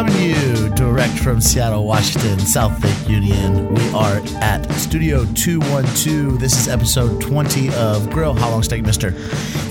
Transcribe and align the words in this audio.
Coming 0.00 0.14
to 0.14 0.28
you 0.28 0.68
direct 0.76 1.18
from 1.18 1.42
Seattle, 1.42 1.84
Washington, 1.84 2.38
South 2.38 2.82
Lake 2.82 3.06
Union. 3.06 3.68
We 3.74 3.86
are 3.90 4.22
at 4.40 4.64
Studio 4.72 5.26
212. 5.34 6.40
This 6.40 6.58
is 6.58 6.68
episode 6.68 7.20
20 7.20 7.68
of 7.74 8.08
Grill. 8.08 8.32
How 8.32 8.48
long 8.48 8.62
steak, 8.62 8.80
mister? 8.82 9.12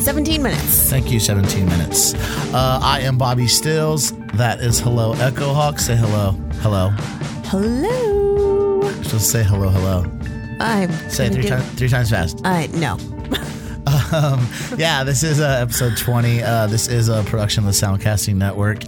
17 0.04 0.44
minutes. 0.44 0.88
Thank 0.88 1.10
you, 1.12 1.20
17 1.20 1.66
minutes. 1.66 2.14
Uh, 2.54 2.80
I 2.80 3.00
am 3.00 3.18
Bobby 3.18 3.48
Stills. 3.48 4.12
That 4.36 4.60
is 4.60 4.80
Hello 4.80 5.14
Echo 5.14 5.52
Hawk. 5.52 5.80
Say 5.80 5.96
hello. 5.96 6.34
Hello. 6.62 6.90
Hello. 7.46 8.82
To 8.84 9.20
say 9.20 9.42
hello, 9.44 9.70
hello. 9.70 10.06
I'm 10.60 10.92
Say 11.10 11.26
it 11.26 11.34
three, 11.34 11.42
do- 11.42 11.50
times, 11.50 11.66
three 11.72 11.90
times 11.90 12.12
fast. 12.12 12.40
Uh, 12.46 12.68
no. 12.74 12.98
Um, 14.12 14.48
yeah, 14.78 15.04
this 15.04 15.24
is 15.24 15.40
uh, 15.40 15.60
episode 15.62 15.96
20. 15.98 16.42
Uh, 16.42 16.68
this 16.68 16.88
is 16.88 17.10
a 17.10 17.24
production 17.24 17.66
of 17.66 17.74
the 17.74 17.80
Soundcasting 17.80 18.36
Network. 18.36 18.80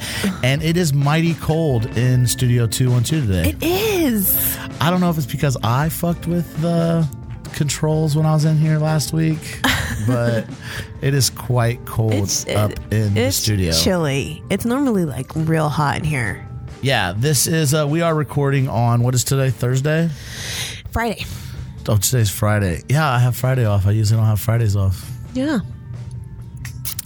And 0.43 0.63
it 0.63 0.77
is 0.77 0.93
mighty 0.93 1.35
cold 1.35 1.85
in 1.97 2.25
Studio 2.25 2.65
212 2.67 3.27
today. 3.27 3.49
It 3.49 3.61
is. 3.63 4.57
I 4.79 4.89
don't 4.89 4.99
know 4.99 5.09
if 5.11 5.17
it's 5.17 5.27
because 5.31 5.57
I 5.63 5.89
fucked 5.89 6.25
with 6.27 6.59
the 6.61 7.07
controls 7.53 8.15
when 8.15 8.25
I 8.25 8.33
was 8.33 8.45
in 8.45 8.57
here 8.57 8.79
last 8.79 9.13
week, 9.13 9.59
but 10.07 10.47
it 11.01 11.13
is 11.13 11.29
quite 11.29 11.85
cold 11.85 12.13
It's 12.13 12.47
up 12.47 12.71
in 12.91 13.13
the 13.13 13.31
studio. 13.31 13.73
chilly. 13.73 14.41
It's 14.49 14.65
normally 14.65 15.05
like 15.05 15.31
real 15.35 15.69
hot 15.69 15.97
in 15.97 16.03
here. 16.03 16.47
Yeah, 16.81 17.13
this 17.15 17.45
is, 17.45 17.75
uh, 17.75 17.85
we 17.87 18.01
are 18.01 18.15
recording 18.15 18.67
on, 18.69 19.03
what 19.03 19.13
is 19.13 19.23
today, 19.23 19.51
Thursday? 19.51 20.09
Friday. 20.91 21.25
Oh, 21.87 21.97
today's 21.97 22.29
Friday. 22.31 22.81
Yeah, 22.89 23.07
I 23.07 23.19
have 23.19 23.35
Friday 23.35 23.65
off. 23.65 23.85
I 23.85 23.91
usually 23.91 24.17
don't 24.17 24.25
have 24.27 24.39
Fridays 24.39 24.75
off. 24.75 25.10
Yeah. 25.33 25.59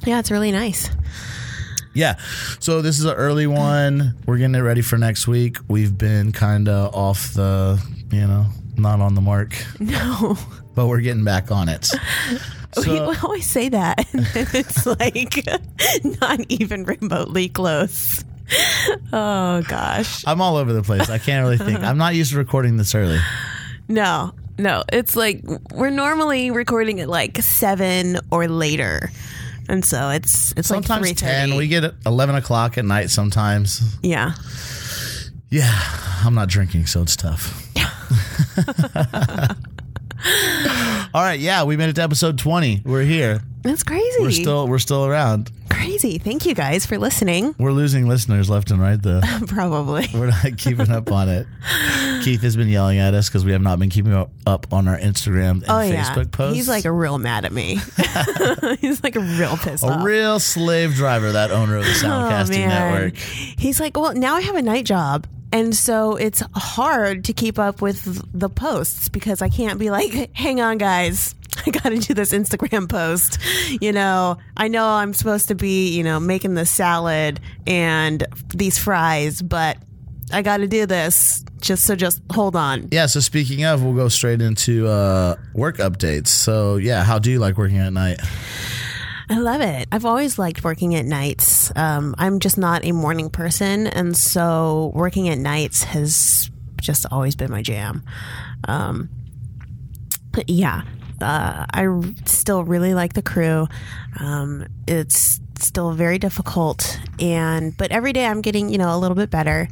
Yeah, 0.06 0.20
it's 0.20 0.31
really 0.31 0.52
nice. 0.52 0.90
Yeah. 1.94 2.16
So 2.59 2.81
this 2.81 3.00
is 3.00 3.06
an 3.06 3.16
early 3.16 3.48
one. 3.48 4.16
We're 4.26 4.38
getting 4.38 4.56
it 4.56 4.59
ready 4.59 4.81
for 4.81 4.98
next 4.98 5.28
week. 5.28 5.58
We've 5.68 5.98
been 5.98 6.31
kind 6.31 6.68
of 6.68 6.94
off 6.94 7.34
the, 7.34 7.81
you 8.12 8.28
know, 8.28 8.46
not 8.76 9.00
on 9.00 9.16
the 9.16 9.22
mark, 9.22 9.56
No. 9.80 10.38
but 10.76 10.88
we're 10.88 11.00
getting 11.02 11.23
back 11.23 11.52
on 11.52 11.70
it. 11.70 11.90
we 12.78 12.84
So, 12.84 13.14
always 13.23 13.46
say 13.46 13.70
that. 13.70 14.06
And 14.14 14.28
it's 14.53 14.86
like 14.86 15.48
not 16.22 16.42
even 16.50 16.84
remotely 16.84 17.48
close. 17.50 18.23
Oh, 19.14 19.64
gosh. 19.68 20.23
I'm 20.28 20.42
all 20.42 20.58
over 20.58 20.73
the 20.73 20.84
place. 20.84 21.09
I 21.09 21.18
can't 21.18 21.44
really 21.44 21.58
think. 21.58 21.80
I'm 21.80 21.98
not 21.98 22.14
used 22.16 22.31
to 22.34 22.38
recording 22.38 22.78
this 22.78 22.94
early. 22.94 23.20
No, 23.88 24.34
no. 24.58 24.84
It's 24.92 25.16
like 25.16 25.44
we're 25.73 25.89
normally 25.89 26.52
recording 26.52 27.00
at 27.02 27.09
like 27.09 27.38
seven 27.42 28.20
or 28.31 28.48
later. 28.48 29.12
And 29.67 29.84
so 29.84 30.09
it's 30.09 30.53
it's 30.58 30.67
Sometimes 30.67 31.08
like 31.08 31.17
10. 31.17 31.50
3:30. 31.50 31.58
We 31.58 31.67
get 31.67 31.84
11 32.06 32.36
o'clock 32.36 32.78
at 32.78 32.86
night 32.86 33.09
sometimes. 33.09 33.81
yeah. 34.03 34.34
Yeah. 35.50 35.72
I'm 36.23 36.36
not 36.36 36.50
drinking, 36.50 36.88
so 36.88 37.02
it's 37.03 37.16
tough. 37.16 37.62
all 41.16 41.22
right. 41.24 41.40
Yeah. 41.40 41.64
We 41.64 41.78
made 41.78 41.88
it 41.90 41.94
to 41.96 42.02
episode 42.04 42.38
20. 42.38 42.82
We're 42.86 43.04
here. 43.04 43.42
That's 43.62 43.84
crazy. 43.84 44.18
We're 44.22 44.32
still, 44.32 44.68
we're 44.68 44.78
still 44.80 45.06
around. 45.06 45.50
crazy. 45.72 46.18
Thank 46.20 46.46
you 46.46 46.54
guys 46.54 46.86
for 46.86 46.98
listening. 47.00 47.56
We're 47.58 47.72
losing 47.72 48.08
listeners 48.08 48.48
left 48.50 48.70
and 48.70 48.80
right, 48.82 49.02
though. 49.02 49.22
Probably. 49.48 50.08
We're 50.14 50.28
not 50.28 50.58
keeping 50.60 50.92
up 50.92 51.12
on 51.12 51.30
it. 51.30 51.48
Keith 52.24 52.42
has 52.42 52.56
been 52.56 52.68
yelling 52.68 53.00
at 53.00 53.14
us 53.16 53.28
because 53.30 53.44
we 53.46 53.54
have 53.54 53.62
not 53.64 53.80
been 53.80 53.90
keeping 53.90 54.14
up- 54.14 54.72
on 54.72 54.88
our 54.88 54.98
Instagram 55.00 55.62
and 55.64 55.66
Oh 55.70 55.82
yeah. 55.82 56.04
Facebook 56.14 56.31
posts. 56.31 56.56
He's 56.58 56.68
like 56.70 56.86
a 56.86 56.92
real 56.92 57.18
mad 57.18 57.46
at 57.46 57.52
me. 57.54 57.80
He's 58.81 59.04
like 59.04 59.16
a 59.16 59.20
real 59.22 59.58
pissed 59.58 59.84
a 59.84 59.88
off. 59.88 60.06
real 60.06 60.40
slave 60.40 60.94
driver, 60.94 61.31
that 61.31 61.50
owner 61.52 61.78
of 61.78 61.86
the 61.86 61.90
Oh, 61.92 61.94
Soundcasting 62.04 62.68
man. 62.68 62.70
Network. 62.94 63.18
He's 63.18 63.80
like, 63.80 63.98
well, 63.98 64.14
now 64.14 64.36
I 64.36 64.42
have 64.42 64.56
a 64.56 64.62
night 64.62 64.86
job. 64.86 65.25
And 65.51 65.75
so 65.75 66.16
it's 66.16 66.44
hard 66.56 67.25
to 67.25 67.33
keep 67.33 67.57
up 67.59 67.81
with 67.81 68.22
the 68.33 68.50
posts 68.50 69.09
because 69.09 69.41
I 69.41 69.50
can't 69.50 69.79
be 69.79 69.89
like, 69.89 70.31
hang 70.35 70.61
on, 70.61 70.78
guys. 70.78 71.35
I 71.66 71.72
got 71.72 71.89
to 71.89 71.97
do 71.97 72.13
this 72.13 72.33
Instagram 72.33 72.89
post. 72.89 73.39
You 73.81 73.91
know, 73.91 74.38
I 74.57 74.67
know 74.67 74.85
I'm 74.85 75.13
supposed 75.13 75.47
to 75.47 75.56
be, 75.56 75.95
you 75.95 76.03
know, 76.03 76.19
making 76.19 76.56
the 76.56 76.66
salad 76.66 77.39
and 77.66 78.25
these 78.53 78.78
fries, 78.78 79.41
but 79.41 79.78
I 80.31 80.41
got 80.41 80.57
to 80.57 80.67
do 80.67 80.85
this. 80.85 81.44
Just 81.62 81.85
so 81.85 81.95
just 81.95 82.22
hold 82.31 82.56
on. 82.56 82.89
Yeah, 82.91 83.07
so 83.07 83.19
speaking 83.19 83.63
of, 83.63 83.83
we'll 83.83 83.95
go 83.95 84.07
straight 84.07 84.41
into 84.41 84.88
uh, 84.88 85.35
work 85.53 85.77
updates. 85.77 86.27
So, 86.27 86.75
yeah, 86.75 87.03
how 87.03 87.17
do 87.17 87.31
you 87.31 87.39
like 87.39 87.57
working 87.57 87.77
at 87.77 87.91
night? 87.91 88.19
I 89.30 89.40
love 89.40 89.62
it. 89.62 89.88
I've 89.91 90.06
always 90.06 90.38
liked 90.38 90.63
working 90.63 90.94
at 90.96 91.06
nights. 91.06 91.72
Um, 91.75 92.13
I'm 92.18 92.40
just 92.40 92.58
not 92.58 92.86
a 92.86 92.91
morning 92.91 93.30
person, 93.30 93.88
and 93.88 94.16
so 94.16 94.91
working 94.94 95.30
at 95.30 95.38
nights 95.38 95.84
has 95.84 96.52
just 96.80 97.06
always 97.12 97.36
been 97.36 97.50
my 97.50 97.63
jam. 97.63 98.03
Um, 98.68 99.09
but 100.31 100.47
yeah, 100.50 100.84
uh, 101.22 101.66
I 101.74 101.88
still 102.25 102.63
really 102.63 102.94
like 102.94 103.13
the 103.13 103.24
crew. 103.24 103.68
Um, 104.19 104.68
it's 104.88 105.40
still 105.59 105.94
very 105.94 106.19
difficult, 106.19 107.00
and 107.19 107.75
but 107.75 107.92
every 107.92 108.13
day 108.13 108.25
I'm 108.28 108.42
getting 108.42 108.69
you 108.69 108.78
know 108.78 108.96
a 108.96 109.00
little 109.00 109.16
bit 109.16 109.31
better, 109.31 109.68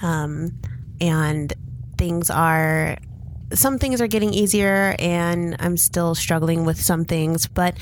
um, 0.00 0.58
and 1.00 1.52
things 1.98 2.30
are 2.30 2.96
some 3.52 3.78
things 3.78 4.00
are 4.00 4.06
getting 4.06 4.32
easier, 4.32 4.96
and 4.98 5.56
I'm 5.58 5.76
still 5.76 6.14
struggling 6.14 6.64
with 6.64 6.80
some 6.80 7.04
things, 7.04 7.46
but 7.46 7.76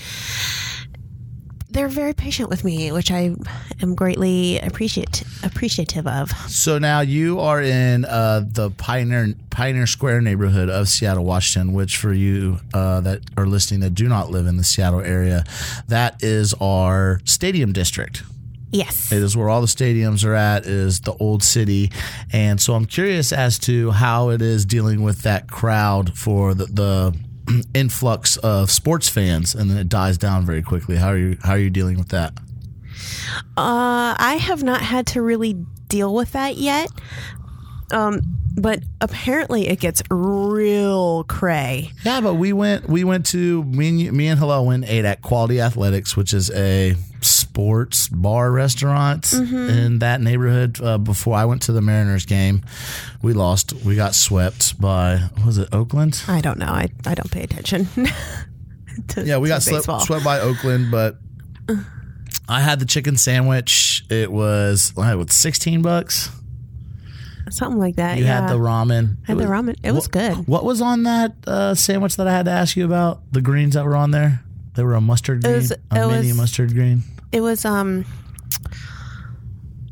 they're 1.72 1.88
very 1.88 2.12
patient 2.12 2.48
with 2.48 2.64
me, 2.64 2.92
which 2.92 3.10
I 3.10 3.34
am 3.80 3.94
greatly 3.94 4.58
appreciate 4.58 5.22
appreciative 5.42 6.06
of. 6.06 6.30
So 6.48 6.78
now 6.78 7.00
you 7.00 7.40
are 7.40 7.62
in 7.62 8.04
uh, 8.04 8.44
the 8.46 8.70
Pioneer 8.70 9.34
Pioneer 9.50 9.86
Square 9.86 10.20
neighborhood 10.22 10.68
of 10.68 10.88
Seattle, 10.88 11.24
Washington. 11.24 11.72
Which, 11.72 11.96
for 11.96 12.12
you 12.12 12.58
uh, 12.74 13.00
that 13.00 13.20
are 13.36 13.46
listening 13.46 13.80
that 13.80 13.94
do 13.94 14.08
not 14.08 14.30
live 14.30 14.46
in 14.46 14.56
the 14.56 14.64
Seattle 14.64 15.00
area, 15.00 15.44
that 15.88 16.22
is 16.22 16.54
our 16.60 17.20
stadium 17.24 17.72
district. 17.72 18.22
Yes. 18.70 19.12
It 19.12 19.22
is 19.22 19.36
where 19.36 19.50
all 19.50 19.60
the 19.60 19.66
stadiums 19.66 20.24
are 20.24 20.34
at. 20.34 20.66
Is 20.66 21.00
the 21.00 21.12
old 21.14 21.42
city, 21.42 21.90
and 22.32 22.60
so 22.60 22.74
I'm 22.74 22.86
curious 22.86 23.32
as 23.32 23.58
to 23.60 23.90
how 23.90 24.30
it 24.30 24.40
is 24.42 24.64
dealing 24.64 25.02
with 25.02 25.22
that 25.22 25.50
crowd 25.50 26.16
for 26.16 26.54
the, 26.54 26.66
the 26.66 27.14
influx 27.74 28.36
of 28.38 28.70
sports 28.70 29.08
fans, 29.08 29.54
and 29.54 29.70
then 29.70 29.78
it 29.78 29.88
dies 29.88 30.18
down 30.18 30.44
very 30.44 30.62
quickly. 30.62 30.96
How 30.96 31.08
are 31.08 31.18
you? 31.18 31.38
How 31.42 31.52
are 31.52 31.58
you 31.58 31.70
dealing 31.70 31.98
with 31.98 32.08
that? 32.08 32.32
Uh, 33.56 34.14
I 34.18 34.38
have 34.40 34.62
not 34.62 34.82
had 34.82 35.06
to 35.08 35.22
really 35.22 35.54
deal 35.88 36.14
with 36.14 36.32
that 36.32 36.56
yet. 36.56 36.90
Um, 37.92 38.20
but 38.56 38.80
apparently 39.00 39.68
it 39.68 39.80
gets 39.80 40.02
real 40.10 41.24
cray. 41.24 41.90
Yeah, 42.04 42.20
but 42.20 42.34
we 42.34 42.52
went. 42.52 42.88
We 42.88 43.04
went 43.04 43.26
to 43.26 43.64
me 43.64 44.06
and 44.06 44.16
me 44.16 44.28
and 44.28 44.38
Hello 44.38 44.62
went 44.62 44.88
ate 44.88 45.04
at 45.04 45.22
Quality 45.22 45.60
Athletics, 45.60 46.16
which 46.16 46.32
is 46.32 46.50
a 46.50 46.94
sports 47.52 48.08
bar 48.08 48.50
restaurant 48.50 49.30
in 49.34 49.98
that 49.98 50.22
neighborhood. 50.22 50.80
Uh, 50.82 50.96
before 50.96 51.36
I 51.36 51.44
went 51.44 51.60
to 51.62 51.72
the 51.72 51.82
Mariners 51.82 52.24
game, 52.24 52.62
we 53.20 53.34
lost. 53.34 53.74
We 53.84 53.94
got 53.94 54.14
swept 54.14 54.80
by 54.80 55.28
was 55.44 55.58
it 55.58 55.68
Oakland? 55.70 56.22
I 56.28 56.40
don't 56.40 56.58
know. 56.58 56.66
I, 56.66 56.88
I 57.04 57.14
don't 57.14 57.30
pay 57.30 57.42
attention. 57.42 57.86
to, 59.08 59.24
Yeah, 59.24 59.36
we 59.36 59.48
got 59.48 59.62
swept, 59.62 59.84
swept 59.84 60.24
by 60.24 60.40
Oakland, 60.40 60.90
but 60.90 61.18
I 62.48 62.62
had 62.62 62.78
the 62.80 62.86
chicken 62.86 63.18
sandwich. 63.18 64.04
It 64.08 64.32
was 64.32 64.94
like 64.96 65.18
what 65.18 65.30
sixteen 65.30 65.82
bucks. 65.82 66.30
Something 67.50 67.78
like 67.78 67.96
that. 67.96 68.16
You 68.16 68.24
yeah. 68.24 68.40
had 68.40 68.48
the 68.48 68.58
ramen. 68.58 69.16
I 69.28 69.32
had 69.32 69.36
the 69.38 69.42
was- 69.42 69.50
ramen. 69.50 69.76
It 69.82 69.92
was 69.92 70.04
what- 70.04 70.12
good. 70.12 70.48
What 70.48 70.64
was 70.64 70.80
on 70.80 71.02
that 71.02 71.34
uh, 71.46 71.74
sandwich 71.74 72.16
that 72.16 72.26
I 72.26 72.32
had 72.32 72.46
to 72.46 72.50
ask 72.50 72.78
you 72.78 72.86
about? 72.86 73.20
The 73.30 73.42
greens 73.42 73.74
that 73.74 73.84
were 73.84 73.96
on 73.96 74.10
there. 74.10 74.40
They 74.74 74.82
were 74.84 74.94
a 74.94 75.00
mustard 75.00 75.42
green, 75.42 75.54
was- 75.56 75.70
a 75.70 75.74
it 75.74 76.06
mini 76.08 76.28
was- 76.28 76.36
mustard 76.36 76.72
green. 76.74 77.02
It 77.30 77.40
was 77.40 77.64
um. 77.64 78.04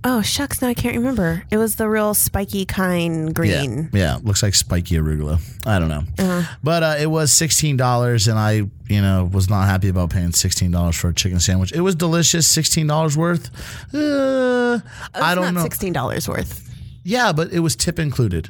Oh 0.02 0.22
shucks! 0.22 0.62
Now 0.62 0.68
I 0.68 0.74
can't 0.74 0.96
remember. 0.96 1.42
It 1.50 1.58
was 1.58 1.76
the 1.76 1.86
real 1.86 2.14
spiky 2.14 2.64
kind 2.64 3.34
green. 3.34 3.90
Yeah, 3.92 3.98
yeah, 4.14 4.18
looks 4.22 4.42
like 4.42 4.54
spiky 4.54 4.94
arugula. 4.96 5.40
I 5.66 5.78
don't 5.78 5.88
know, 5.90 6.04
Uh-huh. 6.18 6.56
but 6.62 6.82
uh, 6.82 6.94
it 6.98 7.10
was 7.10 7.30
sixteen 7.32 7.76
dollars, 7.76 8.26
and 8.26 8.38
I, 8.38 8.62
you 8.88 9.02
know, 9.02 9.28
was 9.30 9.50
not 9.50 9.66
happy 9.66 9.88
about 9.90 10.08
paying 10.08 10.32
sixteen 10.32 10.70
dollars 10.70 10.96
for 10.96 11.08
a 11.08 11.14
chicken 11.14 11.38
sandwich. 11.38 11.72
It 11.72 11.82
was 11.82 11.94
delicious, 11.96 12.46
sixteen 12.46 12.86
dollars 12.86 13.14
worth. 13.14 13.50
Uh, 13.94 14.80
I 15.14 15.34
don't 15.34 15.44
not 15.44 15.54
know. 15.54 15.62
Sixteen 15.64 15.92
dollars 15.92 16.26
worth. 16.26 16.66
Yeah, 17.04 17.32
but 17.32 17.52
it 17.52 17.60
was 17.60 17.76
tip 17.76 17.98
included. 17.98 18.48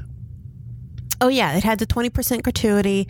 Oh 1.20 1.26
yeah, 1.28 1.56
it 1.56 1.64
had 1.64 1.80
the 1.80 1.86
twenty 1.86 2.10
percent 2.10 2.44
gratuity 2.44 3.08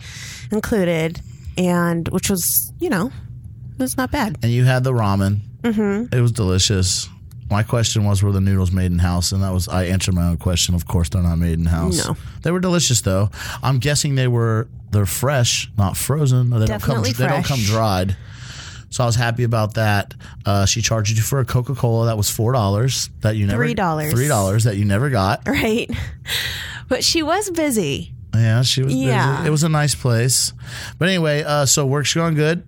included, 0.51 1.21
and 1.57 2.07
which 2.09 2.29
was 2.29 2.71
you 2.79 2.89
know, 2.89 3.07
it 3.07 3.79
was 3.79 3.97
not 3.97 4.11
bad. 4.11 4.37
and 4.43 4.51
you 4.51 4.63
had 4.65 4.83
the 4.83 4.91
ramen. 4.93 5.39
Mm-hmm. 5.61 6.15
It 6.15 6.21
was 6.21 6.31
delicious. 6.31 7.07
My 7.49 7.63
question 7.63 8.05
was, 8.05 8.23
were 8.23 8.31
the 8.31 8.39
noodles 8.39 8.71
made 8.71 8.91
in 8.93 8.99
house? 8.99 9.33
And 9.33 9.43
that 9.43 9.51
was 9.51 9.67
I 9.67 9.83
answered 9.85 10.15
my 10.15 10.27
own 10.29 10.37
question. 10.37 10.73
Of 10.73 10.87
course, 10.87 11.09
they're 11.09 11.21
not 11.21 11.35
made 11.37 11.59
in 11.59 11.65
house. 11.65 12.07
No. 12.07 12.15
they 12.43 12.51
were 12.51 12.59
delicious 12.61 13.01
though. 13.01 13.29
I'm 13.61 13.79
guessing 13.79 14.15
they 14.15 14.27
were 14.29 14.67
they're 14.91 15.05
fresh, 15.05 15.69
not 15.77 15.97
frozen. 15.97 16.49
They 16.49 16.65
Definitely 16.65 17.11
don't 17.11 17.17
come 17.17 17.27
they 17.27 17.33
don't 17.33 17.45
come 17.45 17.59
dried. 17.59 18.15
So 18.89 19.03
I 19.03 19.05
was 19.05 19.15
happy 19.15 19.43
about 19.43 19.75
that. 19.75 20.13
Uh, 20.45 20.65
she 20.65 20.81
charged 20.81 21.15
you 21.15 21.21
for 21.23 21.39
a 21.39 21.45
Coca 21.45 21.75
Cola 21.75 22.07
that 22.07 22.17
was 22.17 22.29
four 22.29 22.51
dollars 22.53 23.09
that 23.21 23.35
you 23.37 23.45
never 23.47 23.65
$3. 23.65 24.11
three 24.11 24.27
dollars 24.27 24.63
that 24.65 24.75
you 24.77 24.83
never 24.85 25.09
got. 25.09 25.47
Right. 25.47 25.89
But 26.87 27.05
she 27.05 27.23
was 27.23 27.49
busy. 27.51 28.13
Yeah, 28.33 28.61
she 28.61 28.83
was. 28.83 28.93
Yeah. 28.93 29.37
busy. 29.37 29.47
it 29.47 29.51
was 29.51 29.63
a 29.63 29.69
nice 29.69 29.95
place. 29.95 30.53
But 30.97 31.09
anyway, 31.09 31.43
uh, 31.43 31.65
so 31.65 31.85
work's 31.85 32.13
going 32.13 32.35
good. 32.35 32.63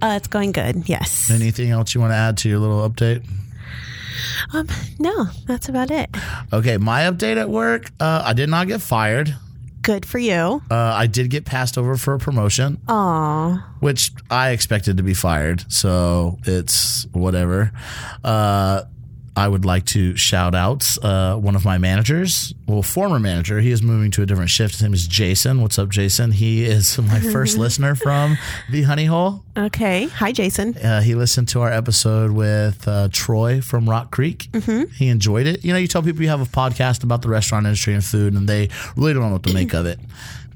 Uh, 0.00 0.14
it's 0.16 0.28
going 0.28 0.52
good. 0.52 0.88
Yes. 0.88 1.30
Anything 1.30 1.70
else 1.70 1.94
you 1.94 2.00
want 2.00 2.12
to 2.12 2.16
add 2.16 2.36
to 2.38 2.48
your 2.48 2.58
little 2.58 2.88
update? 2.88 3.24
Um, 4.52 4.66
no, 4.98 5.26
that's 5.46 5.68
about 5.68 5.90
it. 5.90 6.10
Okay, 6.52 6.76
my 6.76 7.02
update 7.02 7.36
at 7.36 7.48
work. 7.48 7.90
Uh, 8.00 8.22
I 8.24 8.32
did 8.32 8.48
not 8.48 8.66
get 8.66 8.80
fired. 8.82 9.34
Good 9.82 10.06
for 10.06 10.18
you. 10.18 10.62
Uh, 10.70 10.74
I 10.74 11.06
did 11.06 11.28
get 11.30 11.44
passed 11.44 11.76
over 11.76 11.96
for 11.96 12.14
a 12.14 12.18
promotion. 12.18 12.80
Aw. 12.88 13.68
which 13.80 14.12
I 14.30 14.50
expected 14.50 14.96
to 14.98 15.02
be 15.02 15.12
fired. 15.14 15.70
So 15.72 16.38
it's 16.44 17.04
whatever. 17.12 17.72
Uh, 18.22 18.82
I 19.34 19.48
would 19.48 19.64
like 19.64 19.86
to 19.86 20.14
shout 20.16 20.54
out 20.54 20.86
uh, 21.02 21.36
one 21.36 21.56
of 21.56 21.64
my 21.64 21.78
managers, 21.78 22.52
well, 22.66 22.82
former 22.82 23.18
manager. 23.18 23.60
He 23.60 23.70
is 23.70 23.82
moving 23.82 24.10
to 24.12 24.22
a 24.22 24.26
different 24.26 24.50
shift. 24.50 24.74
His 24.74 24.82
name 24.82 24.92
is 24.92 25.06
Jason. 25.06 25.62
What's 25.62 25.78
up, 25.78 25.88
Jason? 25.88 26.32
He 26.32 26.64
is 26.64 26.98
my 27.02 27.18
first 27.18 27.56
listener 27.58 27.94
from 27.94 28.36
the 28.70 28.82
Honey 28.82 29.06
Hole. 29.06 29.42
Okay. 29.56 30.04
Hi, 30.08 30.32
Jason. 30.32 30.76
Uh, 30.76 31.00
he 31.00 31.14
listened 31.14 31.48
to 31.48 31.62
our 31.62 31.72
episode 31.72 32.32
with 32.32 32.86
uh, 32.86 33.08
Troy 33.10 33.62
from 33.62 33.88
Rock 33.88 34.10
Creek. 34.10 34.48
Mm-hmm. 34.52 34.92
He 34.92 35.08
enjoyed 35.08 35.46
it. 35.46 35.64
You 35.64 35.72
know, 35.72 35.78
you 35.78 35.88
tell 35.88 36.02
people 36.02 36.22
you 36.22 36.28
have 36.28 36.42
a 36.42 36.44
podcast 36.44 37.02
about 37.02 37.22
the 37.22 37.28
restaurant 37.28 37.64
industry 37.64 37.94
and 37.94 38.04
food, 38.04 38.34
and 38.34 38.46
they 38.46 38.68
really 38.96 39.14
don't 39.14 39.22
know 39.22 39.32
what 39.32 39.44
to 39.44 39.54
make 39.54 39.72
of 39.72 39.86
it. 39.86 39.98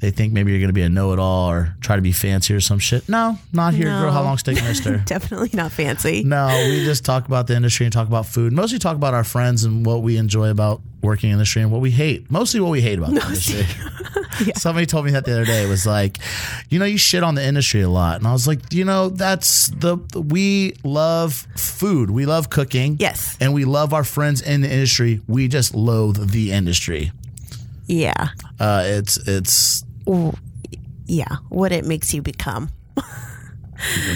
They 0.01 0.11
think 0.11 0.33
maybe 0.33 0.51
you're 0.53 0.61
going 0.61 0.69
to 0.69 0.75
be 0.75 0.83
a 0.83 0.89
know-it-all 0.89 1.51
or 1.51 1.75
try 1.81 1.97
to 1.97 2.03
be 2.03 2.13
fancy 2.13 2.53
or 2.55 2.61
some 2.61 2.79
shit. 2.79 3.09
No, 3.09 3.39
not 3.53 3.75
here. 3.75 3.87
No. 3.89 4.03
Girl, 4.03 4.13
how 4.13 4.23
long 4.23 4.37
steak 4.39 4.57
mister? 4.63 4.99
Definitely 5.07 5.51
not 5.55 5.73
fancy. 5.73 6.23
no, 6.23 6.49
we 6.69 6.85
just 6.85 7.05
talk 7.05 7.27
about 7.27 7.47
the 7.47 7.57
industry 7.57 7.87
and 7.87 7.93
talk 7.93 8.07
about 8.09 8.27
food. 8.27 8.53
Mostly 8.53 8.79
talk 8.79 8.97
about 8.97 9.15
our 9.15 9.25
friends 9.25 9.65
and 9.65 9.87
what 9.87 10.03
we 10.03 10.17
enjoy 10.17 10.51
about 10.51 10.81
working 11.03 11.31
in 11.31 11.37
the 11.37 11.41
industry 11.41 11.63
and 11.63 11.71
what 11.71 11.81
we 11.81 11.91
hate. 11.91 12.31
Mostly 12.31 12.61
what 12.61 12.71
we 12.71 12.81
hate 12.81 12.99
about 12.99 13.11
the 13.15 13.23
industry. 13.23 13.65
Somebody 14.57 14.85
told 14.85 15.07
me 15.07 15.13
that 15.13 15.25
the 15.25 15.33
other 15.33 15.45
day. 15.47 15.65
It 15.65 15.69
was 15.69 15.87
like, 15.87 16.19
you 16.69 16.79
know, 16.79 16.85
you 16.85 16.99
shit 16.99 17.23
on 17.23 17.35
the 17.37 17.45
industry 17.47 17.81
a 17.81 17.89
lot, 17.89 18.19
and 18.19 18.27
I 18.27 18.33
was 18.33 18.47
like, 18.47 18.71
you 18.75 18.85
know, 18.85 19.09
that's 19.09 19.69
the 19.69 19.97
we 20.15 20.75
love 20.85 21.47
food, 21.57 22.11
we 22.11 22.27
love 22.27 22.51
cooking, 22.51 22.97
Yes. 23.01 23.39
and 23.41 23.55
we 23.55 23.65
love 23.65 23.95
our 23.95 24.05
friends 24.05 24.43
in 24.43 24.61
the 24.61 24.71
industry. 24.71 25.23
We 25.27 25.49
just 25.49 25.75
loathe 25.75 26.33
the 26.33 26.53
industry. 26.53 27.13
Yeah. 27.87 28.29
Uh, 28.61 28.83
it's 28.85 29.17
it's 29.29 29.85
Yeah. 31.07 31.37
What 31.49 31.73
it 31.73 31.85
makes 31.85 32.13
you 32.15 32.23
become. 32.23 32.71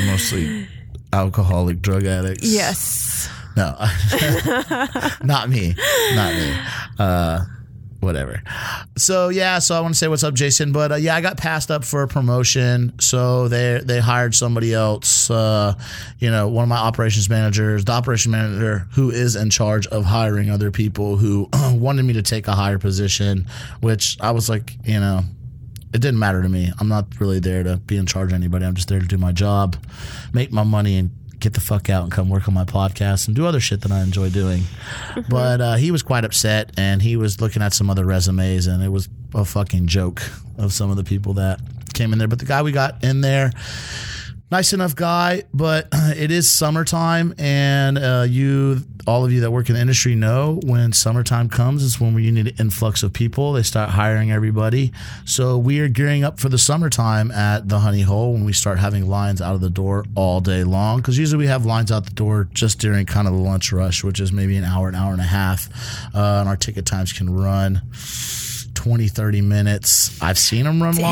mostly 0.06 0.66
alcoholic 1.12 1.82
drug 1.82 2.04
addicts. 2.04 2.50
Yes. 2.52 3.28
No, 3.56 3.76
not 5.24 5.50
me. 5.50 5.74
Not 6.14 6.34
me. 6.34 6.56
Uh, 6.98 7.44
whatever. 8.00 8.42
So 8.96 9.28
yeah, 9.28 9.58
so 9.58 9.74
I 9.74 9.80
want 9.80 9.94
to 9.94 9.98
say 9.98 10.08
what's 10.08 10.22
up, 10.22 10.34
Jason. 10.34 10.72
But 10.72 10.92
uh, 10.92 10.94
yeah, 10.96 11.16
I 11.16 11.20
got 11.20 11.36
passed 11.36 11.70
up 11.70 11.84
for 11.84 12.02
a 12.02 12.08
promotion, 12.08 12.98
so 13.00 13.48
they 13.48 13.80
they 13.84 13.98
hired 13.98 14.34
somebody 14.34 14.72
else. 14.72 15.30
Uh, 15.30 15.74
you 16.18 16.30
know, 16.30 16.48
one 16.48 16.62
of 16.62 16.68
my 16.68 16.76
operations 16.76 17.28
managers, 17.28 17.84
the 17.84 17.92
operation 17.92 18.32
manager 18.32 18.86
who 18.92 19.10
is 19.10 19.36
in 19.36 19.50
charge 19.50 19.86
of 19.88 20.04
hiring 20.04 20.48
other 20.48 20.70
people 20.70 21.16
who 21.16 21.48
wanted 21.72 22.04
me 22.04 22.14
to 22.14 22.22
take 22.22 22.46
a 22.48 22.52
higher 22.52 22.78
position, 22.78 23.46
which 23.80 24.16
I 24.20 24.30
was 24.30 24.48
like, 24.48 24.76
you 24.84 25.00
know. 25.00 25.22
It 25.92 26.00
didn't 26.00 26.18
matter 26.18 26.42
to 26.42 26.48
me. 26.48 26.70
I'm 26.78 26.88
not 26.88 27.06
really 27.20 27.40
there 27.40 27.62
to 27.64 27.76
be 27.78 27.96
in 27.96 28.06
charge 28.06 28.30
of 28.30 28.34
anybody. 28.34 28.64
I'm 28.64 28.74
just 28.74 28.88
there 28.88 29.00
to 29.00 29.06
do 29.06 29.18
my 29.18 29.32
job, 29.32 29.76
make 30.32 30.52
my 30.52 30.62
money, 30.62 30.96
and 30.96 31.10
get 31.40 31.54
the 31.54 31.60
fuck 31.60 31.88
out 31.90 32.04
and 32.04 32.12
come 32.12 32.28
work 32.28 32.46
on 32.46 32.54
my 32.54 32.64
podcast 32.64 33.26
and 33.26 33.34
do 33.34 33.46
other 33.46 33.60
shit 33.60 33.80
that 33.80 33.90
I 33.90 34.02
enjoy 34.02 34.30
doing. 34.30 34.62
But 35.28 35.60
uh, 35.60 35.74
he 35.76 35.90
was 35.90 36.02
quite 36.02 36.24
upset 36.24 36.70
and 36.76 37.00
he 37.02 37.16
was 37.16 37.40
looking 37.40 37.62
at 37.62 37.72
some 37.72 37.90
other 37.90 38.04
resumes 38.04 38.66
and 38.66 38.82
it 38.82 38.90
was 38.90 39.08
a 39.34 39.44
fucking 39.44 39.86
joke 39.86 40.22
of 40.58 40.72
some 40.72 40.90
of 40.90 40.96
the 40.96 41.04
people 41.04 41.34
that 41.34 41.60
came 41.94 42.12
in 42.12 42.18
there. 42.18 42.28
But 42.28 42.38
the 42.38 42.44
guy 42.44 42.62
we 42.62 42.72
got 42.72 43.02
in 43.02 43.22
there, 43.22 43.52
nice 44.50 44.72
enough 44.72 44.96
guy, 44.96 45.44
but 45.54 45.88
it 45.92 46.30
is 46.30 46.50
summertime 46.50 47.34
and 47.38 47.98
uh, 47.98 48.26
you, 48.28 48.80
all 49.06 49.24
of 49.24 49.32
you 49.32 49.40
that 49.40 49.50
work 49.50 49.68
in 49.68 49.76
the 49.76 49.80
industry 49.80 50.14
know 50.14 50.60
when 50.64 50.92
summertime 50.92 51.48
comes, 51.48 51.84
it's 51.84 52.00
when 52.00 52.18
you 52.18 52.32
need 52.32 52.48
an 52.48 52.56
influx 52.58 53.02
of 53.02 53.12
people. 53.12 53.52
They 53.52 53.62
start 53.62 53.90
hiring 53.90 54.32
everybody. 54.32 54.92
So 55.24 55.56
we 55.56 55.80
are 55.80 55.88
gearing 55.88 56.24
up 56.24 56.40
for 56.40 56.48
the 56.48 56.58
summertime 56.58 57.30
at 57.30 57.68
the 57.68 57.78
Honey 57.78 58.02
Hole 58.02 58.32
when 58.32 58.44
we 58.44 58.52
start 58.52 58.78
having 58.78 59.08
lines 59.08 59.40
out 59.40 59.54
of 59.54 59.60
the 59.60 59.70
door 59.70 60.04
all 60.14 60.40
day 60.40 60.64
long. 60.64 60.98
Because 60.98 61.16
usually 61.16 61.44
we 61.44 61.48
have 61.48 61.64
lines 61.64 61.92
out 61.92 62.04
the 62.04 62.10
door 62.10 62.48
just 62.52 62.78
during 62.80 63.06
kind 63.06 63.28
of 63.28 63.34
the 63.34 63.40
lunch 63.40 63.72
rush, 63.72 64.02
which 64.02 64.20
is 64.20 64.32
maybe 64.32 64.56
an 64.56 64.64
hour, 64.64 64.88
an 64.88 64.94
hour 64.94 65.12
and 65.12 65.20
a 65.20 65.24
half. 65.24 65.68
Uh, 66.14 66.40
and 66.40 66.48
our 66.48 66.56
ticket 66.56 66.86
times 66.86 67.12
can 67.12 67.32
run 67.32 67.82
20, 68.82 69.08
30 69.08 69.40
minutes. 69.42 70.22
I've 70.22 70.38
seen 70.38 70.64
them 70.64 70.82
run 70.82 70.94
Dang. 70.94 71.02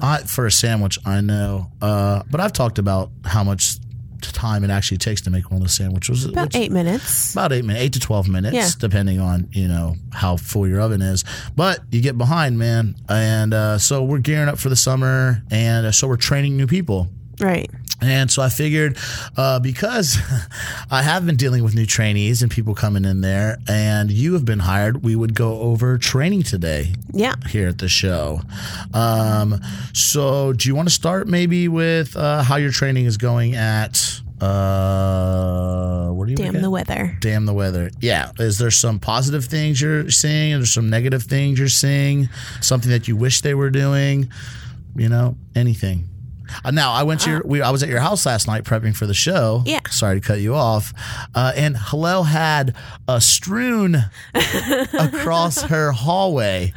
longer. 0.00 0.04
I, 0.04 0.18
for 0.18 0.44
a 0.46 0.50
sandwich, 0.52 0.98
I 1.06 1.22
know. 1.22 1.70
Uh, 1.80 2.22
but 2.30 2.40
I've 2.40 2.52
talked 2.52 2.78
about 2.78 3.10
how 3.24 3.42
much 3.42 3.76
time 4.20 4.64
it 4.64 4.70
actually 4.70 4.98
takes 4.98 5.22
to 5.22 5.30
make 5.30 5.50
one 5.50 5.56
of 5.56 5.62
those 5.62 5.72
sandwiches. 5.74 6.26
About 6.26 6.48
which- 6.48 6.56
eight 6.56 6.70
minutes. 6.70 7.32
about 7.32 7.52
eight 7.52 7.64
minutes, 7.64 7.82
eight 7.84 7.92
to 7.94 8.00
twelve 8.00 8.28
minutes, 8.28 8.54
Yeah. 8.54 8.68
depending 8.78 9.18
on 9.18 9.48
you 9.52 9.66
know 9.66 9.96
how 10.12 10.36
full 10.36 10.68
your 10.68 10.80
oven 10.82 11.00
is. 11.00 11.24
But 11.56 11.80
you 11.90 12.02
get 12.02 12.18
behind, 12.18 12.58
man, 12.58 12.96
and 13.08 13.54
uh, 13.54 13.78
so 13.78 14.04
we're 14.04 14.18
gearing 14.18 14.48
up 14.50 14.58
for 14.58 14.68
the 14.68 14.76
summer, 14.76 15.42
and 15.50 15.86
uh, 15.86 15.92
so 15.92 16.06
we're 16.06 16.16
training 16.18 16.56
new 16.58 16.66
people. 16.66 17.08
Right. 17.40 17.70
And 18.02 18.30
so 18.30 18.42
I 18.42 18.48
figured, 18.48 18.96
uh, 19.36 19.60
because 19.60 20.16
I 20.90 21.02
have 21.02 21.26
been 21.26 21.36
dealing 21.36 21.62
with 21.62 21.74
new 21.74 21.86
trainees 21.86 22.42
and 22.42 22.50
people 22.50 22.74
coming 22.74 23.04
in 23.04 23.20
there, 23.20 23.58
and 23.68 24.10
you 24.10 24.32
have 24.34 24.44
been 24.44 24.58
hired, 24.60 25.02
we 25.02 25.14
would 25.16 25.34
go 25.34 25.60
over 25.60 25.98
training 25.98 26.42
today 26.44 26.94
Yeah. 27.12 27.34
here 27.48 27.68
at 27.68 27.78
the 27.78 27.88
show. 27.88 28.40
Um, 28.94 29.60
so, 29.92 30.52
do 30.52 30.68
you 30.68 30.74
want 30.74 30.88
to 30.88 30.94
start 30.94 31.28
maybe 31.28 31.68
with 31.68 32.16
uh, 32.16 32.42
how 32.42 32.56
your 32.56 32.70
training 32.72 33.04
is 33.06 33.16
going 33.16 33.54
at? 33.54 34.20
Uh, 34.40 36.08
what 36.10 36.24
do 36.26 36.30
you 36.30 36.36
Damn 36.36 36.62
the 36.62 36.70
weather. 36.70 37.16
Damn 37.20 37.44
the 37.46 37.52
weather. 37.52 37.90
Yeah. 38.00 38.30
Is 38.38 38.58
there 38.58 38.70
some 38.70 38.98
positive 38.98 39.44
things 39.44 39.80
you're 39.80 40.10
seeing? 40.10 40.52
Is 40.52 40.58
there 40.60 40.66
some 40.66 40.88
negative 40.90 41.24
things 41.24 41.58
you're 41.58 41.68
seeing? 41.68 42.28
Something 42.60 42.90
that 42.90 43.06
you 43.08 43.16
wish 43.16 43.42
they 43.42 43.54
were 43.54 43.70
doing? 43.70 44.30
You 44.96 45.08
know, 45.08 45.36
anything. 45.54 46.08
Uh, 46.64 46.70
now 46.70 46.92
I 46.92 47.02
went 47.02 47.20
to 47.22 47.30
your. 47.30 47.42
We, 47.44 47.62
I 47.62 47.70
was 47.70 47.82
at 47.82 47.88
your 47.88 48.00
house 48.00 48.26
last 48.26 48.46
night 48.46 48.64
prepping 48.64 48.96
for 48.96 49.06
the 49.06 49.14
show. 49.14 49.62
Yeah. 49.66 49.80
Sorry 49.90 50.20
to 50.20 50.26
cut 50.26 50.40
you 50.40 50.54
off. 50.54 50.92
Uh, 51.34 51.52
and 51.56 51.76
Hello 51.76 52.22
had 52.22 52.74
uh, 53.08 53.20
strewn 53.20 53.96
across 54.92 55.62
her 55.62 55.92
hallway 55.92 56.72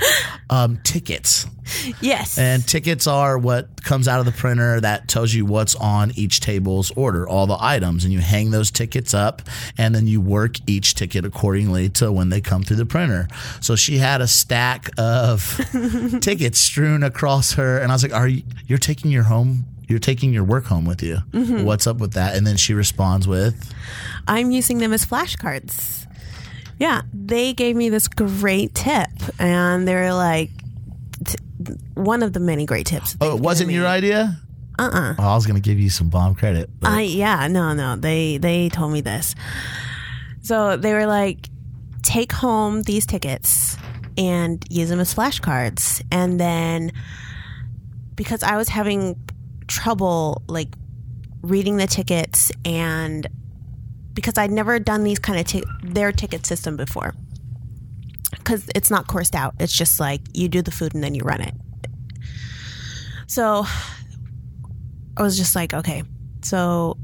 um, 0.49 0.79
tickets. 0.83 1.45
Yes. 2.01 2.37
And 2.37 2.67
tickets 2.67 3.07
are 3.07 3.37
what 3.37 3.83
comes 3.83 4.07
out 4.07 4.19
of 4.19 4.25
the 4.25 4.31
printer 4.31 4.81
that 4.81 5.07
tells 5.07 5.33
you 5.33 5.45
what's 5.45 5.75
on 5.75 6.11
each 6.15 6.39
table's 6.39 6.91
order, 6.91 7.27
all 7.27 7.47
the 7.47 7.57
items. 7.59 8.03
And 8.03 8.11
you 8.13 8.19
hang 8.19 8.51
those 8.51 8.71
tickets 8.71 9.13
up 9.13 9.41
and 9.77 9.93
then 9.93 10.07
you 10.07 10.19
work 10.19 10.55
each 10.67 10.95
ticket 10.95 11.23
accordingly 11.25 11.89
to 11.89 12.11
when 12.11 12.29
they 12.29 12.41
come 12.41 12.63
through 12.63 12.77
the 12.77 12.85
printer. 12.85 13.27
So 13.61 13.75
she 13.75 13.97
had 13.97 14.21
a 14.21 14.27
stack 14.27 14.89
of 14.97 15.59
tickets 16.21 16.59
strewn 16.59 17.03
across 17.03 17.53
her. 17.53 17.77
And 17.79 17.91
I 17.91 17.95
was 17.95 18.03
like, 18.03 18.13
Are 18.13 18.27
you, 18.27 18.43
you're 18.67 18.77
taking 18.77 19.11
your 19.11 19.23
home? 19.23 19.65
You're 19.87 19.99
taking 19.99 20.33
your 20.33 20.43
work 20.43 20.65
home 20.65 20.85
with 20.85 21.03
you. 21.03 21.17
Mm-hmm. 21.31 21.63
What's 21.63 21.87
up 21.87 21.97
with 21.97 22.13
that? 22.13 22.35
And 22.35 22.47
then 22.47 22.57
she 22.57 22.73
responds 22.73 23.27
with, 23.27 23.73
I'm 24.27 24.51
using 24.51 24.79
them 24.79 24.93
as 24.93 25.05
flashcards. 25.05 26.07
Yeah, 26.79 27.03
they 27.13 27.53
gave 27.53 27.75
me 27.75 27.89
this 27.89 28.07
great 28.07 28.73
tip, 28.73 29.09
and 29.39 29.87
they 29.87 29.93
were 29.93 30.13
like, 30.13 30.49
one 31.95 32.23
of 32.23 32.33
the 32.33 32.39
many 32.39 32.65
great 32.65 32.85
tips. 32.85 33.15
Oh, 33.21 33.35
it 33.35 33.41
wasn't 33.41 33.71
your 33.71 33.85
idea? 33.87 34.39
Uh 34.79 34.89
uh 34.93 35.15
Oh, 35.19 35.23
I 35.29 35.35
was 35.35 35.45
going 35.45 35.61
to 35.61 35.69
give 35.69 35.79
you 35.79 35.89
some 35.89 36.09
bomb 36.09 36.33
credit. 36.35 36.69
but- 36.79 36.89
I 36.91 37.01
yeah 37.01 37.47
no 37.47 37.73
no 37.73 37.95
they 37.95 38.37
they 38.37 38.69
told 38.69 38.91
me 38.91 39.01
this. 39.01 39.35
So 40.41 40.75
they 40.77 40.93
were 40.93 41.05
like, 41.05 41.47
take 42.01 42.31
home 42.33 42.81
these 42.83 43.05
tickets 43.05 43.77
and 44.17 44.63
use 44.69 44.89
them 44.89 44.99
as 44.99 45.13
flashcards, 45.13 46.01
and 46.11 46.39
then 46.39 46.91
because 48.15 48.43
I 48.43 48.57
was 48.57 48.69
having 48.69 49.15
trouble 49.67 50.41
like 50.47 50.69
reading 51.41 51.77
the 51.77 51.87
tickets 51.87 52.51
and 52.65 53.25
because 54.13 54.37
I'd 54.37 54.51
never 54.51 54.77
done 54.79 55.03
these 55.03 55.19
kind 55.19 55.39
of 55.39 55.45
ti- 55.47 55.63
their 55.83 56.11
ticket 56.11 56.45
system 56.45 56.77
before 56.77 57.13
because 58.37 58.67
it's 58.75 58.89
not 58.91 59.07
coursed 59.07 59.35
out 59.35 59.53
it's 59.59 59.73
just 59.73 59.99
like 59.99 60.21
you 60.33 60.47
do 60.47 60.61
the 60.61 60.71
food 60.71 60.93
and 60.93 61.03
then 61.03 61.13
you 61.15 61.21
run 61.23 61.41
it 61.41 61.53
so 63.27 63.65
I 65.17 65.21
was 65.21 65.37
just 65.37 65.55
like 65.55 65.73
okay 65.73 66.03
so 66.41 66.97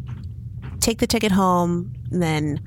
take 0.79 1.00
the 1.00 1.07
ticket 1.07 1.31
home 1.31 1.93
and 2.12 2.21
then 2.21 2.59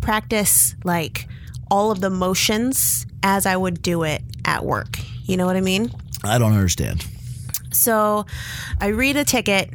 practice 0.00 0.74
like 0.84 1.28
all 1.70 1.90
of 1.90 2.00
the 2.00 2.10
motions 2.10 3.06
as 3.22 3.46
I 3.46 3.56
would 3.56 3.82
do 3.82 4.02
it 4.04 4.22
at 4.44 4.64
work 4.64 4.98
you 5.24 5.36
know 5.36 5.46
what 5.46 5.56
I 5.56 5.60
mean 5.60 5.90
I 6.24 6.38
don't 6.38 6.52
understand. 6.52 7.06
so 7.72 8.26
I 8.80 8.88
read 8.88 9.16
a 9.16 9.24
ticket 9.24 9.70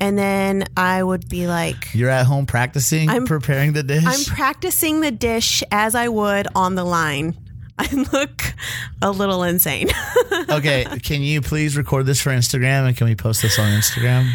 and 0.00 0.16
then 0.16 0.64
I 0.76 1.02
would 1.02 1.28
be 1.28 1.48
like, 1.48 1.92
You're 1.92 2.08
at 2.10 2.24
home 2.24 2.46
practicing, 2.46 3.10
I'm- 3.10 3.26
preparing 3.26 3.72
the 3.72 3.82
dish. 3.82 4.04
I'm 4.06 4.24
practicing 4.26 5.00
the 5.00 5.10
dish 5.10 5.64
as 5.72 5.96
I 5.96 6.06
would 6.06 6.46
on 6.54 6.76
the 6.76 6.84
line. 6.84 7.36
I 7.80 8.06
look 8.12 8.42
a 9.00 9.10
little 9.10 9.42
insane. 9.44 9.88
okay, 10.50 10.84
can 11.02 11.22
you 11.22 11.40
please 11.40 11.76
record 11.76 12.06
this 12.06 12.20
for 12.20 12.30
Instagram 12.30 12.88
and 12.88 12.96
can 12.96 13.06
we 13.06 13.14
post 13.14 13.42
this 13.42 13.58
on 13.58 13.70
Instagram? 13.70 14.30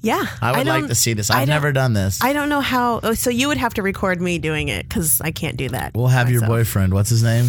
yeah. 0.00 0.26
I 0.40 0.56
would 0.56 0.66
like 0.66 0.86
to 0.88 0.94
see 0.94 1.12
this. 1.12 1.30
I 1.30 1.42
I've 1.42 1.48
never 1.48 1.72
done 1.72 1.92
this. 1.92 2.22
I 2.22 2.32
don't 2.32 2.48
know 2.48 2.60
how. 2.60 3.00
Oh, 3.02 3.14
so 3.14 3.30
you 3.30 3.48
would 3.48 3.58
have 3.58 3.74
to 3.74 3.82
record 3.82 4.20
me 4.20 4.38
doing 4.38 4.68
it 4.68 4.88
because 4.88 5.20
I 5.20 5.30
can't 5.30 5.56
do 5.56 5.68
that. 5.68 5.94
we'll 5.94 6.08
have 6.08 6.30
your 6.30 6.40
myself. 6.40 6.58
boyfriend. 6.58 6.94
What's 6.94 7.10
his 7.10 7.22
name? 7.22 7.46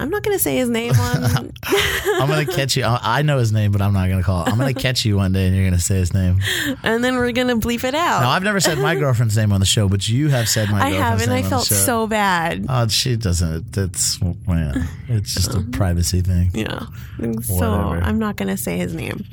I'm 0.00 0.10
not 0.10 0.22
going 0.22 0.36
to 0.36 0.42
say 0.42 0.56
his 0.56 0.68
name 0.68 0.92
on. 0.92 1.52
I'm 1.64 2.28
gonna 2.28 2.46
catch 2.46 2.76
you. 2.76 2.84
I 2.84 3.22
know 3.22 3.38
his 3.38 3.52
name, 3.52 3.72
but 3.72 3.80
I'm 3.80 3.92
not 3.92 4.08
gonna 4.08 4.22
call. 4.22 4.44
it. 4.44 4.52
I'm 4.52 4.58
gonna 4.58 4.74
catch 4.74 5.04
you 5.04 5.16
one 5.16 5.32
day, 5.32 5.46
and 5.46 5.56
you're 5.56 5.64
gonna 5.64 5.78
say 5.78 5.96
his 5.96 6.12
name. 6.12 6.40
and 6.82 7.02
then 7.02 7.16
we're 7.16 7.32
going 7.32 7.48
to 7.48 7.56
bleep 7.56 7.84
it 7.84 7.94
out. 7.94 8.22
No, 8.22 8.28
I've 8.28 8.42
never 8.42 8.60
said 8.60 8.78
my 8.78 8.94
girlfriend's 8.94 9.36
name 9.36 9.52
on 9.52 9.60
the 9.60 9.66
show, 9.66 9.88
but 9.88 10.08
you 10.08 10.28
have 10.28 10.48
said 10.48 10.70
my. 10.70 10.80
I 10.80 10.90
have, 10.90 11.22
and 11.22 11.30
I 11.30 11.36
name 11.36 11.44
on 11.44 11.50
the 11.50 11.56
felt 11.56 11.66
so 11.66 12.06
bad. 12.06 12.66
Oh, 12.68 12.88
she 12.88 13.16
doesn't. 13.16 13.72
That's 13.72 14.20
man. 14.46 14.88
it's 15.08 15.34
just 15.34 15.54
a 15.54 15.60
privacy 15.72 16.20
thing. 16.20 16.50
Yeah. 16.54 16.86
So 17.42 17.54
Whatever. 17.54 18.04
I'm 18.04 18.18
not 18.18 18.36
going 18.36 18.48
to 18.48 18.56
say 18.56 18.76
his 18.76 18.94
name. 18.94 19.24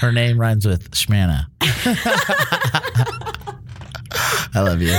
Her 0.00 0.12
name 0.12 0.38
rhymes 0.38 0.66
with 0.66 0.90
Shmana. 0.90 1.46
I 4.54 4.60
love 4.60 4.80
you. 4.80 4.94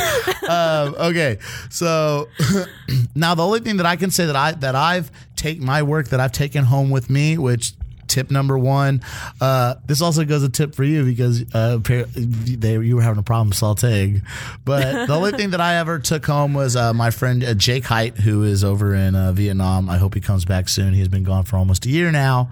Um, 0.50 0.96
okay, 1.10 1.40
so 1.70 2.30
now 3.16 3.34
the 3.36 3.44
only 3.44 3.60
thing 3.62 3.78
that 3.78 3.86
I 3.86 3.96
can 3.96 4.12
say 4.12 4.26
that 4.26 4.36
I 4.36 4.52
that 4.52 4.76
I've 4.76 5.12
take 5.36 5.60
my 5.60 5.84
work 5.84 6.10
that 6.10 6.20
I've 6.20 6.32
taken 6.32 6.66
home 6.66 6.90
with 6.90 7.10
me, 7.10 7.38
which 7.38 7.74
tip 8.08 8.32
number 8.32 8.58
one, 8.58 9.02
uh, 9.42 9.76
this 9.86 10.02
also 10.02 10.26
goes 10.26 10.44
a 10.44 10.50
tip 10.50 10.76
for 10.76 10.84
you 10.84 11.06
because 11.06 11.44
uh, 11.54 11.78
they 11.78 12.74
you 12.74 12.96
were 12.96 13.02
having 13.02 13.20
a 13.20 13.24
problem 13.24 13.52
sauteing, 13.52 14.22
but 14.64 15.08
the 15.08 15.14
only 15.14 15.32
thing 15.32 15.52
that 15.52 15.62
I 15.62 15.76
ever 15.76 16.00
took 16.00 16.26
home 16.26 16.54
was 16.54 16.76
uh, 16.76 16.94
my 16.94 17.12
friend 17.12 17.44
uh, 17.44 17.54
Jake 17.54 17.86
Height, 17.86 18.18
who 18.18 18.44
is 18.44 18.64
over 18.64 18.94
in 18.94 19.16
uh, 19.16 19.32
Vietnam. 19.32 19.90
I 19.90 19.98
hope 19.98 20.14
he 20.14 20.22
comes 20.22 20.46
back 20.46 20.70
soon. 20.70 20.94
He's 20.94 21.08
been 21.08 21.24
gone 21.24 21.44
for 21.44 21.58
almost 21.58 21.86
a 21.86 21.90
year 21.90 22.12
now. 22.12 22.52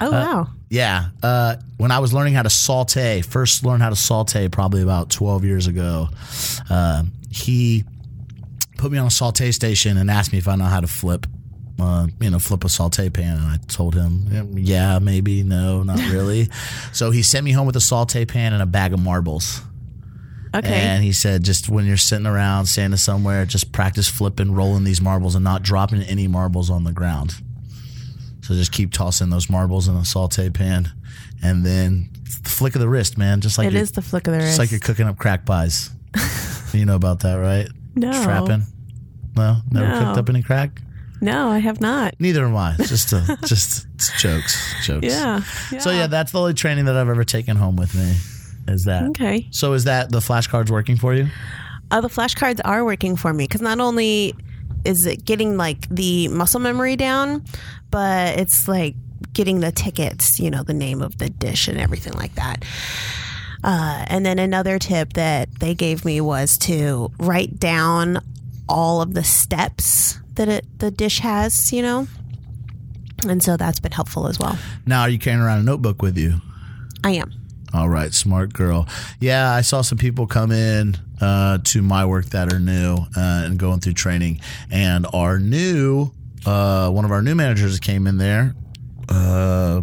Oh, 0.00 0.10
wow. 0.10 0.48
Yeah. 0.68 1.06
Uh, 1.22 1.56
when 1.76 1.90
I 1.90 2.00
was 2.00 2.12
learning 2.12 2.34
how 2.34 2.42
to 2.42 2.50
saute, 2.50 3.22
first 3.22 3.64
learned 3.64 3.82
how 3.82 3.90
to 3.90 3.96
saute 3.96 4.48
probably 4.48 4.82
about 4.82 5.10
12 5.10 5.44
years 5.44 5.66
ago, 5.66 6.08
uh, 6.68 7.04
he 7.30 7.84
put 8.76 8.90
me 8.90 8.98
on 8.98 9.06
a 9.06 9.10
saute 9.10 9.52
station 9.52 9.96
and 9.96 10.10
asked 10.10 10.32
me 10.32 10.38
if 10.38 10.48
I 10.48 10.56
know 10.56 10.64
how 10.64 10.80
to 10.80 10.86
flip. 10.86 11.26
Uh, 11.80 12.06
you 12.20 12.30
know, 12.30 12.38
flip 12.38 12.62
a 12.64 12.68
saute 12.68 13.10
pan, 13.10 13.36
and 13.36 13.46
I 13.46 13.56
told 13.66 13.94
him, 13.96 14.28
"Yeah, 14.56 15.00
maybe, 15.00 15.42
no, 15.42 15.82
not 15.82 15.98
really." 16.12 16.48
so 16.92 17.10
he 17.10 17.22
sent 17.22 17.44
me 17.44 17.50
home 17.52 17.66
with 17.66 17.74
a 17.76 17.80
saute 17.80 18.24
pan 18.24 18.52
and 18.52 18.62
a 18.62 18.66
bag 18.66 18.92
of 18.92 19.00
marbles. 19.00 19.60
Okay. 20.54 20.72
And 20.72 21.02
he 21.02 21.10
said, 21.12 21.42
just 21.42 21.68
when 21.68 21.84
you're 21.84 21.96
sitting 21.96 22.26
around 22.28 22.66
standing 22.66 22.96
somewhere, 22.96 23.44
just 23.44 23.72
practice 23.72 24.08
flipping, 24.08 24.52
rolling 24.54 24.84
these 24.84 25.00
marbles, 25.00 25.34
and 25.34 25.42
not 25.42 25.64
dropping 25.64 26.02
any 26.02 26.28
marbles 26.28 26.70
on 26.70 26.84
the 26.84 26.92
ground. 26.92 27.34
So 28.42 28.54
just 28.54 28.70
keep 28.70 28.92
tossing 28.92 29.30
those 29.30 29.50
marbles 29.50 29.88
in 29.88 29.96
a 29.96 30.04
saute 30.04 30.50
pan, 30.50 30.92
and 31.42 31.66
then 31.66 32.08
flick 32.44 32.76
of 32.76 32.80
the 32.80 32.88
wrist, 32.88 33.18
man. 33.18 33.40
Just 33.40 33.58
like 33.58 33.66
it 33.66 33.72
you're, 33.72 33.84
the 33.84 34.00
flick 34.00 34.28
of 34.28 34.32
the 34.34 34.38
just 34.38 34.46
wrist. 34.50 34.58
like 34.60 34.70
you're 34.70 34.78
cooking 34.78 35.08
up 35.08 35.18
crack 35.18 35.44
pies. 35.44 35.90
you 36.72 36.84
know 36.84 36.94
about 36.94 37.18
that, 37.20 37.34
right? 37.34 37.68
no. 37.96 38.12
Trapping. 38.22 38.62
No, 39.36 39.56
never 39.72 39.88
No. 39.88 40.04
cooked 40.04 40.18
up 40.18 40.28
any 40.28 40.42
crack. 40.44 40.80
No, 41.20 41.48
I 41.48 41.58
have 41.58 41.80
not. 41.80 42.14
Neither 42.18 42.44
am 42.44 42.56
I. 42.56 42.74
Just 42.76 43.12
a, 43.12 43.38
just 43.46 43.86
jokes, 44.18 44.74
jokes. 44.84 45.06
Yeah. 45.06 45.40
So 45.78 45.90
yeah, 45.90 46.06
that's 46.06 46.32
the 46.32 46.40
only 46.40 46.54
training 46.54 46.84
that 46.86 46.96
I've 46.96 47.08
ever 47.08 47.24
taken 47.24 47.56
home 47.56 47.76
with 47.76 47.94
me. 47.94 48.14
Is 48.72 48.84
that 48.84 49.04
Okay. 49.10 49.46
So 49.50 49.72
is 49.74 49.84
that 49.84 50.10
the 50.10 50.20
flashcards 50.20 50.70
working 50.70 50.96
for 50.96 51.14
you? 51.14 51.28
Uh, 51.90 52.00
the 52.00 52.08
flashcards 52.08 52.60
are 52.64 52.84
working 52.84 53.16
for 53.16 53.32
me 53.32 53.44
because 53.44 53.60
not 53.60 53.78
only 53.80 54.34
is 54.84 55.06
it 55.06 55.24
getting 55.24 55.56
like 55.56 55.88
the 55.88 56.28
muscle 56.28 56.60
memory 56.60 56.96
down, 56.96 57.44
but 57.90 58.38
it's 58.38 58.66
like 58.68 58.94
getting 59.32 59.60
the 59.60 59.72
tickets, 59.72 60.38
you 60.38 60.50
know, 60.50 60.62
the 60.62 60.74
name 60.74 61.02
of 61.02 61.18
the 61.18 61.28
dish 61.28 61.68
and 61.68 61.78
everything 61.78 62.12
like 62.14 62.34
that. 62.34 62.64
Uh, 63.62 64.04
and 64.08 64.26
then 64.26 64.38
another 64.38 64.78
tip 64.78 65.14
that 65.14 65.48
they 65.58 65.74
gave 65.74 66.04
me 66.04 66.20
was 66.20 66.58
to 66.58 67.10
write 67.18 67.58
down 67.58 68.18
all 68.68 69.00
of 69.00 69.14
the 69.14 69.24
steps 69.24 70.18
that 70.36 70.48
it, 70.48 70.66
the 70.78 70.90
dish 70.90 71.20
has, 71.20 71.72
you 71.72 71.82
know. 71.82 72.06
And 73.28 73.42
so 73.42 73.56
that's 73.56 73.80
been 73.80 73.92
helpful 73.92 74.26
as 74.26 74.38
well. 74.38 74.58
Now, 74.86 75.02
are 75.02 75.08
you 75.08 75.18
carrying 75.18 75.42
around 75.42 75.60
a 75.60 75.62
notebook 75.62 76.02
with 76.02 76.18
you? 76.18 76.40
I 77.02 77.12
am. 77.12 77.32
All 77.72 77.88
right, 77.88 78.12
smart 78.12 78.52
girl. 78.52 78.86
Yeah, 79.20 79.50
I 79.50 79.62
saw 79.62 79.80
some 79.82 79.98
people 79.98 80.26
come 80.26 80.52
in 80.52 80.96
uh, 81.20 81.58
to 81.64 81.82
my 81.82 82.04
work 82.06 82.26
that 82.26 82.52
are 82.52 82.60
new 82.60 82.94
uh, 83.16 83.42
and 83.44 83.58
going 83.58 83.80
through 83.80 83.94
training, 83.94 84.40
and 84.70 85.06
our 85.12 85.38
new 85.40 86.12
uh, 86.46 86.90
one 86.90 87.04
of 87.04 87.10
our 87.10 87.22
new 87.22 87.34
managers 87.34 87.80
came 87.80 88.06
in 88.06 88.18
there. 88.18 88.54
Uh, 89.08 89.82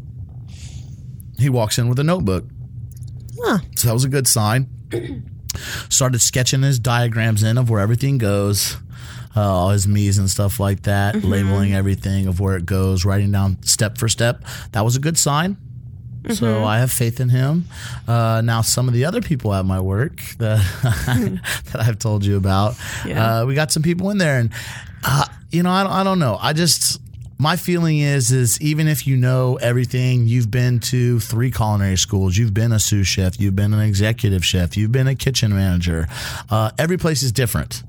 he 1.37 1.49
walks 1.49 1.77
in 1.79 1.89
with 1.89 1.99
a 1.99 2.03
notebook, 2.03 2.45
Huh. 3.43 3.59
so 3.75 3.87
that 3.87 3.93
was 3.93 4.03
a 4.05 4.09
good 4.09 4.27
sign. 4.27 4.69
Started 5.89 6.21
sketching 6.21 6.61
his 6.61 6.79
diagrams 6.79 7.43
in 7.43 7.57
of 7.57 7.69
where 7.69 7.81
everything 7.81 8.17
goes. 8.19 8.77
Uh, 9.35 9.41
all 9.41 9.69
his 9.69 9.87
me's 9.87 10.17
and 10.17 10.29
stuff 10.29 10.59
like 10.59 10.83
that, 10.83 11.23
labeling 11.23 11.73
everything 11.73 12.27
of 12.27 12.39
where 12.39 12.57
it 12.57 12.65
goes, 12.65 13.05
writing 13.05 13.31
down 13.31 13.57
step 13.63 13.97
for 13.97 14.09
step. 14.09 14.43
That 14.73 14.83
was 14.83 14.95
a 14.95 14.99
good 14.99 15.17
sign. 15.17 15.57
So 16.29 16.63
I 16.63 16.77
have 16.77 16.91
faith 16.91 17.19
in 17.19 17.29
him. 17.29 17.65
Uh, 18.07 18.41
now, 18.45 18.61
some 18.61 18.87
of 18.87 18.93
the 18.93 19.05
other 19.05 19.21
people 19.21 19.53
at 19.55 19.65
my 19.65 19.79
work 19.79 20.17
that 20.37 20.59
that 21.71 21.81
I've 21.81 21.97
told 21.97 22.23
you 22.25 22.37
about, 22.37 22.75
Yeah. 23.05 23.39
uh, 23.41 23.45
we 23.45 23.55
got 23.55 23.71
some 23.71 23.81
people 23.83 24.11
in 24.11 24.17
there, 24.19 24.37
and 24.39 24.51
uh, 25.03 25.25
you 25.51 25.63
know, 25.63 25.71
I 25.71 25.83
don't, 25.83 25.91
I 25.91 26.03
don't 26.03 26.19
know. 26.19 26.37
I 26.39 26.53
just 26.53 27.01
my 27.39 27.55
feeling 27.55 27.97
is 27.97 28.31
is 28.31 28.61
even 28.61 28.87
if 28.87 29.07
you 29.07 29.17
know 29.17 29.55
everything, 29.61 30.27
you've 30.27 30.51
been 30.51 30.79
to 30.81 31.19
three 31.19 31.49
culinary 31.49 31.97
schools, 31.97 32.37
you've 32.37 32.53
been 32.53 32.71
a 32.71 32.79
sous 32.79 33.07
chef, 33.07 33.39
you've 33.39 33.55
been 33.55 33.73
an 33.73 33.79
executive 33.81 34.45
chef, 34.45 34.77
you've 34.77 34.91
been 34.91 35.07
a 35.07 35.15
kitchen 35.15 35.51
manager. 35.55 36.07
Uh, 36.51 36.69
every 36.77 36.97
place 36.97 37.23
is 37.23 37.31
different. 37.31 37.81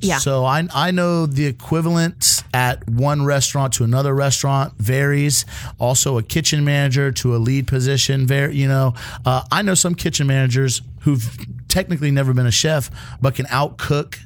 Yeah. 0.00 0.18
So 0.18 0.44
I 0.44 0.66
I 0.74 0.90
know 0.90 1.26
the 1.26 1.46
equivalent 1.46 2.42
at 2.52 2.88
one 2.88 3.24
restaurant 3.24 3.74
to 3.74 3.84
another 3.84 4.14
restaurant 4.14 4.74
varies. 4.78 5.44
Also, 5.78 6.18
a 6.18 6.22
kitchen 6.22 6.64
manager 6.64 7.12
to 7.12 7.34
a 7.34 7.38
lead 7.38 7.66
position, 7.66 8.26
very 8.26 8.56
you 8.56 8.68
know. 8.68 8.94
Uh, 9.24 9.42
I 9.50 9.62
know 9.62 9.74
some 9.74 9.94
kitchen 9.94 10.26
managers 10.26 10.82
who've 11.00 11.46
technically 11.68 12.10
never 12.10 12.32
been 12.34 12.46
a 12.46 12.50
chef, 12.50 12.90
but 13.20 13.34
can 13.34 13.46
outcook 13.46 14.18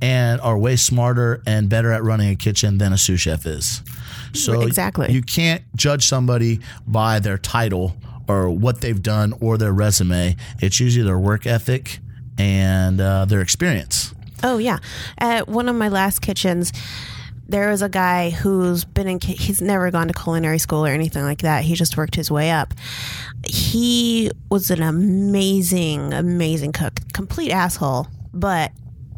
and 0.00 0.40
are 0.40 0.56
way 0.56 0.76
smarter 0.76 1.42
and 1.46 1.68
better 1.68 1.92
at 1.92 2.02
running 2.02 2.30
a 2.30 2.36
kitchen 2.36 2.78
than 2.78 2.92
a 2.92 2.98
sous 2.98 3.20
chef 3.20 3.46
is. 3.46 3.82
So 4.32 4.62
Exactly. 4.62 5.12
you 5.12 5.22
can't 5.22 5.62
judge 5.74 6.06
somebody 6.06 6.60
by 6.86 7.18
their 7.18 7.38
title 7.38 7.96
or 8.28 8.50
what 8.50 8.80
they've 8.80 9.02
done 9.02 9.32
or 9.40 9.58
their 9.58 9.72
resume. 9.72 10.36
It's 10.60 10.78
usually 10.78 11.04
their 11.04 11.18
work 11.18 11.46
ethic 11.46 11.98
and 12.36 13.00
uh, 13.00 13.24
their 13.24 13.40
experience. 13.40 14.14
Oh 14.42 14.58
yeah, 14.58 14.78
at 15.18 15.48
one 15.48 15.68
of 15.68 15.76
my 15.76 15.88
last 15.88 16.20
kitchens, 16.20 16.72
there 17.48 17.70
was 17.70 17.82
a 17.82 17.88
guy 17.88 18.30
who's 18.30 18.84
been 18.84 19.08
in. 19.08 19.20
He's 19.20 19.60
never 19.60 19.90
gone 19.90 20.08
to 20.08 20.14
culinary 20.14 20.58
school 20.58 20.84
or 20.86 20.90
anything 20.90 21.22
like 21.22 21.42
that. 21.42 21.64
He 21.64 21.74
just 21.74 21.96
worked 21.96 22.14
his 22.14 22.30
way 22.30 22.50
up. 22.50 22.74
He 23.46 24.30
was 24.50 24.70
an 24.70 24.82
amazing, 24.82 26.12
amazing 26.12 26.72
cook. 26.72 27.00
Complete 27.12 27.50
asshole, 27.50 28.08
but 28.32 28.72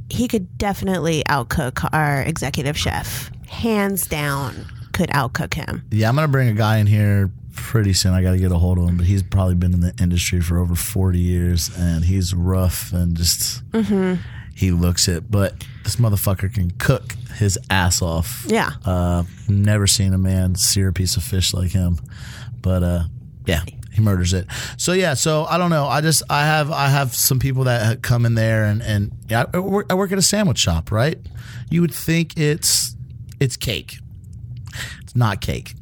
he 0.09 0.29
could 0.29 0.59
definitely 0.59 1.23
outcook 1.29 1.89
our 1.93 2.23
executive 2.23 2.77
chef. 2.77 3.31
Hands 3.49 4.07
down, 4.07 4.67
could 4.93 5.11
outcook 5.11 5.55
him. 5.55 5.83
Yeah, 5.91 6.09
I'm 6.09 6.15
gonna 6.15 6.29
bring 6.29 6.49
a 6.49 6.55
guy 6.55 6.79
in 6.79 6.87
here 6.87 7.31
pretty 7.53 7.93
soon. 7.93 8.15
I 8.15 8.23
got 8.23 8.33
to 8.33 8.39
get 8.39 8.53
a 8.53 8.59
hold 8.59 8.79
of 8.79 8.89
him, 8.89 8.97
but 8.97 9.07
he's 9.07 9.23
probably 9.23 9.55
been 9.55 9.75
in 9.75 9.81
the 9.81 9.95
industry 10.01 10.41
for 10.41 10.59
over 10.59 10.75
40 10.75 11.19
years, 11.19 11.71
and 11.77 12.05
he's 12.05 12.35
rough 12.35 12.93
and 12.93 13.17
just 13.17 13.69
mm-hmm. 13.71 14.21
He 14.61 14.73
looks 14.73 15.09
it. 15.09 15.31
But 15.31 15.55
this 15.85 15.97
motherfucker 15.97 16.53
can 16.53 16.71
cook 16.73 17.15
his 17.37 17.59
ass 17.71 18.03
off. 18.03 18.45
Yeah. 18.47 18.73
Uh, 18.85 19.25
never 19.49 19.87
seen 19.87 20.13
a 20.13 20.19
man 20.19 20.55
sear 20.55 20.89
a 20.89 20.93
piece 20.93 21.17
of 21.17 21.25
fish 21.25 21.55
like 21.55 21.71
him, 21.71 21.99
but 22.61 22.83
uh, 22.83 23.05
yeah, 23.47 23.63
he 23.91 24.03
murders 24.03 24.35
it. 24.35 24.47
So 24.77 24.93
yeah, 24.93 25.15
so 25.15 25.47
I 25.47 25.57
don't 25.57 25.71
know. 25.71 25.87
I 25.87 26.03
just 26.03 26.23
I 26.29 26.45
have 26.45 26.71
I 26.71 26.89
have 26.89 27.15
some 27.15 27.39
people 27.39 27.65
that 27.65 28.03
come 28.03 28.27
in 28.27 28.35
there 28.35 28.65
and 28.65 28.83
and 28.83 29.13
yeah, 29.31 29.47
I 29.53 29.59
work, 29.61 29.87
I 29.89 29.95
work 29.95 30.13
at 30.13 30.19
a 30.19 30.23
sandwich 30.23 30.59
shop, 30.59 30.93
right? 30.93 31.19
You 31.71 31.81
would 31.81 31.95
think 31.95 32.37
it's 32.37 32.95
it's 33.41 33.57
cake. 33.57 33.99
It's 35.01 35.17
not 35.17 35.41
cake. 35.41 35.75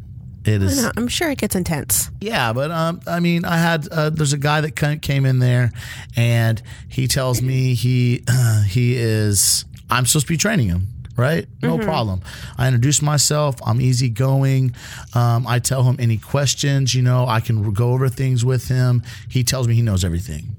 It 0.49 0.63
is. 0.63 0.91
I'm 0.97 1.09
sure 1.09 1.31
it 1.31 1.39
gets 1.39 1.55
intense. 1.55 2.11
Yeah, 2.21 2.53
but 2.53 2.71
um, 2.71 3.01
I 3.07 3.21
mean, 3.21 3.45
I 3.45 3.59
had 3.59 3.87
uh, 3.89 4.11
there's 4.11 4.33
a 4.33 4.39
guy 4.39 4.63
that 4.63 4.73
came 4.73 5.27
in 5.27 5.39
there, 5.39 5.73
and 6.17 6.61
he 6.89 7.07
tells 7.07 7.43
me 7.43 7.75
he 7.75 8.25
uh, 8.29 8.63
he 8.67 8.97
is 8.97 9.65
I'm 9.91 10.07
supposed 10.07 10.27
to 10.27 10.33
be 10.33 10.37
training 10.37 10.69
him. 10.69 10.89
Right, 11.17 11.49
no 11.63 11.79
problem. 11.79 12.23
I 12.57 12.69
introduce 12.69 13.03
myself. 13.03 13.57
I'm 13.67 13.81
easygoing. 13.81 14.73
Um, 15.15 15.49
I 15.49 15.59
tell 15.59 15.83
him 15.83 15.97
any 15.99 16.17
questions. 16.17 16.95
You 16.95 17.03
know, 17.03 17.27
I 17.27 17.41
can 17.41 17.73
go 17.73 17.91
over 17.91 18.09
things 18.09 18.45
with 18.45 18.69
him. 18.69 19.03
He 19.29 19.43
tells 19.43 19.67
me 19.67 19.75
he 19.75 19.83
knows 19.83 20.05
everything. 20.05 20.55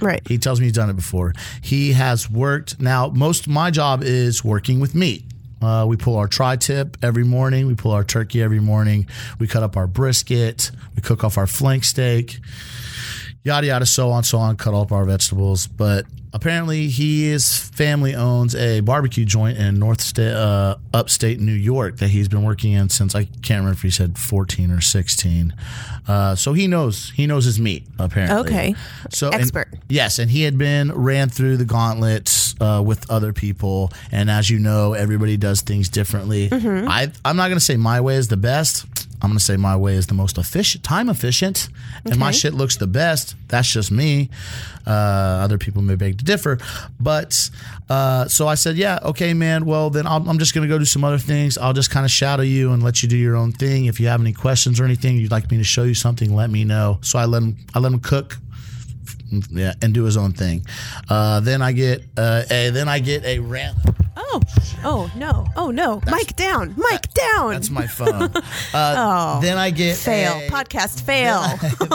Right. 0.00 0.20
He 0.26 0.36
tells 0.36 0.58
me 0.58 0.66
he's 0.66 0.74
done 0.74 0.90
it 0.90 0.96
before. 0.96 1.34
He 1.62 1.92
has 1.92 2.28
worked. 2.28 2.80
Now, 2.80 3.08
most 3.10 3.46
of 3.46 3.52
my 3.52 3.70
job 3.70 4.02
is 4.02 4.42
working 4.44 4.80
with 4.80 4.96
meat. 4.96 5.24
Uh, 5.60 5.84
we 5.88 5.96
pull 5.96 6.16
our 6.16 6.26
tri 6.28 6.56
tip 6.56 6.96
every 7.02 7.24
morning. 7.24 7.66
We 7.66 7.74
pull 7.74 7.92
our 7.92 8.04
turkey 8.04 8.42
every 8.42 8.60
morning. 8.60 9.06
We 9.38 9.46
cut 9.46 9.62
up 9.62 9.76
our 9.76 9.86
brisket. 9.86 10.70
We 10.96 11.02
cook 11.02 11.24
off 11.24 11.36
our 11.36 11.46
flank 11.46 11.84
steak. 11.84 12.38
Yada 13.42 13.66
yada, 13.66 13.86
so 13.86 14.10
on, 14.10 14.22
so 14.24 14.38
on. 14.38 14.56
Cut 14.56 14.74
up 14.74 14.92
our 14.92 15.04
vegetables. 15.04 15.66
But 15.66 16.04
apparently, 16.34 16.88
he 16.88 17.30
his 17.30 17.58
family 17.58 18.14
owns 18.14 18.54
a 18.54 18.80
barbecue 18.80 19.24
joint 19.24 19.56
in 19.56 19.78
North 19.78 20.02
Sta- 20.02 20.22
uh, 20.22 20.74
upstate 20.92 21.40
New 21.40 21.52
York 21.52 21.98
that 21.98 22.08
he's 22.08 22.28
been 22.28 22.42
working 22.42 22.72
in 22.72 22.90
since 22.90 23.14
I 23.14 23.24
can't 23.24 23.60
remember 23.60 23.72
if 23.72 23.82
he 23.82 23.90
said 23.90 24.18
fourteen 24.18 24.70
or 24.70 24.82
sixteen. 24.82 25.54
Uh, 26.08 26.34
so 26.34 26.52
he 26.52 26.66
knows 26.66 27.10
he 27.10 27.26
knows 27.26 27.44
his 27.44 27.58
meat 27.60 27.86
apparently. 27.98 28.40
Okay. 28.40 28.74
So 29.10 29.26
and- 29.30 29.40
Expert. 29.40 29.68
yes, 29.88 30.18
and 30.18 30.30
he 30.30 30.42
had 30.42 30.58
been 30.58 30.92
ran 30.92 31.28
through 31.28 31.56
the 31.56 31.64
gauntlets 31.64 32.54
uh, 32.60 32.82
with 32.84 33.10
other 33.10 33.32
people, 33.32 33.92
and 34.12 34.30
as 34.30 34.50
you 34.50 34.58
know, 34.58 34.92
everybody 34.94 35.36
does 35.36 35.60
things 35.62 35.88
differently. 35.88 36.48
Mm-hmm. 36.48 36.88
I 36.88 37.10
I'm 37.24 37.36
not 37.36 37.48
going 37.48 37.58
to 37.58 37.64
say 37.64 37.76
my 37.76 38.00
way 38.00 38.16
is 38.16 38.28
the 38.28 38.36
best. 38.36 38.86
I'm 39.22 39.28
going 39.28 39.38
to 39.38 39.44
say 39.44 39.58
my 39.58 39.76
way 39.76 39.94
is 39.96 40.06
the 40.06 40.14
most 40.14 40.38
efficient, 40.38 40.82
time 40.82 41.10
efficient, 41.10 41.68
and 42.06 42.18
my 42.18 42.30
shit 42.30 42.54
looks 42.54 42.76
the 42.76 42.86
best. 42.86 43.34
That's 43.48 43.70
just 43.70 43.90
me. 43.92 44.30
Uh, 44.86 44.90
other 45.44 45.58
people 45.58 45.82
may 45.82 45.94
beg 45.94 46.16
to 46.18 46.24
differ, 46.24 46.58
but 46.98 47.50
uh, 47.90 48.28
so 48.28 48.46
I 48.46 48.54
said, 48.54 48.76
yeah, 48.76 49.00
okay, 49.02 49.34
man. 49.34 49.66
Well, 49.66 49.90
then 49.90 50.06
I'll, 50.06 50.26
I'm 50.28 50.38
just 50.38 50.54
going 50.54 50.62
to 50.66 50.72
go 50.72 50.78
do 50.78 50.84
some 50.84 51.02
other 51.02 51.18
things. 51.18 51.58
I'll 51.58 51.72
just 51.72 51.90
kind 51.90 52.06
of 52.06 52.12
shadow 52.12 52.44
you 52.44 52.72
and 52.72 52.84
let 52.84 53.02
you 53.02 53.08
do 53.08 53.16
your 53.16 53.34
own 53.34 53.50
thing. 53.50 53.86
If 53.86 53.98
you 53.98 54.06
have 54.06 54.20
any 54.20 54.32
questions 54.32 54.78
or 54.78 54.84
anything, 54.84 55.16
you'd 55.16 55.32
like 55.32 55.50
me 55.50 55.56
to 55.56 55.64
show 55.64 55.82
you 55.82 55.94
something, 55.94 56.32
let 56.32 56.50
me 56.50 56.62
know. 56.62 57.00
So 57.02 57.18
I 57.18 57.24
let 57.24 57.42
him 57.42 57.56
I 57.74 57.80
let 57.80 57.92
him 57.92 57.98
cook 57.98 58.38
yeah, 59.50 59.74
and 59.82 59.92
do 59.92 60.04
his 60.04 60.16
own 60.16 60.32
thing. 60.32 60.64
Uh, 61.08 61.40
then 61.40 61.62
I 61.62 61.72
get 61.72 62.04
uh, 62.16 62.44
a 62.48 62.70
then 62.70 62.88
I 62.88 63.00
get 63.00 63.24
a 63.24 63.40
rant. 63.40 63.76
Oh, 64.32 64.40
oh 64.84 65.10
no, 65.16 65.46
oh 65.56 65.70
no, 65.70 66.00
Mike 66.06 66.36
down, 66.36 66.74
Mike 66.76 67.12
down. 67.14 67.50
That's 67.52 67.70
my 67.70 67.86
phone. 67.86 68.30
Uh, 68.32 68.40
Oh. 68.74 69.40
then 69.42 69.58
I 69.58 69.70
get 69.70 69.96
fail, 69.96 70.38
a- 70.38 70.48
podcast 70.48 71.02
fail. 71.02 71.40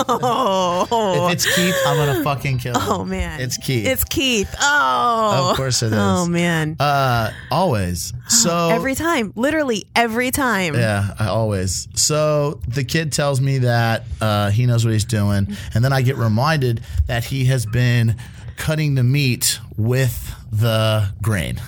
oh, 0.10 1.28
If 1.28 1.34
it's 1.46 1.56
Keith, 1.56 1.76
I'm 1.86 1.96
gonna 1.98 2.24
fucking 2.24 2.58
kill 2.60 2.76
him. 2.76 2.82
oh 2.86 3.06
man, 3.06 3.40
it's 3.40 3.58
Keith. 3.58 3.88
It's 3.88 4.04
Keith. 4.04 4.54
Oh, 4.60 5.50
Of 5.52 5.58
course 5.58 5.82
it 5.84 5.88
is. 5.94 5.98
Oh 5.98 6.26
man, 6.28 6.76
uh, 6.80 7.32
always. 7.52 8.14
So 8.28 8.70
every 8.72 8.96
time, 8.96 9.32
literally 9.36 9.86
every 9.96 10.32
time. 10.32 10.76
Yeah, 10.76 11.14
I 11.20 11.28
always. 11.28 11.88
So 11.96 12.60
the 12.68 12.84
kid 12.84 13.12
tells 13.14 13.40
me 13.40 13.60
that 13.60 14.04
uh, 14.22 14.50
he 14.52 14.66
knows 14.66 14.84
what 14.84 14.92
he's 14.94 15.06
doing, 15.06 15.56
and 15.74 15.84
then 15.86 15.94
I 15.94 16.02
get 16.02 16.18
reminded 16.18 16.82
that 17.08 17.24
he 17.26 17.46
has 17.46 17.66
been 17.66 18.16
cutting 18.58 18.96
the 18.96 19.04
meat 19.04 19.60
with 19.78 20.34
the 20.52 21.10
grain. 21.22 21.60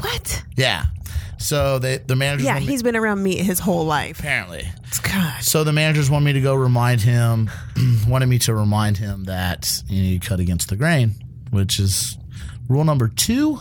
What? 0.00 0.42
Yeah. 0.56 0.84
So 1.38 1.78
they, 1.78 1.98
the 1.98 2.14
manager. 2.16 2.44
Yeah, 2.44 2.54
want 2.54 2.66
me- 2.66 2.70
he's 2.72 2.82
been 2.82 2.96
around 2.96 3.22
meat 3.22 3.38
his 3.40 3.58
whole 3.58 3.84
life. 3.84 4.20
apparently. 4.20 4.68
God. 5.02 5.42
So 5.42 5.64
the 5.64 5.72
managers 5.72 6.08
want 6.10 6.24
me 6.24 6.32
to 6.34 6.40
go 6.40 6.54
remind 6.54 7.00
him, 7.00 7.50
wanted 8.08 8.26
me 8.26 8.38
to 8.40 8.54
remind 8.54 8.98
him 8.98 9.24
that 9.24 9.82
you, 9.88 10.02
know, 10.02 10.08
you 10.10 10.20
cut 10.20 10.38
against 10.40 10.68
the 10.68 10.76
grain, 10.76 11.14
which 11.50 11.80
is 11.80 12.16
rule 12.68 12.84
number 12.84 13.08
two 13.08 13.58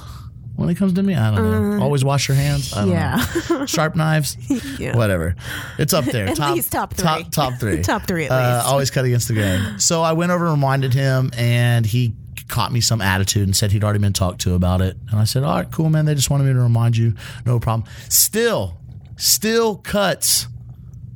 when 0.55 0.69
it 0.69 0.75
comes 0.75 0.93
to 0.93 1.01
me. 1.03 1.15
I 1.15 1.33
don't 1.35 1.77
know. 1.77 1.83
Always 1.83 2.03
wash 2.05 2.27
your 2.27 2.35
hands. 2.35 2.71
I 2.73 2.81
don't 2.85 2.89
Uh, 2.89 2.93
yeah. 2.93 3.25
know. 3.49 3.65
Sharp 3.65 3.95
knives. 3.95 4.37
Yeah. 4.79 4.95
Whatever. 4.95 5.35
It's 5.79 5.93
up 5.93 6.05
there. 6.05 6.27
At 6.29 6.37
least 6.39 6.71
top 6.71 6.93
three. 6.93 7.03
Top, 7.03 7.31
top 7.31 7.53
three. 7.59 7.81
Top 7.81 8.03
three 8.07 8.25
at 8.25 8.31
Uh, 8.31 8.55
least. 8.57 8.67
always 8.67 8.91
cut 8.91 9.05
against 9.05 9.27
the 9.27 9.33
grain. 9.35 9.79
So 9.79 10.01
I 10.01 10.13
went 10.13 10.31
over 10.31 10.45
and 10.45 10.53
reminded 10.53 10.93
him, 10.93 11.31
and 11.37 11.85
he 11.85 12.13
caught 12.51 12.71
me 12.71 12.81
some 12.81 13.01
attitude 13.01 13.43
and 13.47 13.55
said 13.55 13.71
he'd 13.71 13.83
already 13.83 13.99
been 13.99 14.13
talked 14.13 14.41
to 14.41 14.53
about 14.53 14.81
it. 14.81 14.95
And 15.09 15.19
I 15.19 15.23
said, 15.23 15.43
"All 15.43 15.55
right, 15.55 15.71
cool, 15.71 15.89
man. 15.89 16.05
They 16.05 16.13
just 16.13 16.29
wanted 16.29 16.43
me 16.43 16.53
to 16.53 16.59
remind 16.59 16.95
you. 16.97 17.15
No 17.45 17.59
problem." 17.59 17.89
Still, 18.09 18.77
still 19.17 19.77
cuts 19.77 20.47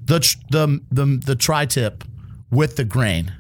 the 0.06 0.19
the 0.50 0.82
the, 0.91 1.21
the 1.24 1.36
tri 1.36 1.65
tip 1.65 2.04
with 2.50 2.78
the 2.78 2.86
grain. 2.86 3.34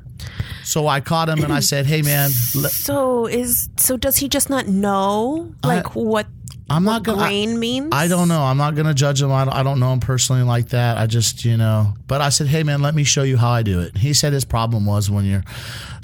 So 0.63 0.87
I 0.87 0.99
caught 0.99 1.29
him 1.29 1.43
and 1.43 1.53
I 1.53 1.59
said, 1.59 1.85
"Hey, 1.85 2.01
man, 2.01 2.29
So 2.69 3.25
is 3.27 3.69
so 3.77 3.97
does 3.97 4.17
he 4.17 4.27
just 4.29 4.49
not 4.49 4.67
know 4.67 5.53
like 5.63 5.95
what 5.95 6.27
I'm 6.69 6.83
what 6.83 6.91
not 6.93 7.03
gonna." 7.03 7.21
I- 7.21 7.27
grain 7.27 7.59
means? 7.59 7.89
I 7.91 8.07
don't 8.07 8.27
know. 8.27 8.41
I'm 8.41 8.57
not 8.57 8.73
going 8.73 8.87
to 8.87 8.93
judge 8.95 9.21
him. 9.21 9.31
I 9.31 9.45
I 9.59 9.61
don't 9.63 9.79
know 9.79 9.93
him 9.93 9.99
personally 9.99 10.41
like 10.41 10.69
that. 10.69 10.97
I 10.97 11.05
just, 11.05 11.45
you 11.45 11.57
know, 11.57 11.93
but 12.07 12.21
I 12.21 12.29
said, 12.29 12.47
hey, 12.47 12.63
man, 12.63 12.81
let 12.81 12.95
me 12.95 13.03
show 13.03 13.21
you 13.23 13.37
how 13.37 13.51
I 13.51 13.61
do 13.61 13.79
it. 13.81 13.95
He 13.97 14.13
said 14.13 14.33
his 14.33 14.45
problem 14.45 14.85
was 14.87 15.09
when 15.11 15.25
you're 15.25 15.43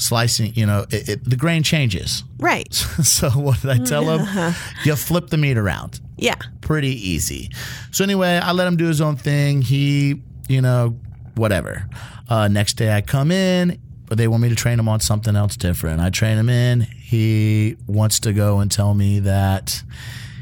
slicing, 0.02 0.54
you 0.56 0.66
know, 0.66 0.86
it, 0.90 1.10
it, 1.10 1.30
the 1.30 1.36
grain 1.36 1.64
changes. 1.64 2.24
Right. 2.40 2.74
so 2.74 3.30
what 3.30 3.62
did 3.62 3.70
I 3.70 3.78
tell 3.78 4.04
him? 4.18 4.54
you 4.84 4.96
flip 4.96 5.28
the 5.28 5.38
meat 5.38 5.58
around. 5.58 6.02
Yeah. 6.18 6.36
Pretty 6.62 6.90
easy. 7.10 7.52
So 7.92 8.04
anyway, 8.04 8.40
I 8.42 8.52
let 8.52 8.68
him 8.68 8.78
do 8.78 8.88
his 8.88 9.00
own 9.00 9.16
thing. 9.16 9.62
He, 9.62 10.22
you 10.48 10.62
know, 10.62 11.00
whatever. 11.36 11.88
Uh, 12.28 12.48
next 12.48 12.74
day 12.74 12.96
I 12.96 13.02
come 13.02 13.32
in, 13.32 13.80
but 14.08 14.18
they 14.18 14.28
want 14.28 14.44
me 14.44 14.50
to 14.50 14.56
train 14.56 14.80
him 14.80 14.90
on 14.90 15.00
something 15.00 15.36
else 15.36 15.56
different. 15.56 16.02
I 16.02 16.10
train 16.10 16.38
him 16.38 16.50
in. 16.50 16.82
He 16.82 17.78
wants 17.88 18.20
to 18.22 18.34
go 18.34 18.60
and 18.60 18.72
tell 18.72 18.94
me 18.94 19.20
that 19.20 19.84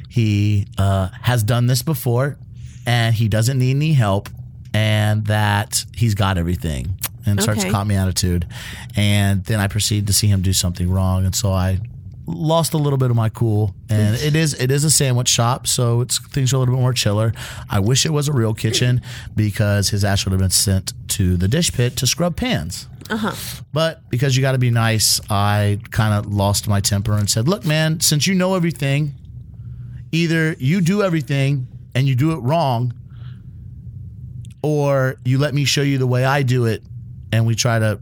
he 0.09 0.67
uh, 0.77 1.09
has 1.21 1.43
done 1.43 1.67
this 1.67 1.83
before 1.83 2.37
and 2.85 3.13
he 3.13 3.27
doesn't 3.27 3.59
need 3.59 3.75
any 3.75 3.93
help 3.93 4.29
and 4.73 5.25
that 5.25 5.83
he's 5.95 6.15
got 6.15 6.37
everything 6.37 6.99
and 7.25 7.41
starts 7.41 7.59
Okay. 7.61 7.69
to 7.69 7.73
caught 7.73 7.87
me 7.87 7.95
attitude. 7.95 8.47
And 8.95 9.43
then 9.45 9.59
i 9.59 9.67
proceed 9.67 10.07
to 10.07 10.13
see 10.13 10.27
him 10.27 10.41
do 10.41 10.53
something 10.53 10.89
wrong. 10.89 11.25
And 11.25 11.35
so 11.35 11.51
i 11.51 11.79
lost 12.25 12.73
a 12.73 12.77
little 12.77 12.97
bit 12.97 13.09
of 13.09 13.15
my 13.15 13.29
cool. 13.29 13.73
And 13.89 14.15
it 14.15 14.35
is 14.35 14.53
it 14.53 14.69
is 14.71 14.83
a 14.83 14.91
sandwich 14.91 15.27
shop 15.29 15.65
so 15.65 16.01
it's 16.01 16.19
things 16.29 16.53
are 16.53 16.57
a 16.57 16.59
little 16.59 16.75
bit 16.75 16.81
more 16.81 16.93
chiller. 16.93 17.33
I 17.69 17.79
wish 17.79 18.05
it 18.05 18.11
was 18.13 18.27
a 18.27 18.33
real 18.33 18.53
kitchen 18.53 19.01
because 19.35 19.89
his 19.89 20.03
ass 20.03 20.25
would 20.25 20.31
have 20.31 20.39
been 20.39 20.49
sent 20.51 20.93
to 21.09 21.37
the 21.37 21.47
dish 21.47 21.71
pit 21.73 21.95
to 21.97 22.07
scrub 22.07 22.35
pans. 22.35 22.87
Uh-huh. 23.09 23.33
But 23.73 24.07
because 24.11 24.35
you 24.37 24.43
got 24.43 24.51
to 24.51 24.59
be 24.59 24.69
nice 24.69 25.19
i 25.31 25.79
kind 25.89 26.13
of 26.13 26.31
lost 26.31 26.67
my 26.67 26.79
temper 26.79 27.13
and 27.13 27.27
said 27.27 27.47
look 27.47 27.65
man 27.65 27.99
since 28.01 28.27
you 28.27 28.35
know 28.35 28.53
everything 28.53 29.15
either 30.11 30.55
you 30.59 30.79
do 30.79 31.01
everything 31.01 31.67
and 31.95 32.07
you 32.07 32.13
do 32.15 32.33
it 32.33 32.37
wrong 32.37 32.93
or 34.61 35.15
you 35.25 35.37
let 35.37 35.53
me 35.53 35.65
show 35.65 35.81
you 35.81 35.97
the 35.97 36.05
way 36.07 36.25
I 36.25 36.43
do 36.43 36.65
it 36.65 36.83
and 37.31 37.45
we 37.45 37.55
try 37.55 37.79
to 37.79 37.99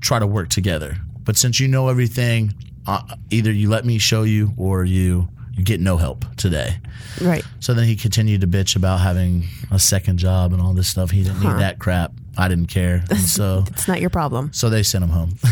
try 0.00 0.18
to 0.18 0.26
work 0.26 0.48
together. 0.48 0.96
But 1.24 1.36
since 1.36 1.60
you 1.60 1.68
know 1.68 1.88
everything, 1.88 2.54
uh, 2.86 3.02
either 3.30 3.52
you 3.52 3.68
let 3.68 3.84
me 3.84 3.98
show 3.98 4.22
you 4.22 4.52
or 4.56 4.84
you 4.84 5.28
you 5.54 5.64
get 5.64 5.80
no 5.80 5.96
help 5.96 6.24
today. 6.36 6.76
Right. 7.20 7.44
So 7.58 7.74
then 7.74 7.84
he 7.84 7.96
continued 7.96 8.42
to 8.42 8.46
bitch 8.46 8.76
about 8.76 9.00
having 9.00 9.44
a 9.72 9.78
second 9.78 10.18
job 10.18 10.52
and 10.52 10.62
all 10.62 10.72
this 10.72 10.88
stuff. 10.88 11.10
He 11.10 11.24
didn't 11.24 11.40
need 11.40 11.58
that 11.58 11.80
crap. 11.80 12.12
I 12.36 12.46
didn't 12.46 12.66
care. 12.68 13.02
And 13.10 13.18
so 13.18 13.64
It's 13.68 13.88
not 13.88 14.00
your 14.00 14.10
problem. 14.10 14.52
so 14.52 14.70
they 14.70 14.84
sent 14.84 15.02
him 15.02 15.10
home. 15.10 15.34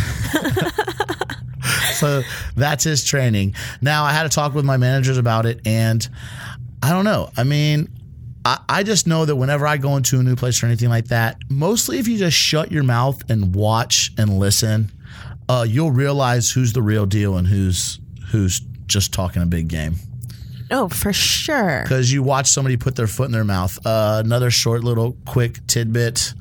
so 1.94 2.22
that's 2.54 2.84
his 2.84 3.04
training. 3.04 3.54
Now 3.80 4.04
I 4.04 4.12
had 4.12 4.22
to 4.22 4.28
talk 4.28 4.54
with 4.54 4.64
my 4.64 4.76
managers 4.76 5.18
about 5.18 5.46
it, 5.46 5.60
and 5.66 6.06
I 6.82 6.90
don't 6.90 7.04
know. 7.04 7.30
I 7.36 7.44
mean, 7.44 7.88
I, 8.46 8.60
I 8.68 8.82
just 8.84 9.06
know 9.08 9.24
that 9.24 9.34
whenever 9.36 9.66
I 9.66 9.76
go 9.76 9.96
into 9.96 10.20
a 10.20 10.22
new 10.22 10.36
place 10.36 10.62
or 10.62 10.66
anything 10.66 10.88
like 10.88 11.06
that, 11.08 11.38
mostly 11.50 11.98
if 11.98 12.06
you 12.06 12.16
just 12.16 12.36
shut 12.36 12.70
your 12.70 12.84
mouth 12.84 13.28
and 13.28 13.54
watch 13.54 14.12
and 14.16 14.38
listen, 14.38 14.92
uh, 15.48 15.66
you'll 15.68 15.90
realize 15.90 16.50
who's 16.50 16.72
the 16.72 16.82
real 16.82 17.06
deal 17.06 17.36
and 17.36 17.46
who's 17.48 17.98
who's 18.30 18.60
just 18.86 19.12
talking 19.12 19.42
a 19.42 19.46
big 19.46 19.66
game 19.68 19.96
Oh, 20.70 20.88
for 20.88 21.12
sure. 21.12 21.82
because 21.82 22.12
you 22.12 22.22
watch 22.22 22.46
somebody 22.48 22.76
put 22.76 22.94
their 22.96 23.06
foot 23.06 23.26
in 23.26 23.32
their 23.32 23.44
mouth. 23.44 23.78
Uh, 23.84 24.22
another 24.24 24.50
short 24.50 24.82
little 24.84 25.16
quick 25.24 25.64
tidbit 25.66 26.32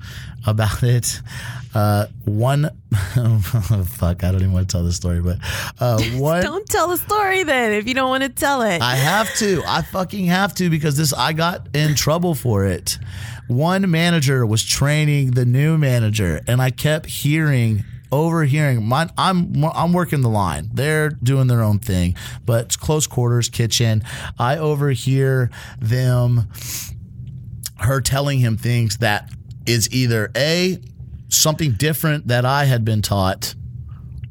about 0.47 0.83
it. 0.83 1.21
Uh, 1.75 2.07
one, 2.23 2.69
fuck, 2.91 4.23
I 4.23 4.31
don't 4.31 4.35
even 4.35 4.53
want 4.53 4.69
to 4.69 4.71
tell 4.71 4.85
the 4.85 4.93
story, 4.93 5.19
but 5.21 5.39
uh, 5.79 6.01
one. 6.13 6.41
Don't 6.41 6.65
tell 6.67 6.87
the 6.87 6.95
story 6.97 7.43
then 7.43 7.73
if 7.73 7.85
you 7.85 7.93
don't 7.93 8.07
want 8.07 8.23
to 8.23 8.29
tell 8.29 8.61
it. 8.61 8.81
I 8.81 8.95
have 8.95 9.33
to. 9.35 9.61
I 9.67 9.81
fucking 9.81 10.25
have 10.27 10.55
to 10.55 10.69
because 10.69 10.95
this 10.95 11.11
I 11.11 11.33
got 11.33 11.75
in 11.75 11.95
trouble 11.95 12.33
for 12.33 12.65
it. 12.65 12.97
One 13.49 13.91
manager 13.91 14.45
was 14.45 14.63
training 14.63 15.31
the 15.31 15.45
new 15.45 15.77
manager, 15.77 16.39
and 16.47 16.61
I 16.61 16.71
kept 16.71 17.07
hearing, 17.07 17.83
overhearing. 18.09 18.85
My, 18.85 19.09
I'm 19.17 19.65
I'm 19.65 19.91
working 19.91 20.21
the 20.21 20.29
line. 20.29 20.69
They're 20.73 21.09
doing 21.09 21.47
their 21.47 21.61
own 21.61 21.79
thing, 21.79 22.15
but 22.45 22.67
it's 22.67 22.77
close 22.77 23.05
quarters 23.05 23.49
kitchen. 23.49 24.01
I 24.39 24.57
overhear 24.57 25.51
them, 25.77 26.47
her 27.79 27.99
telling 27.99 28.39
him 28.39 28.55
things 28.55 28.99
that 28.99 29.29
is 29.65 29.91
either 29.91 30.31
a 30.37 30.79
something 31.29 31.71
different 31.73 32.27
that 32.27 32.45
I 32.45 32.65
had 32.65 32.85
been 32.85 33.01
taught, 33.01 33.55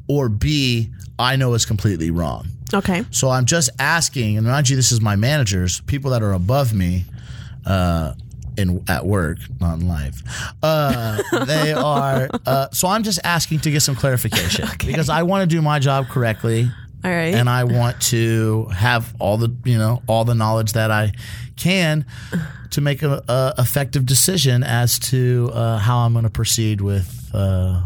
or 0.07 0.29
b 0.29 0.91
I 1.17 1.35
know 1.35 1.53
is 1.53 1.65
completely 1.65 2.11
wrong. 2.11 2.47
okay. 2.73 3.05
So 3.11 3.29
I'm 3.29 3.45
just 3.45 3.69
asking, 3.79 4.37
and 4.37 4.45
mind 4.47 4.69
you, 4.69 4.75
this 4.75 4.91
is 4.91 5.01
my 5.01 5.15
managers, 5.15 5.81
people 5.81 6.11
that 6.11 6.21
are 6.21 6.33
above 6.33 6.73
me, 6.73 7.05
uh, 7.65 8.13
in 8.57 8.83
at 8.87 9.05
work, 9.05 9.37
not 9.59 9.79
in 9.79 9.87
life. 9.87 10.21
Uh, 10.63 11.21
they 11.45 11.73
are. 11.73 12.29
Uh, 12.45 12.69
so 12.71 12.87
I'm 12.87 13.03
just 13.03 13.19
asking 13.23 13.59
to 13.61 13.71
get 13.71 13.81
some 13.81 13.95
clarification 13.95 14.67
because 14.85 15.09
I 15.09 15.23
want 15.23 15.49
to 15.49 15.55
do 15.55 15.61
my 15.61 15.79
job 15.79 16.07
correctly 16.07 16.69
All 17.05 17.11
right. 17.11 17.35
and 17.35 17.47
I 17.47 17.63
want 17.65 18.01
to 18.03 18.65
have 18.73 19.13
all 19.19 19.37
the 19.37 19.55
you 19.63 19.77
know 19.77 20.01
all 20.07 20.25
the 20.25 20.33
knowledge 20.35 20.73
that 20.73 20.89
I 20.89 21.11
can 21.55 22.05
to 22.71 22.81
make 22.81 23.03
a, 23.03 23.23
a 23.27 23.53
effective 23.59 24.05
decision 24.05 24.63
as 24.63 24.97
to 25.11 25.51
uh, 25.53 25.77
how 25.77 25.99
I'm 25.99 26.13
going 26.13 26.23
to 26.25 26.31
proceed 26.31 26.81
with 26.81 27.29
uh, 27.33 27.81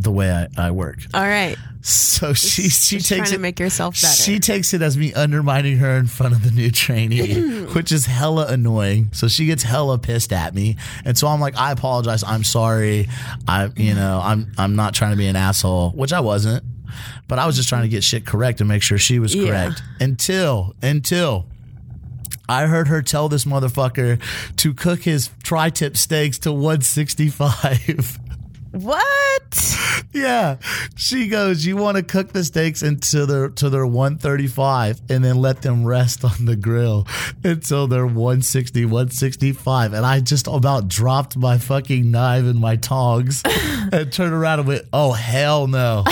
the 0.00 0.10
way 0.10 0.30
I, 0.30 0.46
I 0.56 0.70
work. 0.70 1.00
All 1.12 1.20
right. 1.22 1.56
So 1.80 2.32
she 2.32 2.62
she 2.70 2.96
Just 2.96 3.08
takes 3.08 3.08
trying 3.08 3.22
it 3.22 3.26
to 3.36 3.38
make 3.38 3.60
yourself 3.60 3.94
better. 4.00 4.12
she 4.14 4.40
takes 4.40 4.74
it 4.74 4.82
as 4.82 4.96
me 4.98 5.14
undermining 5.14 5.76
her 5.78 5.96
in 5.96 6.06
front 6.06 6.34
of 6.34 6.42
the 6.42 6.50
new 6.50 6.70
trainee, 6.70 7.62
which 7.74 7.92
is 7.92 8.04
hella 8.06 8.46
annoying. 8.48 9.10
So 9.12 9.28
she 9.28 9.46
gets 9.46 9.62
hella 9.62 9.98
pissed 9.98 10.32
at 10.32 10.54
me, 10.54 10.76
and 11.04 11.16
so 11.16 11.28
I'm 11.28 11.40
like, 11.40 11.56
I 11.56 11.70
apologize. 11.72 12.24
I'm 12.24 12.42
sorry. 12.44 13.08
I, 13.46 13.70
you 13.76 13.94
know, 13.94 14.20
I'm 14.22 14.52
I'm 14.58 14.74
not 14.76 14.92
trying 14.94 15.12
to 15.12 15.16
be 15.16 15.26
an 15.28 15.36
asshole, 15.36 15.90
which 15.92 16.12
I 16.12 16.20
wasn't, 16.20 16.64
but 17.28 17.38
I 17.38 17.46
was 17.46 17.56
just 17.56 17.68
trying 17.68 17.82
to 17.82 17.88
get 17.88 18.02
shit 18.04 18.24
correct 18.26 18.60
and 18.60 18.68
make 18.68 18.82
sure 18.82 18.98
she 18.98 19.18
was 19.18 19.34
Yeah. 19.34 19.46
correct. 19.48 19.82
Until 20.00 20.74
until. 20.82 21.46
I 22.50 22.66
heard 22.66 22.88
her 22.88 23.02
tell 23.02 23.28
this 23.28 23.44
motherfucker 23.44 24.18
to 24.56 24.72
cook 24.74 25.02
his 25.02 25.28
tri-tip 25.42 25.98
steaks 25.98 26.38
to 26.40 26.52
165. 26.52 28.18
what? 28.70 29.76
Yeah, 30.12 30.56
she 30.96 31.28
goes. 31.28 31.64
You 31.64 31.76
want 31.76 31.96
to 31.96 32.02
cook 32.02 32.32
the 32.32 32.44
steaks 32.44 32.82
into 32.82 33.26
their 33.26 33.48
to 33.50 33.70
their 33.70 33.86
135 33.86 35.02
and 35.10 35.24
then 35.24 35.36
let 35.36 35.62
them 35.62 35.84
rest 35.84 36.24
on 36.24 36.44
the 36.44 36.56
grill 36.56 37.06
until 37.44 37.86
they're 37.86 38.06
160, 38.06 38.84
165. 38.84 39.92
And 39.92 40.04
I 40.04 40.20
just 40.20 40.46
about 40.46 40.88
dropped 40.88 41.36
my 41.36 41.58
fucking 41.58 42.10
knife 42.10 42.44
and 42.44 42.58
my 42.58 42.76
tongs 42.76 43.42
and 43.92 44.12
turned 44.12 44.32
around 44.32 44.60
and 44.60 44.68
went, 44.68 44.84
"Oh 44.92 45.12
hell 45.12 45.66
no, 45.66 46.04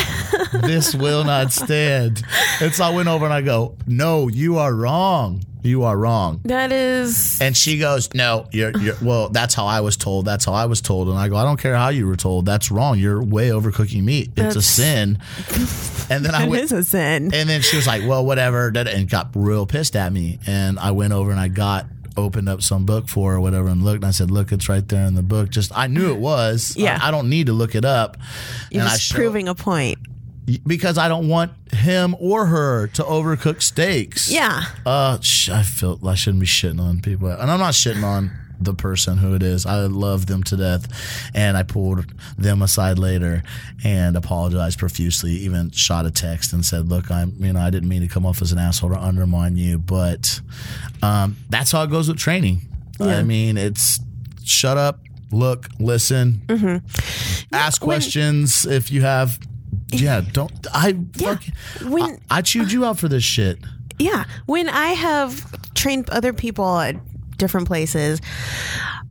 this 0.52 0.94
will 0.94 1.24
not 1.24 1.52
stand." 1.52 2.22
And 2.60 2.74
so 2.74 2.84
I 2.84 2.90
went 2.90 3.08
over 3.08 3.24
and 3.24 3.34
I 3.34 3.42
go, 3.42 3.76
"No, 3.86 4.28
you 4.28 4.58
are 4.58 4.74
wrong. 4.74 5.42
You 5.66 5.82
are 5.84 5.96
wrong." 5.96 6.40
That 6.44 6.72
is. 6.72 7.40
And 7.40 7.56
she 7.56 7.78
goes, 7.78 8.12
"No, 8.14 8.46
you're, 8.52 8.76
you're 8.78 8.96
well. 9.02 9.28
That's 9.28 9.54
how 9.54 9.66
I 9.66 9.80
was 9.80 9.96
told. 9.96 10.24
That's 10.24 10.44
how 10.44 10.52
I 10.52 10.66
was 10.66 10.80
told." 10.80 11.08
And 11.08 11.18
I 11.18 11.28
go, 11.28 11.36
"I 11.36 11.44
don't 11.44 11.58
care 11.60 11.74
how 11.76 11.88
you 11.90 12.06
were 12.06 12.16
told. 12.16 12.46
That's 12.46 12.70
wrong. 12.70 12.98
You're 12.98 13.22
way 13.22 13.48
overcooking 13.50 14.04
meat. 14.04 14.30
It's 14.36 14.56
a 14.56 14.62
sin." 14.78 15.18
And 16.08 16.24
then 16.24 16.34
I 16.34 16.46
went, 16.48 16.62
is 16.62 16.72
a 16.72 16.84
sin. 16.84 17.34
and 17.34 17.48
then 17.48 17.60
she 17.62 17.76
was 17.76 17.86
like, 17.86 18.02
"Well, 18.06 18.24
whatever," 18.24 18.68
and 18.74 19.08
got 19.10 19.30
real 19.34 19.66
pissed 19.66 19.96
at 19.96 20.12
me. 20.12 20.38
And 20.46 20.78
I 20.78 20.92
went 20.92 21.12
over 21.12 21.30
and 21.30 21.40
I 21.40 21.48
got 21.48 21.86
opened 22.16 22.48
up 22.48 22.62
some 22.62 22.86
book 22.86 23.08
for 23.10 23.32
her 23.32 23.36
or 23.36 23.40
whatever 23.40 23.68
and 23.68 23.82
looked 23.82 23.96
and 23.96 24.06
I 24.06 24.10
said, 24.10 24.30
"Look, 24.30 24.52
it's 24.52 24.68
right 24.68 24.86
there 24.88 25.04
in 25.04 25.14
the 25.16 25.22
book." 25.22 25.50
Just 25.50 25.70
I 25.76 25.86
knew 25.86 26.10
it 26.12 26.18
was. 26.18 26.74
Yeah. 26.76 26.98
I, 27.02 27.08
I 27.08 27.10
don't 27.10 27.28
need 27.28 27.46
to 27.48 27.52
look 27.52 27.74
it 27.74 27.84
up. 27.84 28.16
You're 28.70 28.80
and 28.82 28.88
I 28.88 28.92
just 28.94 29.02
showed- 29.04 29.16
proving 29.16 29.48
a 29.48 29.54
point. 29.54 29.98
Because 30.66 30.96
I 30.98 31.08
don't 31.08 31.28
want 31.28 31.52
him 31.72 32.14
or 32.20 32.46
her 32.46 32.86
to 32.88 33.02
overcook 33.02 33.62
steaks. 33.62 34.30
Yeah. 34.30 34.62
Uh, 34.84 35.18
sh- 35.20 35.48
I 35.50 35.62
feel 35.62 35.98
I 36.06 36.14
shouldn't 36.14 36.40
be 36.40 36.46
shitting 36.46 36.80
on 36.80 37.00
people, 37.00 37.28
and 37.28 37.50
I'm 37.50 37.58
not 37.58 37.74
shitting 37.74 38.04
on 38.04 38.30
the 38.58 38.72
person 38.72 39.18
who 39.18 39.34
it 39.34 39.42
is. 39.42 39.66
I 39.66 39.80
love 39.86 40.26
them 40.26 40.42
to 40.44 40.56
death, 40.56 40.86
and 41.34 41.56
I 41.58 41.62
pulled 41.62 42.06
them 42.38 42.62
aside 42.62 42.98
later 42.98 43.42
and 43.84 44.16
apologized 44.16 44.78
profusely. 44.78 45.32
Even 45.32 45.70
shot 45.72 46.06
a 46.06 46.10
text 46.10 46.52
and 46.52 46.64
said, 46.64 46.88
"Look, 46.88 47.10
I'm 47.10 47.34
you 47.38 47.52
know 47.52 47.60
I 47.60 47.68
didn't 47.70 47.88
mean 47.88 48.00
to 48.02 48.08
come 48.08 48.24
off 48.24 48.40
as 48.40 48.52
an 48.52 48.58
asshole 48.58 48.90
to 48.90 48.98
undermine 48.98 49.56
you, 49.56 49.78
but 49.78 50.40
um, 51.02 51.36
that's 51.50 51.70
how 51.72 51.82
it 51.82 51.90
goes 51.90 52.08
with 52.08 52.18
training. 52.18 52.60
I 52.98 53.22
mean, 53.24 53.58
it's 53.58 54.00
shut 54.44 54.78
up, 54.78 55.00
look, 55.30 55.68
listen, 55.78 56.40
ask 57.52 57.80
questions 57.82 58.64
if 58.64 58.90
you 58.90 59.02
have." 59.02 59.38
Yeah, 59.92 60.20
don't 60.32 60.66
I? 60.74 60.96
Yeah. 61.14 61.36
fuck- 61.36 61.88
When- 61.88 62.18
I, 62.30 62.38
I 62.38 62.42
chewed 62.42 62.72
you 62.72 62.84
out 62.84 62.98
for 62.98 63.08
this 63.08 63.22
shit. 63.24 63.58
Yeah. 63.98 64.24
When 64.46 64.68
I 64.68 64.88
have 64.88 65.44
trained 65.74 66.10
other 66.10 66.32
people 66.32 66.78
at 66.80 66.96
different 67.38 67.66
places, 67.68 68.20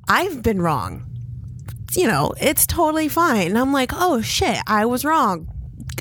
I've 0.08 0.44
been 0.44 0.62
wrong. 0.62 1.06
You 1.96 2.08
know, 2.08 2.34
it's 2.42 2.68
totally 2.68 3.08
fine. 3.08 3.48
And 3.48 3.58
I'm 3.58 3.72
like, 3.72 3.92
oh 3.94 4.22
shit, 4.22 4.58
I 4.68 4.86
was 4.86 5.06
wrong. 5.06 5.48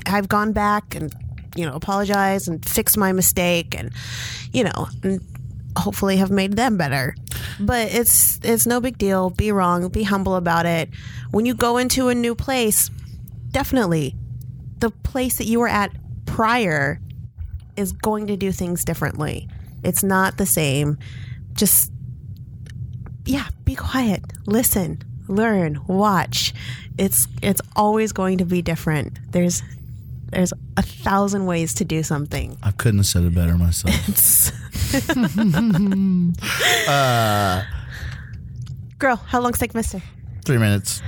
I've 0.05 0.27
gone 0.27 0.51
back 0.51 0.93
and, 0.93 1.13
you 1.55 1.65
know, 1.65 1.73
apologized 1.73 2.47
and 2.49 2.63
fixed 2.67 2.97
my 2.97 3.11
mistake 3.13 3.75
and, 3.79 3.91
you 4.51 4.65
know, 4.65 4.87
and 5.03 5.21
hopefully 5.77 6.17
have 6.17 6.31
made 6.31 6.57
them 6.57 6.75
better. 6.77 7.15
But 7.61 7.93
it's 7.93 8.39
it's 8.43 8.67
no 8.67 8.81
big 8.81 8.97
deal. 8.97 9.29
Be 9.29 9.51
wrong, 9.53 9.87
be 9.87 10.03
humble 10.03 10.35
about 10.35 10.65
it. 10.65 10.89
When 11.31 11.45
you 11.45 11.53
go 11.53 11.77
into 11.77 12.09
a 12.09 12.15
new 12.15 12.35
place, 12.35 12.89
definitely 13.51 14.15
the 14.79 14.89
place 14.89 15.37
that 15.37 15.45
you 15.45 15.59
were 15.59 15.67
at 15.67 15.91
prior 16.25 16.99
is 17.75 17.91
going 17.91 18.27
to 18.27 18.37
do 18.37 18.51
things 18.51 18.83
differently. 18.85 19.47
It's 19.83 20.03
not 20.03 20.37
the 20.37 20.45
same. 20.45 20.97
Just, 21.53 21.91
yeah, 23.25 23.47
be 23.63 23.75
quiet, 23.75 24.21
listen, 24.45 25.01
learn, 25.27 25.81
watch. 25.87 26.53
It's 26.97 27.27
it's 27.41 27.61
always 27.75 28.13
going 28.13 28.37
to 28.37 28.45
be 28.45 28.61
different. 28.61 29.19
There's 29.31 29.61
there's 30.31 30.53
a 30.77 30.81
thousand 30.81 31.45
ways 31.45 31.73
to 31.75 31.85
do 31.85 32.03
something. 32.03 32.57
I 32.63 32.71
couldn't 32.71 32.99
have 32.99 33.05
said 33.05 33.23
it 33.23 33.35
better 33.35 33.57
myself. 33.57 33.93
Uh, 36.87 37.63
Girl, 38.97 39.15
how 39.17 39.41
long's 39.41 39.57
take, 39.57 39.73
Mister? 39.73 40.01
Three 40.45 40.57
minutes. 40.57 41.01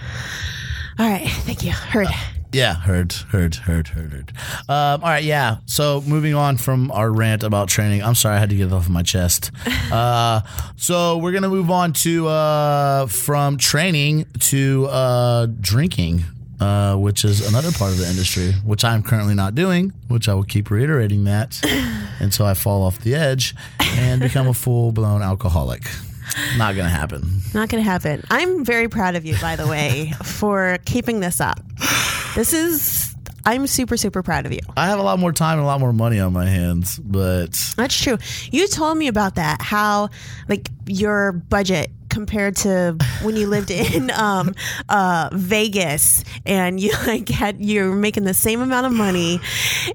All 1.00 1.10
right, 1.10 1.30
thank 1.30 1.64
you. 1.64 1.72
Heard. 1.72 2.08
Uh, 2.08 2.12
Yeah, 2.52 2.76
heard, 2.76 3.12
heard, 3.14 3.56
heard, 3.56 3.90
heard, 3.90 4.12
heard. 4.12 4.34
Um, 4.70 5.04
all 5.04 5.10
right, 5.10 5.24
yeah. 5.24 5.58
So 5.66 6.02
moving 6.08 6.34
on 6.34 6.58
from 6.58 6.92
our 6.92 7.12
rant 7.12 7.44
about 7.44 7.68
training, 7.68 8.02
I'm 8.02 8.16
sorry 8.16 8.38
I 8.38 8.40
had 8.40 8.50
to 8.50 8.56
get 8.56 8.68
it 8.68 8.74
off 8.74 8.86
of 8.86 8.92
my 8.92 9.04
chest. 9.04 9.52
Uh, 9.88 10.42
so 10.76 11.18
we're 11.18 11.32
gonna 11.32 11.48
move 11.48 11.72
on 11.72 11.94
to 11.94 12.28
uh, 12.28 13.06
from 13.06 13.56
training 13.58 14.26
to 14.40 14.86
uh, 14.88 15.46
drinking. 15.62 16.24
Uh, 16.60 16.96
which 16.96 17.24
is 17.24 17.48
another 17.48 17.72
part 17.72 17.92
of 17.92 18.00
the 18.00 18.10
industry, 18.10 18.52
which 18.66 18.84
I'm 18.84 19.04
currently 19.04 19.36
not 19.36 19.54
doing, 19.54 19.94
which 20.08 20.28
I 20.28 20.34
will 20.34 20.44
keep 20.44 20.72
reiterating 20.72 21.26
that 21.26 21.62
until 22.20 22.48
I 22.48 22.56
fall 22.56 22.82
off 22.82 22.98
the 23.00 23.14
edge 23.14 23.54
and 23.80 24.20
become 24.20 24.48
a 24.48 24.56
full 24.56 24.92
blown 24.92 25.22
alcoholic. 25.22 25.84
Not 26.58 26.76
gonna 26.76 26.90
happen. 26.90 27.42
Not 27.54 27.70
going 27.70 27.84
to 27.84 27.90
happen. 27.90 28.24
I'm 28.30 28.66
very 28.66 28.88
proud 28.90 29.16
of 29.16 29.26
you, 29.26 29.36
by 29.42 29.56
the 29.56 29.68
way, 29.68 30.14
for 30.24 30.78
keeping 30.86 31.20
this 31.20 31.40
up. 31.40 31.60
This 32.38 32.54
is. 32.54 33.16
I'm 33.48 33.66
super, 33.66 33.98
super 33.98 34.22
proud 34.22 34.46
of 34.46 34.52
you. 34.52 34.60
I 34.76 34.86
have 34.88 35.00
a 35.00 35.02
lot 35.02 35.18
more 35.18 35.32
time 35.32 35.54
and 35.58 35.64
a 35.64 35.66
lot 35.66 35.80
more 35.80 35.92
money 35.92 36.20
on 36.20 36.34
my 36.34 36.46
hands, 36.46 37.00
but 37.00 37.58
That's 37.78 38.00
true. 38.00 38.20
You 38.52 38.68
told 38.68 38.96
me 38.96 39.08
about 39.08 39.36
that. 39.36 39.60
How 39.62 40.10
like 40.48 40.70
your 40.86 41.32
budget 41.32 41.90
compared 42.10 42.58
to 42.58 42.96
when 43.24 43.38
you 43.38 43.48
lived 43.48 43.72
in 43.96 44.12
um, 44.12 44.54
uh, 44.88 45.30
Vegas 45.34 46.24
and 46.46 46.80
you 46.80 46.92
like 47.08 47.28
had 47.30 47.60
you're 47.64 47.96
making 47.96 48.24
the 48.26 48.36
same 48.36 48.62
amount 48.62 48.86
of 48.86 48.92
money 48.94 49.40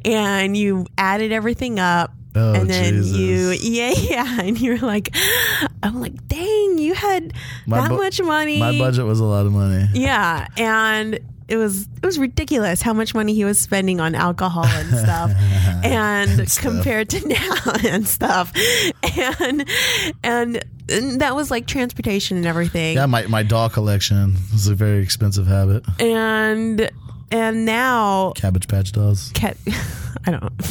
and 0.04 0.56
you 0.56 0.86
added 0.98 1.30
everything 1.30 1.78
up. 1.78 2.10
Oh, 2.34 2.54
and 2.54 2.68
then 2.68 2.94
Jesus. 2.94 3.16
you, 3.16 3.50
yeah, 3.50 3.90
yeah, 3.96 4.40
and 4.40 4.58
you're 4.58 4.78
like, 4.78 5.14
I'm 5.82 6.00
like, 6.00 6.26
dang, 6.26 6.78
you 6.78 6.94
had 6.94 7.34
My 7.66 7.82
that 7.82 7.90
bu- 7.90 7.98
much 7.98 8.20
money. 8.22 8.58
my 8.58 8.76
budget 8.78 9.04
was 9.04 9.20
a 9.20 9.24
lot 9.24 9.44
of 9.44 9.52
money. 9.52 9.86
Yeah, 9.92 10.48
and 10.56 11.20
it 11.52 11.56
was 11.56 11.82
it 11.82 12.06
was 12.06 12.18
ridiculous 12.18 12.80
how 12.80 12.92
much 12.94 13.14
money 13.14 13.34
he 13.34 13.44
was 13.44 13.60
spending 13.60 14.00
on 14.00 14.14
alcohol 14.14 14.64
and 14.64 14.88
stuff, 14.88 15.30
and 15.84 16.48
stuff. 16.50 16.62
compared 16.62 17.10
to 17.10 17.28
now 17.38 17.72
and 17.84 18.08
stuff, 18.08 18.52
and, 19.18 19.68
and 20.24 20.64
and 20.88 21.20
that 21.20 21.36
was 21.36 21.50
like 21.50 21.66
transportation 21.66 22.36
and 22.38 22.46
everything, 22.46 22.96
Yeah, 22.96 23.06
my, 23.06 23.26
my 23.26 23.42
doll 23.42 23.68
collection 23.68 24.34
was 24.52 24.66
a 24.66 24.74
very 24.74 25.02
expensive 25.02 25.46
habit. 25.46 25.84
and 26.00 26.90
and 27.32 27.64
now 27.64 28.32
Cabbage 28.36 28.68
Patch 28.68 28.92
dolls. 28.92 29.30
cat, 29.34 29.56
I 30.26 30.30
don't. 30.30 30.52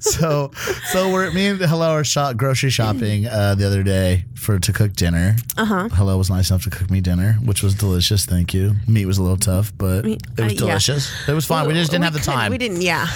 So 0.00 0.50
so 0.92 1.12
we're 1.12 1.30
me 1.30 1.48
and 1.48 1.60
Hello 1.60 1.90
are 1.90 2.04
shop, 2.04 2.36
grocery 2.38 2.70
shopping 2.70 3.26
uh, 3.26 3.54
the 3.54 3.66
other 3.66 3.82
day 3.82 4.24
for 4.34 4.58
to 4.58 4.72
cook 4.72 4.94
dinner. 4.94 5.36
Uh 5.58 5.62
Uh-huh. 5.62 5.88
Hello 5.92 6.16
was 6.16 6.30
nice 6.30 6.48
enough 6.48 6.64
to 6.64 6.70
cook 6.70 6.90
me 6.90 7.02
dinner, 7.02 7.34
which 7.44 7.62
was 7.62 7.74
delicious. 7.74 8.24
Thank 8.24 8.54
you. 8.54 8.76
Meat 8.88 9.04
was 9.04 9.18
a 9.18 9.22
little 9.22 9.36
tough, 9.36 9.72
but 9.76 10.06
it 10.06 10.22
was 10.38 10.38
uh, 10.38 10.42
yeah. 10.44 10.58
delicious. 10.58 11.28
It 11.28 11.34
was 11.34 11.44
fine. 11.44 11.68
We 11.68 11.74
just 11.74 11.90
didn't 11.90 12.04
have 12.04 12.14
the 12.14 12.20
time. 12.20 12.50
We 12.50 12.56
didn't. 12.56 12.80
Yeah. 12.80 13.06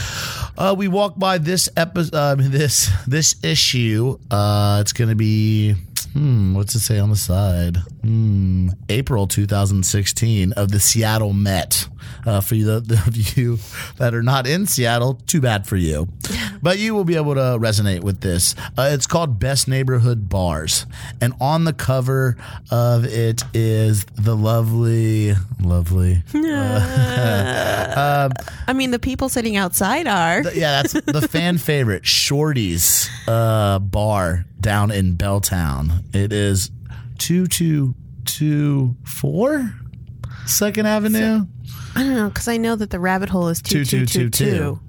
Uh, 0.58 0.74
we 0.76 0.88
walked 0.88 1.18
by 1.18 1.38
this 1.38 1.70
episode, 1.74 2.14
uh, 2.14 2.34
this 2.38 2.90
this 3.06 3.36
issue. 3.42 4.18
Uh, 4.30 4.78
it's 4.82 4.92
going 4.92 5.08
to 5.08 5.16
be 5.16 5.76
Hmm, 6.12 6.54
what's 6.54 6.76
it 6.76 6.80
say 6.80 7.00
on 7.00 7.10
the 7.10 7.16
side? 7.16 7.78
Hmm, 8.02 8.68
April 8.88 9.26
2016 9.26 10.52
of 10.52 10.70
the 10.70 10.78
Seattle 10.78 11.32
Met. 11.32 11.88
Uh, 12.26 12.40
for 12.40 12.54
you, 12.54 12.80
the, 12.80 12.94
of 13.06 13.36
you 13.36 13.58
that 13.98 14.14
are 14.14 14.22
not 14.22 14.46
in 14.46 14.66
Seattle, 14.66 15.14
too 15.26 15.40
bad 15.40 15.66
for 15.66 15.76
you. 15.76 16.08
But 16.62 16.78
you 16.78 16.94
will 16.94 17.04
be 17.04 17.16
able 17.16 17.34
to 17.34 17.58
resonate 17.60 18.02
with 18.02 18.22
this. 18.22 18.54
Uh, 18.78 18.88
it's 18.90 19.06
called 19.06 19.38
Best 19.38 19.68
Neighborhood 19.68 20.30
Bars. 20.30 20.86
And 21.20 21.34
on 21.38 21.64
the 21.64 21.74
cover 21.74 22.38
of 22.70 23.04
it 23.04 23.42
is 23.52 24.06
the 24.14 24.34
lovely, 24.34 25.34
lovely. 25.60 26.22
I 26.34 28.30
mean, 28.74 28.92
the 28.92 28.98
people 28.98 29.28
sitting 29.28 29.56
outside 29.56 30.06
are. 30.06 30.42
yeah, 30.54 30.80
that's 30.82 30.94
the 30.94 31.28
fan 31.28 31.58
favorite, 31.58 32.06
Shorty's 32.06 33.10
uh, 33.28 33.78
bar 33.78 34.46
down 34.60 34.90
in 34.90 35.16
Belltown. 35.16 36.14
It 36.14 36.32
is 36.32 36.70
2224 37.18 39.74
Second 40.46 40.86
Avenue. 40.86 41.46
I 41.96 42.02
don't 42.02 42.14
know 42.14 42.28
because 42.28 42.48
I 42.48 42.56
know 42.56 42.76
that 42.76 42.90
the 42.90 42.98
rabbit 43.00 43.28
hole 43.28 43.48
is 43.48 43.62
two 43.62 43.84
two 43.84 44.06
two 44.06 44.30
two. 44.30 44.80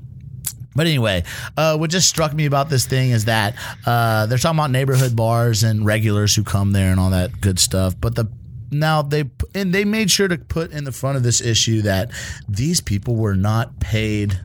But 0.76 0.88
anyway, 0.88 1.24
uh, 1.56 1.78
what 1.78 1.90
just 1.90 2.10
struck 2.10 2.34
me 2.34 2.46
about 2.46 2.70
this 2.70 2.86
thing 2.86 3.12
is 3.12 3.26
that 3.26 3.56
uh, 3.86 4.26
they're 4.26 4.38
talking 4.38 4.60
about 4.60 4.72
neighborhood 4.72 5.16
bars 5.16 5.64
and 5.64 5.86
regulars 5.86 6.36
who 6.36 6.44
come 6.44 6.74
there 6.74 6.92
and 6.92 7.00
all 7.00 7.12
that 7.12 7.40
good 7.40 7.60
stuff. 7.60 7.96
But 8.00 8.16
the 8.16 8.30
now 8.72 9.02
they 9.02 9.30
and 9.54 9.74
they 9.74 9.86
made 9.86 10.12
sure 10.12 10.28
to 10.28 10.38
put 10.38 10.72
in 10.72 10.84
the 10.84 10.92
front 10.92 11.16
of 11.16 11.24
this 11.24 11.40
issue 11.40 11.84
that 11.84 12.12
these 12.50 12.82
people 12.82 13.16
were 13.16 13.36
not 13.36 13.80
paid 13.80 14.40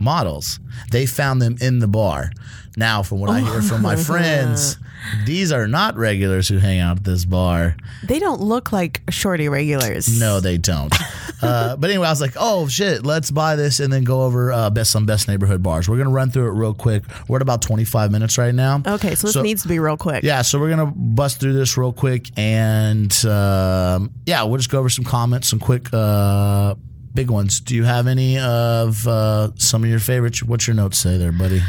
models. 0.00 0.58
They 0.90 1.06
found 1.06 1.40
them 1.40 1.56
in 1.60 1.78
the 1.78 1.88
bar. 1.88 2.32
Now, 2.76 3.02
from 3.02 3.20
what 3.20 3.30
I 3.30 3.40
hear 3.40 3.62
from 3.62 3.82
my 3.82 3.96
friends, 4.10 4.78
these 5.24 5.52
are 5.52 5.68
not 5.68 5.96
regulars 5.96 6.48
who 6.48 6.58
hang 6.58 6.80
out 6.80 6.98
at 6.98 7.04
this 7.04 7.24
bar. 7.24 7.76
They 8.04 8.18
don't 8.18 8.40
look 8.40 8.72
like 8.72 9.02
shorty 9.10 9.48
regulars. 9.48 10.18
No, 10.18 10.40
they 10.40 10.56
don't. 10.58 10.94
uh, 11.42 11.76
but 11.76 11.90
anyway, 11.90 12.06
I 12.06 12.10
was 12.10 12.20
like, 12.20 12.34
oh 12.36 12.68
shit, 12.68 13.04
let's 13.04 13.30
buy 13.30 13.56
this 13.56 13.80
and 13.80 13.92
then 13.92 14.04
go 14.04 14.22
over 14.22 14.52
uh, 14.52 14.70
best 14.70 14.90
some 14.90 15.06
best 15.06 15.28
neighborhood 15.28 15.62
bars. 15.62 15.88
We're 15.88 15.98
gonna 15.98 16.10
run 16.10 16.30
through 16.30 16.48
it 16.48 16.52
real 16.52 16.74
quick. 16.74 17.04
We're 17.28 17.36
at 17.36 17.42
about 17.42 17.62
twenty 17.62 17.84
five 17.84 18.10
minutes 18.10 18.38
right 18.38 18.54
now. 18.54 18.82
Okay, 18.86 19.14
so 19.14 19.26
this 19.26 19.36
needs 19.36 19.62
to 19.62 19.68
be 19.68 19.78
real 19.78 19.96
quick. 19.96 20.22
Yeah, 20.22 20.42
so 20.42 20.58
we're 20.58 20.70
gonna 20.70 20.92
bust 20.94 21.40
through 21.40 21.54
this 21.54 21.76
real 21.76 21.92
quick 21.92 22.30
and 22.36 23.12
um, 23.24 24.12
yeah, 24.26 24.42
we'll 24.44 24.58
just 24.58 24.70
go 24.70 24.78
over 24.78 24.88
some 24.88 25.04
comments, 25.04 25.48
some 25.48 25.60
quick. 25.60 25.92
Uh, 25.92 26.74
big 27.12 27.30
ones. 27.30 27.60
Do 27.60 27.74
you 27.74 27.84
have 27.84 28.06
any 28.06 28.38
of 28.38 29.06
uh, 29.06 29.50
some 29.56 29.82
of 29.82 29.90
your 29.90 29.98
favorites? 29.98 30.42
What's 30.42 30.66
your 30.66 30.76
notes 30.76 30.98
say 30.98 31.18
there, 31.18 31.32
buddy? 31.32 31.60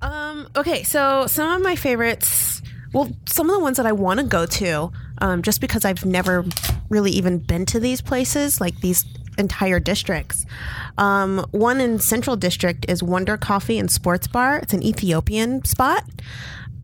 Um, 0.00 0.48
okay, 0.56 0.82
so 0.82 1.26
some 1.26 1.52
of 1.52 1.62
my 1.62 1.76
favorites, 1.76 2.62
well, 2.94 3.10
some 3.28 3.50
of 3.50 3.54
the 3.54 3.60
ones 3.60 3.76
that 3.76 3.86
I 3.86 3.92
want 3.92 4.20
to 4.20 4.26
go 4.26 4.46
to, 4.46 4.92
um, 5.18 5.42
just 5.42 5.60
because 5.60 5.84
I've 5.84 6.04
never 6.04 6.44
really 6.88 7.10
even 7.10 7.38
been 7.38 7.66
to 7.66 7.80
these 7.80 8.00
places, 8.00 8.60
like 8.60 8.80
these 8.80 9.04
entire 9.36 9.80
districts. 9.80 10.46
Um, 10.96 11.44
one 11.50 11.80
in 11.80 11.98
Central 11.98 12.36
District 12.36 12.86
is 12.88 13.02
Wonder 13.02 13.36
Coffee 13.36 13.78
and 13.78 13.90
Sports 13.90 14.28
Bar. 14.28 14.58
It's 14.58 14.72
an 14.72 14.82
Ethiopian 14.82 15.64
spot. 15.64 16.04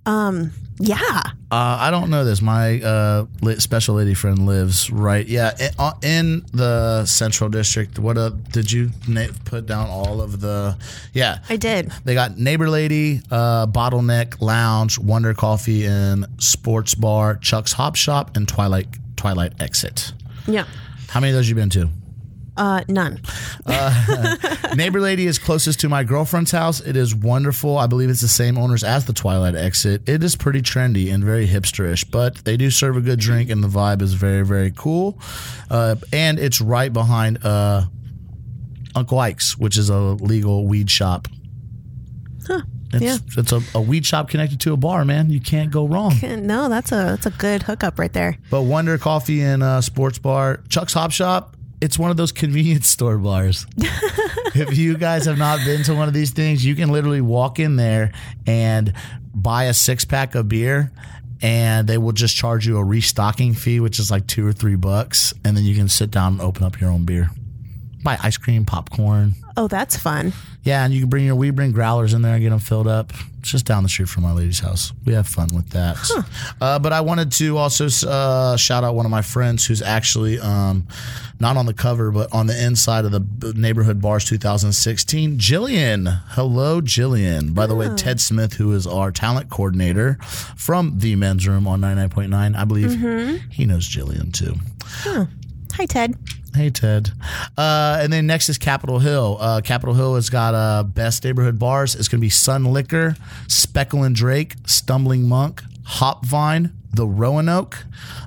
Um, 0.04 0.52
yeah. 0.80 1.22
Uh, 1.52 1.76
I 1.80 1.90
don't 1.90 2.10
know 2.10 2.24
this. 2.24 2.40
My 2.40 2.80
uh, 2.80 3.26
special 3.58 3.96
lady 3.96 4.14
friend 4.14 4.46
lives 4.46 4.90
right. 4.90 5.26
Yeah, 5.26 5.52
in, 5.58 5.70
uh, 5.78 5.92
in 6.02 6.46
the 6.52 7.04
Central 7.04 7.50
District. 7.50 7.98
What 7.98 8.16
uh, 8.16 8.30
did 8.50 8.70
you 8.72 8.90
na- 9.06 9.26
put 9.44 9.66
down? 9.66 9.88
All 9.88 10.20
of 10.22 10.40
the. 10.40 10.76
Yeah, 11.12 11.38
I 11.48 11.56
did. 11.56 11.90
They 12.04 12.14
got 12.14 12.38
Neighbor 12.38 12.70
Lady, 12.70 13.20
uh, 13.30 13.66
Bottleneck 13.66 14.40
Lounge, 14.40 14.98
Wonder 14.98 15.34
Coffee 15.34 15.86
and 15.86 16.26
Sports 16.38 16.94
Bar, 16.94 17.36
Chuck's 17.36 17.72
Hop 17.74 17.96
Shop, 17.96 18.36
and 18.36 18.48
Twilight 18.48 18.88
Twilight 19.16 19.60
Exit. 19.60 20.12
Yeah. 20.46 20.66
How 21.08 21.20
many 21.20 21.32
of 21.32 21.36
those 21.36 21.48
you 21.48 21.54
been 21.54 21.70
to? 21.70 21.90
Uh, 22.60 22.84
none. 22.88 23.18
uh, 23.64 24.36
Neighbor 24.76 25.00
Lady 25.00 25.26
is 25.26 25.38
closest 25.38 25.80
to 25.80 25.88
my 25.88 26.04
girlfriend's 26.04 26.50
house. 26.50 26.80
It 26.80 26.94
is 26.94 27.14
wonderful. 27.14 27.78
I 27.78 27.86
believe 27.86 28.10
it's 28.10 28.20
the 28.20 28.28
same 28.28 28.58
owners 28.58 28.84
as 28.84 29.06
the 29.06 29.14
Twilight 29.14 29.54
Exit. 29.54 30.06
It 30.06 30.22
is 30.22 30.36
pretty 30.36 30.60
trendy 30.60 31.10
and 31.10 31.24
very 31.24 31.46
hipsterish, 31.48 32.10
but 32.10 32.36
they 32.44 32.58
do 32.58 32.70
serve 32.70 32.98
a 32.98 33.00
good 33.00 33.18
drink, 33.18 33.48
and 33.48 33.64
the 33.64 33.68
vibe 33.68 34.02
is 34.02 34.12
very, 34.12 34.44
very 34.44 34.72
cool. 34.76 35.18
Uh, 35.70 35.96
and 36.12 36.38
it's 36.38 36.60
right 36.60 36.92
behind 36.92 37.42
uh, 37.46 37.86
Uncle 38.94 39.18
Ike's, 39.18 39.56
which 39.56 39.78
is 39.78 39.88
a 39.88 39.98
legal 39.98 40.66
weed 40.66 40.90
shop. 40.90 41.28
Huh. 42.46 42.60
It's, 42.92 43.02
Yeah. 43.02 43.16
it's 43.38 43.52
a, 43.52 43.62
a 43.74 43.80
weed 43.80 44.04
shop 44.04 44.28
connected 44.28 44.60
to 44.60 44.72
a 44.74 44.76
bar, 44.76 45.06
man. 45.06 45.30
You 45.30 45.40
can't 45.40 45.70
go 45.70 45.86
wrong. 45.86 46.12
No, 46.22 46.68
that's 46.68 46.92
a 46.92 46.96
that's 46.96 47.24
a 47.26 47.30
good 47.30 47.62
hookup 47.62 47.98
right 47.98 48.12
there. 48.12 48.36
But 48.50 48.62
Wonder 48.64 48.98
Coffee 48.98 49.40
and 49.40 49.62
uh, 49.62 49.80
Sports 49.80 50.18
Bar, 50.18 50.60
Chuck's 50.68 50.92
Hop 50.92 51.12
Shop, 51.12 51.56
it's 51.80 51.98
one 51.98 52.10
of 52.10 52.16
those 52.16 52.32
convenience 52.32 52.86
store 52.88 53.18
bars. 53.18 53.66
if 53.78 54.76
you 54.76 54.96
guys 54.96 55.26
have 55.26 55.38
not 55.38 55.64
been 55.64 55.82
to 55.84 55.94
one 55.94 56.08
of 56.08 56.14
these 56.14 56.30
things, 56.30 56.64
you 56.64 56.74
can 56.74 56.90
literally 56.90 57.20
walk 57.20 57.58
in 57.58 57.76
there 57.76 58.12
and 58.46 58.92
buy 59.34 59.64
a 59.64 59.74
six 59.74 60.04
pack 60.04 60.34
of 60.34 60.48
beer. 60.48 60.92
And 61.42 61.88
they 61.88 61.96
will 61.96 62.12
just 62.12 62.36
charge 62.36 62.66
you 62.66 62.76
a 62.76 62.84
restocking 62.84 63.54
fee, 63.54 63.80
which 63.80 63.98
is 63.98 64.10
like 64.10 64.26
two 64.26 64.46
or 64.46 64.52
three 64.52 64.76
bucks. 64.76 65.32
And 65.42 65.56
then 65.56 65.64
you 65.64 65.74
can 65.74 65.88
sit 65.88 66.10
down 66.10 66.32
and 66.32 66.42
open 66.42 66.64
up 66.64 66.78
your 66.78 66.90
own 66.90 67.06
beer. 67.06 67.30
Buy 68.02 68.18
ice 68.22 68.36
cream, 68.38 68.64
popcorn. 68.64 69.34
Oh, 69.56 69.68
that's 69.68 69.96
fun. 69.96 70.32
Yeah, 70.62 70.84
and 70.84 70.92
you 70.94 71.00
can 71.00 71.10
bring 71.10 71.24
your 71.26 71.34
we 71.34 71.50
bring 71.50 71.72
growlers 71.72 72.14
in 72.14 72.22
there 72.22 72.34
and 72.34 72.42
get 72.42 72.50
them 72.50 72.58
filled 72.58 72.86
up. 72.86 73.12
It's 73.40 73.50
just 73.50 73.66
down 73.66 73.82
the 73.82 73.88
street 73.88 74.08
from 74.08 74.22
my 74.22 74.32
lady's 74.32 74.60
house. 74.60 74.92
We 75.04 75.12
have 75.14 75.26
fun 75.26 75.48
with 75.54 75.70
that. 75.70 75.96
Uh, 76.60 76.78
but 76.78 76.92
I 76.92 77.00
wanted 77.00 77.32
to 77.32 77.56
also 77.56 77.86
uh, 78.08 78.56
shout 78.56 78.84
out 78.84 78.94
one 78.94 79.06
of 79.06 79.10
my 79.10 79.22
friends 79.22 79.64
who's 79.66 79.80
actually 79.80 80.38
um, 80.38 80.86
not 81.40 81.56
on 81.56 81.64
the 81.66 81.72
cover, 81.72 82.10
but 82.10 82.32
on 82.32 82.46
the 82.46 82.64
inside 82.64 83.06
of 83.06 83.12
the 83.12 83.52
Neighborhood 83.54 84.00
Bars 84.02 84.24
2016. 84.26 85.38
Jillian, 85.38 86.20
hello, 86.28 86.80
Jillian. 86.82 87.54
By 87.54 87.66
the 87.66 87.74
way, 87.74 87.88
Ted 87.96 88.20
Smith, 88.20 88.54
who 88.54 88.72
is 88.72 88.86
our 88.86 89.10
talent 89.10 89.48
coordinator 89.48 90.18
from 90.56 90.98
the 90.98 91.16
Men's 91.16 91.48
Room 91.48 91.66
on 91.66 91.80
99.9, 91.80 92.56
I 92.56 92.64
believe 92.64 92.92
he 93.50 93.64
knows 93.66 93.88
Jillian 93.88 94.32
too. 94.34 94.54
Hi, 95.74 95.86
Ted. 95.86 96.14
Hey 96.54 96.70
Ted, 96.70 97.10
uh, 97.56 97.98
and 98.00 98.12
then 98.12 98.26
next 98.26 98.48
is 98.48 98.58
Capitol 98.58 98.98
Hill. 98.98 99.36
Uh, 99.40 99.60
Capitol 99.62 99.94
Hill 99.94 100.16
has 100.16 100.30
got 100.30 100.54
uh, 100.54 100.82
best 100.82 101.22
neighborhood 101.24 101.58
bars. 101.58 101.94
It's 101.94 102.08
going 102.08 102.20
to 102.20 102.24
be 102.24 102.30
Sun 102.30 102.64
Liquor, 102.64 103.14
Speckled 103.48 104.04
and 104.04 104.16
Drake, 104.16 104.54
Stumbling 104.66 105.28
Monk, 105.28 105.62
Hopvine, 105.84 106.72
the 106.92 107.06
Roanoke, 107.06 107.78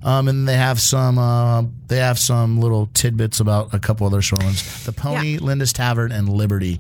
um, 0.04 0.30
and 0.30 0.48
they 0.48 0.56
have 0.56 0.80
some 0.80 1.18
uh, 1.18 1.64
they 1.88 1.98
have 1.98 2.18
some 2.18 2.60
little 2.62 2.88
tidbits 2.94 3.42
about 3.42 3.74
a 3.74 3.80
couple 3.80 4.08
other 4.08 4.22
short 4.22 4.44
ones. 4.44 4.86
The 4.86 4.94
Pony, 4.94 5.34
Yeah. 5.34 5.40
Linda's 5.42 5.74
Tavern, 5.74 6.12
and 6.14 6.30
Liberty. 6.30 6.80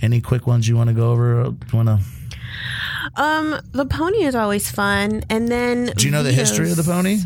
Any 0.00 0.20
quick 0.20 0.46
ones 0.46 0.68
you 0.68 0.76
want 0.76 0.88
to 0.88 0.94
go 0.94 1.10
over? 1.10 1.50
Want 1.72 1.88
to? 1.88 1.98
Um, 3.16 3.60
the 3.72 3.84
pony 3.86 4.22
is 4.24 4.34
always 4.34 4.70
fun, 4.70 5.22
and 5.28 5.48
then 5.48 5.86
Do 5.96 6.06
you 6.06 6.12
know 6.12 6.22
the 6.22 6.32
history 6.32 6.70
of 6.70 6.76
the 6.76 6.82
Pony? 6.84 7.18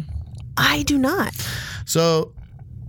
I 0.56 0.82
do 0.82 0.98
not. 0.98 1.32
So 1.84 2.32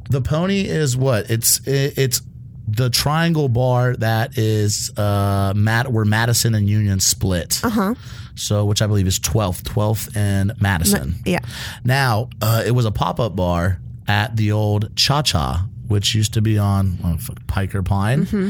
the 0.09 0.21
pony 0.21 0.61
is 0.61 0.97
what? 0.97 1.29
It's 1.29 1.59
it, 1.67 1.97
it's 1.97 2.21
the 2.67 2.89
triangle 2.89 3.49
bar 3.49 3.95
that 3.97 4.37
is 4.37 4.91
uh 4.97 5.53
Matt 5.55 5.91
where 5.91 6.05
Madison 6.05 6.55
and 6.55 6.67
Union 6.67 6.99
split. 6.99 7.61
Uh 7.63 7.69
huh. 7.69 7.95
So 8.35 8.65
which 8.65 8.81
I 8.81 8.87
believe 8.87 9.07
is 9.07 9.19
12th, 9.19 9.63
12th 9.63 10.15
and 10.15 10.53
Madison. 10.61 11.15
Yeah. 11.25 11.39
Now, 11.83 12.29
uh, 12.41 12.63
it 12.65 12.71
was 12.71 12.85
a 12.85 12.91
pop-up 12.91 13.35
bar 13.35 13.81
at 14.07 14.37
the 14.37 14.53
old 14.53 14.95
Cha 14.95 15.21
Cha, 15.21 15.67
which 15.87 16.15
used 16.15 16.33
to 16.35 16.41
be 16.41 16.57
on 16.57 16.97
oh, 17.03 17.17
Piker 17.47 17.83
Pine. 17.83 18.25
Mm-hmm. 18.25 18.49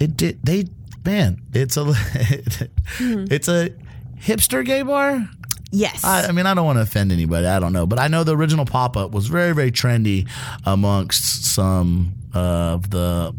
It 0.00 0.16
did 0.16 0.40
they 0.42 0.64
man, 1.04 1.40
it's 1.54 1.76
a 1.76 1.84
Hmm. 2.98 3.26
it's 3.30 3.48
a 3.48 3.70
hipster 4.20 4.64
gay 4.64 4.82
bar. 4.82 5.28
Yes. 5.70 6.04
I, 6.04 6.24
I 6.26 6.32
mean, 6.32 6.46
I 6.46 6.54
don't 6.54 6.64
want 6.64 6.78
to 6.78 6.82
offend 6.82 7.12
anybody. 7.12 7.46
I 7.46 7.60
don't 7.60 7.72
know, 7.72 7.86
but 7.86 7.98
I 7.98 8.08
know 8.08 8.24
the 8.24 8.36
original 8.36 8.64
pop 8.64 8.96
up 8.96 9.10
was 9.12 9.26
very, 9.26 9.54
very 9.54 9.70
trendy 9.70 10.28
amongst 10.64 11.44
some 11.54 12.14
of 12.32 12.90
the 12.90 13.34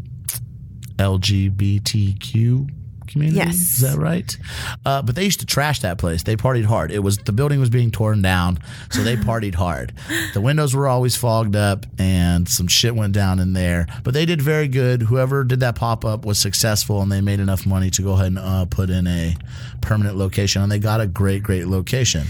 LGBTQ 0.96 2.70
community. 3.10 3.38
Yes. 3.38 3.56
is 3.56 3.80
that 3.80 3.98
right? 3.98 4.36
Uh, 4.84 5.02
but 5.02 5.14
they 5.14 5.24
used 5.24 5.40
to 5.40 5.46
trash 5.46 5.80
that 5.80 5.98
place. 5.98 6.22
They 6.22 6.36
partied 6.36 6.64
hard. 6.64 6.90
It 6.90 7.00
was 7.00 7.18
the 7.18 7.32
building 7.32 7.60
was 7.60 7.70
being 7.70 7.90
torn 7.90 8.22
down, 8.22 8.58
so 8.90 9.02
they 9.02 9.16
partied 9.16 9.54
hard. 9.54 9.92
The 10.34 10.40
windows 10.40 10.74
were 10.74 10.88
always 10.88 11.16
fogged 11.16 11.56
up, 11.56 11.86
and 11.98 12.48
some 12.48 12.68
shit 12.68 12.94
went 12.94 13.12
down 13.12 13.38
in 13.38 13.52
there. 13.52 13.86
But 14.04 14.14
they 14.14 14.24
did 14.26 14.40
very 14.40 14.68
good. 14.68 15.02
Whoever 15.02 15.44
did 15.44 15.60
that 15.60 15.74
pop 15.74 16.04
up 16.04 16.24
was 16.24 16.38
successful, 16.38 17.02
and 17.02 17.10
they 17.10 17.20
made 17.20 17.40
enough 17.40 17.66
money 17.66 17.90
to 17.90 18.02
go 18.02 18.12
ahead 18.12 18.26
and 18.28 18.38
uh, 18.38 18.64
put 18.66 18.90
in 18.90 19.06
a 19.06 19.36
permanent 19.80 20.16
location, 20.16 20.62
and 20.62 20.70
they 20.70 20.78
got 20.78 21.00
a 21.00 21.06
great, 21.06 21.42
great 21.42 21.66
location. 21.66 22.26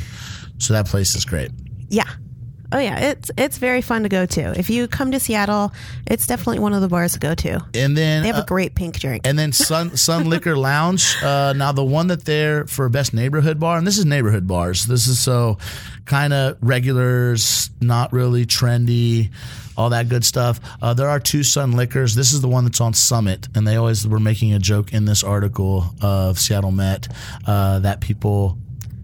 So 0.59 0.73
that 0.75 0.87
place 0.87 1.15
is 1.15 1.25
great. 1.25 1.51
yeah. 1.89 2.09
Oh 2.73 2.79
yeah, 2.79 3.11
it's 3.11 3.31
it's 3.37 3.59
very 3.59 3.81
fun 3.83 4.05
to 4.05 4.09
go 4.09 4.27
to. 4.27 4.59
If 4.59 4.71
you 4.71 4.87
come 4.89 5.11
to 5.13 5.19
Seattle, 5.21 5.73
it's 6.07 6.27
definitely 6.27 6.61
one 6.61 6.73
of 6.73 6.81
the 6.81 6.89
bars 6.89 7.15
to 7.15 7.19
go 7.19 7.35
to. 7.35 7.61
And 7.75 7.97
then 7.97 8.23
They 8.23 8.29
have 8.29 8.37
uh, 8.39 8.43
a 8.43 8.47
great 8.47 8.75
pink 8.75 8.99
drink. 8.99 9.27
and 9.27 9.39
then 9.39 9.53
Sun 9.53 9.97
Sun 9.97 10.29
Liquor 10.31 10.57
Lounge. 10.71 11.17
Uh, 11.23 11.53
now 11.55 11.73
the 11.73 11.85
one 11.85 12.07
that 12.09 12.25
they're 12.25 12.67
for 12.67 12.89
best 12.89 13.13
neighborhood 13.13 13.59
bar, 13.59 13.77
and 13.79 13.87
this 13.87 13.99
is 13.99 14.05
neighborhood 14.05 14.47
bars. 14.47 14.87
This 14.87 15.07
is 15.09 15.19
so 15.21 15.59
kind 16.05 16.33
of 16.33 16.57
regulars, 16.61 17.71
not 17.81 18.13
really 18.13 18.47
trendy, 18.47 19.31
all 19.77 19.91
that 19.91 20.09
good 20.09 20.25
stuff. 20.25 20.61
Uh, 20.83 20.95
there 20.95 21.09
are 21.09 21.21
two 21.21 21.43
Sun 21.43 21.73
Liquors. 21.73 22.15
This 22.15 22.33
is 22.33 22.41
the 22.41 22.49
one 22.49 22.65
that's 22.65 22.81
on 22.81 22.95
Summit, 22.95 23.49
and 23.55 23.67
they 23.67 23.77
always 23.77 24.07
were 24.07 24.21
making 24.21 24.53
a 24.53 24.59
joke 24.59 24.93
in 24.93 25.05
this 25.05 25.23
article 25.25 25.87
of 26.03 26.39
Seattle 26.39 26.73
Met 26.73 27.09
uh, 27.47 27.81
that 27.81 28.01
people. 28.01 28.59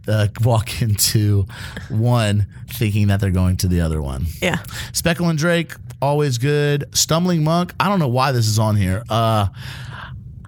Uh, 0.08 0.28
walk 0.42 0.82
into 0.82 1.46
one 1.88 2.46
thinking 2.68 3.08
that 3.08 3.20
they're 3.20 3.30
going 3.30 3.56
to 3.58 3.68
the 3.68 3.80
other 3.80 4.00
one. 4.02 4.26
yeah. 4.42 4.58
Speckled 4.92 5.28
and 5.30 5.38
Drake, 5.38 5.74
always 6.02 6.38
good. 6.38 6.84
Stumbling 6.94 7.42
Monk, 7.44 7.72
I 7.80 7.88
don't 7.88 7.98
know 7.98 8.08
why 8.08 8.32
this 8.32 8.46
is 8.46 8.58
on 8.58 8.76
here. 8.76 9.02
Uh, 9.08 9.48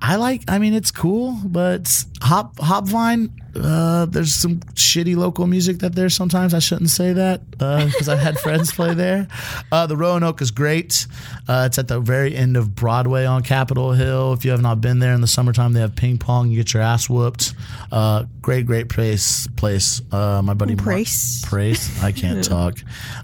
I 0.01 0.17
like, 0.17 0.43
I 0.49 0.59
mean, 0.59 0.75
it's 0.75 0.91
cool, 0.91 1.39
but 1.45 2.05
Hop 2.23 2.57
Hopvine, 2.57 3.31
uh, 3.57 4.07
there's 4.07 4.35
some 4.35 4.61
shitty 4.75 5.17
local 5.17 5.47
music 5.49 5.79
that 5.79 5.95
there 5.97 6.09
sometimes. 6.09 6.55
I 6.55 6.61
shouldn't 6.61 6.91
say 6.91 7.13
that 7.15 7.51
because 7.51 8.09
I've 8.09 8.21
had 8.21 8.39
friends 8.41 8.71
play 8.73 8.95
there. 8.95 9.27
Uh, 9.73 9.87
the 9.89 9.97
Roanoke 9.97 10.41
is 10.41 10.53
great. 10.53 11.07
Uh, 11.49 11.65
it's 11.67 11.79
at 11.79 11.89
the 11.89 11.99
very 11.99 12.37
end 12.37 12.57
of 12.57 12.77
Broadway 12.77 13.25
on 13.25 13.43
Capitol 13.43 13.93
Hill. 13.93 14.33
If 14.35 14.45
you 14.45 14.53
have 14.53 14.63
not 14.63 14.81
been 14.81 15.01
there 15.01 15.15
in 15.15 15.21
the 15.21 15.27
summertime, 15.27 15.73
they 15.73 15.81
have 15.81 15.97
ping 15.97 16.19
pong. 16.19 16.51
You 16.51 16.59
get 16.59 16.73
your 16.75 16.83
ass 16.85 17.09
whooped. 17.11 17.55
Uh, 17.91 18.25
great, 18.41 18.67
great 18.67 18.89
place. 18.89 19.49
Place. 19.57 20.01
Uh, 20.13 20.43
my 20.45 20.55
buddy 20.55 20.77
Mark- 20.77 20.85
Price. 20.85 21.43
Praise. 21.45 22.01
I 22.03 22.13
can't 22.13 22.45
talk. 22.57 22.79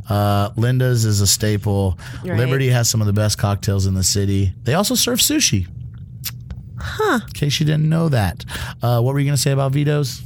Uh, 0.08 0.50
Linda's 0.56 1.04
is 1.04 1.20
a 1.20 1.26
staple. 1.26 1.98
Right. 2.24 2.36
Liberty 2.38 2.68
has 2.70 2.90
some 2.90 3.00
of 3.00 3.06
the 3.06 3.12
best 3.12 3.38
cocktails 3.38 3.86
in 3.86 3.94
the 3.94 4.02
city. 4.04 4.52
They 4.64 4.74
also 4.74 4.96
serve 4.96 5.20
sushi. 5.20 5.68
Huh. 6.86 7.20
In 7.26 7.32
case 7.32 7.58
you 7.60 7.66
didn't 7.66 7.88
know 7.88 8.08
that. 8.10 8.44
Uh, 8.82 9.00
what 9.00 9.14
were 9.14 9.20
you 9.20 9.24
going 9.26 9.36
to 9.36 9.40
say 9.40 9.52
about 9.52 9.72
Vito's? 9.72 10.22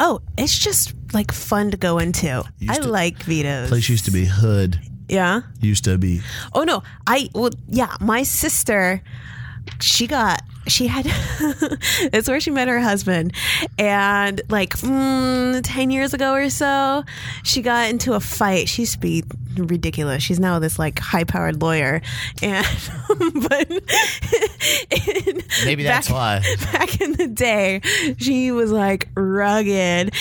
Oh, 0.00 0.20
it's 0.38 0.58
just 0.58 0.94
like 1.12 1.30
fun 1.32 1.70
to 1.72 1.76
go 1.76 1.98
into. 1.98 2.42
I 2.68 2.76
to- 2.78 2.88
like 2.88 3.22
Vito's. 3.22 3.68
Place 3.68 3.88
used 3.90 4.06
to 4.06 4.10
be 4.10 4.24
hood. 4.24 4.80
yeah. 5.08 5.42
Used 5.60 5.84
to 5.84 5.98
be. 5.98 6.22
Oh 6.54 6.62
no, 6.64 6.82
I 7.06 7.28
well 7.34 7.50
yeah, 7.68 7.94
my 8.00 8.22
sister 8.22 9.02
she 9.80 10.06
got 10.06 10.40
she 10.66 10.86
had 10.86 11.04
it's 12.12 12.28
where 12.28 12.40
she 12.40 12.50
met 12.50 12.68
her 12.68 12.80
husband. 12.80 13.32
And 13.78 14.40
like 14.48 14.70
mm, 14.78 15.60
10 15.62 15.90
years 15.90 16.14
ago 16.14 16.32
or 16.32 16.50
so 16.50 17.04
she 17.42 17.62
got 17.62 17.90
into 17.90 18.14
a 18.14 18.20
fight. 18.20 18.68
She 18.68 18.82
used 18.82 18.92
to 18.94 18.98
be 18.98 19.24
ridiculous. 19.56 20.22
She's 20.22 20.38
now 20.40 20.58
this 20.58 20.78
like 20.78 20.98
high 20.98 21.24
powered 21.24 21.60
lawyer. 21.60 22.00
And 22.42 22.66
but 23.48 23.70
in- 23.70 25.42
Maybe 25.64 25.82
that's 25.82 26.08
back- 26.08 26.14
why. 26.14 26.56
back 26.72 27.00
in 27.00 27.12
the 27.14 27.26
day 27.26 27.80
she 28.18 28.52
was 28.52 28.70
like 28.70 29.08
rugged. 29.14 30.12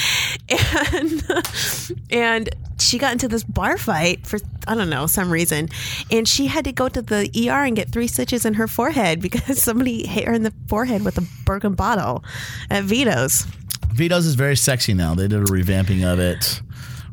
And 0.50 1.24
and 2.10 2.50
she 2.82 2.98
got 2.98 3.12
into 3.12 3.28
this 3.28 3.44
bar 3.44 3.78
fight 3.78 4.26
for 4.26 4.40
I 4.68 4.76
don't 4.76 4.90
know 4.90 5.08
some 5.08 5.32
reason, 5.32 5.70
and 6.12 6.28
she 6.28 6.48
had 6.48 6.66
to 6.66 6.72
go 6.72 6.90
to 6.90 7.02
the 7.02 7.30
ER 7.50 7.64
and 7.66 7.76
get 7.76 7.90
three 7.90 8.08
stitches 8.08 8.46
in 8.46 8.56
her 8.56 8.68
forehead 8.68 9.22
because 9.22 9.62
somebody 9.64 10.06
hit 10.06 10.26
her 10.26 10.34
in 10.34 10.44
the 10.44 10.54
forehead 10.68 11.04
with 11.04 11.18
a 11.18 11.24
broken 11.46 11.74
bottle 11.76 12.24
at 12.70 12.84
Vito's. 12.84 13.46
Vito's 13.92 14.26
is 14.26 14.36
very 14.36 14.56
sexy 14.56 14.94
now. 14.94 15.16
They 15.16 15.28
did 15.28 15.42
a 15.42 15.46
revamping 15.46 16.06
of 16.06 16.20
it. 16.20 16.62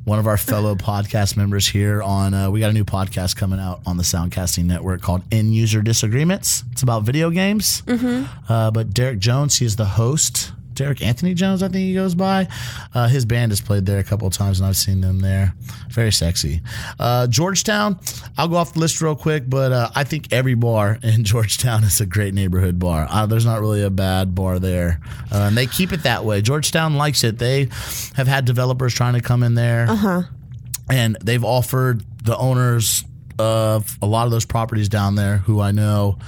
One 0.05 0.20
of 0.20 0.29
our 0.29 0.37
fellow 0.37 0.76
podcast 0.76 1.37
members 1.37 1.66
here 1.66 2.00
on, 2.00 2.33
uh, 2.33 2.48
we 2.48 2.61
got 2.61 2.70
a 2.70 2.72
new 2.72 2.85
podcast 2.85 3.35
coming 3.35 3.59
out 3.59 3.81
on 3.87 3.96
the 3.96 4.05
Soundcasting 4.05 4.64
Network 4.64 5.02
called 5.02 5.24
End 5.33 5.52
User 5.52 5.83
Disagreements. 5.83 6.62
It's 6.70 6.85
about 6.85 7.02
video 7.02 7.29
games. 7.31 7.83
Mm-hmm. 7.83 8.52
Uh, 8.52 8.70
but 8.70 8.94
Derek 8.94 9.18
Jones, 9.18 9.57
he 9.57 9.66
is 9.66 9.74
the 9.74 9.85
host. 9.85 10.52
Derek 10.76 11.02
Anthony 11.02 11.34
Jones, 11.34 11.62
I 11.62 11.68
think 11.68 11.86
he 11.86 11.94
goes 11.94 12.14
by. 12.14 12.46
Uh, 12.94 13.08
his 13.08 13.24
band 13.24 13.50
has 13.52 13.60
played 13.60 13.86
there 13.86 13.98
a 13.98 14.04
couple 14.04 14.28
of 14.28 14.34
times, 14.34 14.60
and 14.60 14.68
I've 14.68 14.76
seen 14.76 15.00
them 15.00 15.18
there. 15.20 15.54
Very 15.90 16.12
sexy. 16.12 16.60
Uh, 17.00 17.26
Georgetown, 17.26 17.98
I'll 18.36 18.48
go 18.48 18.56
off 18.56 18.74
the 18.74 18.80
list 18.80 19.00
real 19.00 19.16
quick, 19.16 19.44
but 19.48 19.72
uh, 19.72 19.90
I 19.94 20.04
think 20.04 20.32
every 20.32 20.54
bar 20.54 20.98
in 21.02 21.24
Georgetown 21.24 21.82
is 21.82 22.00
a 22.00 22.06
great 22.06 22.34
neighborhood 22.34 22.78
bar. 22.78 23.06
Uh, 23.10 23.26
there's 23.26 23.46
not 23.46 23.60
really 23.60 23.82
a 23.82 23.90
bad 23.90 24.34
bar 24.34 24.58
there, 24.58 25.00
uh, 25.32 25.46
and 25.48 25.56
they 25.56 25.66
keep 25.66 25.92
it 25.92 26.02
that 26.04 26.24
way. 26.24 26.40
Georgetown 26.42 26.96
likes 26.96 27.24
it. 27.24 27.38
They 27.38 27.68
have 28.14 28.28
had 28.28 28.44
developers 28.44 28.94
trying 28.94 29.14
to 29.14 29.20
come 29.22 29.42
in 29.42 29.54
there, 29.54 29.86
and 30.90 31.16
they've 31.24 31.42
offered 31.44 32.04
the 32.22 32.36
owners 32.36 33.04
of 33.38 33.98
a 34.02 34.06
lot 34.06 34.24
of 34.26 34.30
those 34.30 34.44
properties 34.46 34.88
down 34.88 35.14
there, 35.14 35.38
who 35.38 35.60
I 35.60 35.70
know. 35.70 36.18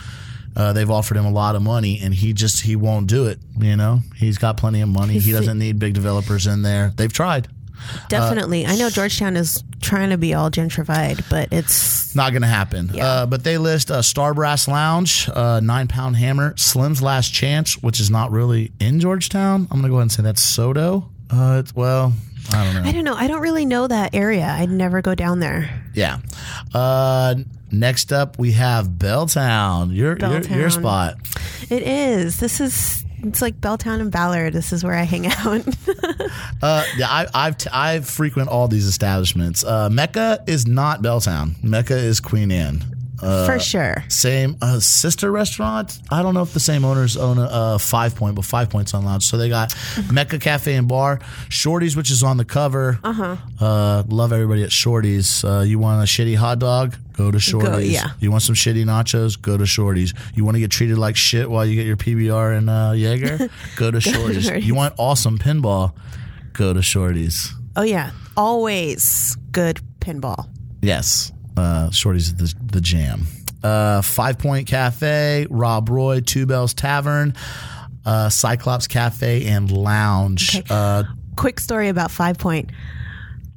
Uh, 0.58 0.72
they've 0.72 0.90
offered 0.90 1.16
him 1.16 1.24
a 1.24 1.30
lot 1.30 1.54
of 1.54 1.62
money, 1.62 2.00
and 2.02 2.12
he 2.12 2.32
just 2.32 2.62
he 2.62 2.74
won't 2.76 3.06
do 3.06 3.26
it. 3.26 3.38
You 3.58 3.76
know, 3.76 4.00
he's 4.16 4.38
got 4.38 4.56
plenty 4.56 4.80
of 4.80 4.88
money. 4.88 5.18
He 5.18 5.30
doesn't 5.32 5.58
need 5.58 5.78
big 5.78 5.94
developers 5.94 6.46
in 6.48 6.62
there. 6.62 6.92
They've 6.96 7.12
tried. 7.12 7.46
Definitely, 8.08 8.66
I 8.66 8.74
know 8.74 8.90
Georgetown 8.90 9.36
is 9.36 9.62
trying 9.80 10.10
to 10.10 10.18
be 10.18 10.34
all 10.34 10.50
gentrified, 10.50 11.24
but 11.30 11.52
it's 11.52 12.12
Not 12.16 12.32
going 12.32 12.42
to 12.42 12.48
happen. 12.48 12.90
Yeah. 12.92 13.06
Uh, 13.06 13.26
but 13.26 13.44
they 13.44 13.56
list 13.56 13.92
uh, 13.92 14.02
Star 14.02 14.34
Brass 14.34 14.66
Lounge, 14.66 15.28
uh, 15.32 15.60
Nine 15.60 15.86
Pound 15.86 16.16
Hammer, 16.16 16.54
Slim's 16.56 17.00
Last 17.00 17.32
Chance, 17.32 17.80
which 17.80 18.00
is 18.00 18.10
not 18.10 18.32
really 18.32 18.72
in 18.80 18.98
Georgetown. 18.98 19.62
I'm 19.70 19.78
going 19.78 19.82
to 19.84 19.88
go 19.90 19.94
ahead 19.94 20.02
and 20.02 20.12
say 20.12 20.22
that's 20.24 20.44
SoDo. 20.44 21.08
Uh, 21.30 21.58
it's, 21.60 21.74
well, 21.74 22.12
I 22.50 22.64
don't 22.64 22.82
know. 22.82 22.88
I 22.88 22.92
don't 22.92 23.04
know. 23.04 23.14
I 23.14 23.28
don't 23.28 23.42
really 23.42 23.64
know 23.64 23.86
that 23.86 24.12
area. 24.12 24.44
I'd 24.46 24.70
never 24.70 25.00
go 25.00 25.14
down 25.14 25.38
there. 25.38 25.84
Yeah. 25.94 26.18
Uh, 26.74 27.36
next 27.72 28.12
up, 28.12 28.38
we 28.38 28.52
have 28.52 28.88
Belltown. 28.88 29.94
Your, 29.94 30.16
your 30.18 30.40
your 30.42 30.70
spot. 30.70 31.16
It 31.70 31.82
is. 31.82 32.38
This 32.40 32.60
is. 32.60 33.04
It's 33.20 33.42
like 33.42 33.60
Belltown 33.60 34.00
and 34.00 34.12
Ballard. 34.12 34.52
This 34.52 34.72
is 34.72 34.84
where 34.84 34.94
I 34.94 35.02
hang 35.02 35.26
out. 35.26 35.64
Uh, 36.60 36.84
yeah, 36.96 37.06
I, 37.08 37.26
I've 37.32 37.56
t- 37.56 37.70
I've 37.72 38.08
frequent 38.08 38.48
all 38.48 38.66
these 38.66 38.86
establishments. 38.86 39.62
Uh, 39.62 39.88
Mecca 39.88 40.42
is 40.48 40.66
not 40.66 41.02
Belltown. 41.02 41.62
Mecca 41.62 41.96
is 41.96 42.18
Queen 42.18 42.50
Anne. 42.50 42.82
Uh, 43.20 43.46
For 43.46 43.58
sure. 43.58 44.04
Same 44.08 44.56
uh, 44.62 44.78
sister 44.80 45.30
restaurant. 45.32 45.98
I 46.10 46.22
don't 46.22 46.34
know 46.34 46.42
if 46.42 46.52
the 46.52 46.60
same 46.60 46.84
owners 46.84 47.16
own 47.16 47.38
a, 47.38 47.42
uh 47.42 47.78
Five 47.78 48.14
Point, 48.14 48.36
but 48.36 48.44
Five 48.44 48.70
Points 48.70 48.94
on 48.94 49.04
lounge. 49.04 49.24
So 49.24 49.36
they 49.36 49.48
got 49.48 49.74
Mecca 50.12 50.38
Cafe 50.38 50.72
and 50.74 50.86
Bar, 50.86 51.20
Shorty's, 51.48 51.96
which 51.96 52.10
is 52.10 52.22
on 52.22 52.36
the 52.36 52.44
cover. 52.44 52.98
Uh-huh. 53.02 54.04
love 54.08 54.32
everybody 54.32 54.62
at 54.62 54.70
Shorty's. 54.72 55.42
Uh, 55.44 55.64
you 55.66 55.78
want 55.78 56.02
a 56.02 56.06
shitty 56.06 56.36
hot 56.36 56.58
dog? 56.60 56.96
Go 57.14 57.32
to 57.32 57.40
Shorty's. 57.40 57.90
yeah. 57.90 58.10
You 58.20 58.30
want 58.30 58.44
some 58.44 58.54
shitty 58.54 58.84
nachos? 58.84 59.40
Go 59.40 59.56
to 59.56 59.66
Shorty's. 59.66 60.14
You 60.34 60.44
want 60.44 60.54
to 60.54 60.60
get 60.60 60.70
treated 60.70 60.98
like 60.98 61.16
shit 61.16 61.50
while 61.50 61.66
you 61.66 61.74
get 61.74 61.86
your 61.86 61.96
PBR 61.96 62.56
and 62.56 62.70
uh, 62.70 62.92
Jaeger? 62.92 63.48
Go 63.76 63.90
to 63.90 64.00
Shorty's. 64.00 64.44
Shorty's. 64.44 64.64
You 64.64 64.76
want 64.76 64.94
awesome 64.98 65.36
pinball? 65.38 65.94
Go 66.52 66.72
to 66.72 66.80
Shorty's. 66.82 67.52
Oh 67.74 67.82
yeah, 67.82 68.12
always 68.36 69.36
good 69.50 69.80
pinball. 70.00 70.48
Yes, 70.80 71.32
uh, 71.58 71.90
Shorty's 71.90 72.34
the 72.34 72.54
the 72.72 72.80
jam. 72.80 73.26
Uh, 73.62 74.02
Five 74.02 74.38
Point 74.38 74.66
Cafe, 74.68 75.46
Rob 75.50 75.88
Roy, 75.88 76.20
Two 76.20 76.46
Bells 76.46 76.74
Tavern, 76.74 77.34
uh, 78.06 78.28
Cyclops 78.28 78.86
Cafe 78.86 79.44
and 79.46 79.70
Lounge. 79.70 80.56
Okay. 80.56 80.66
Uh, 80.70 81.02
Quick 81.36 81.58
story 81.60 81.88
about 81.88 82.10
Five 82.10 82.38
Point. 82.38 82.70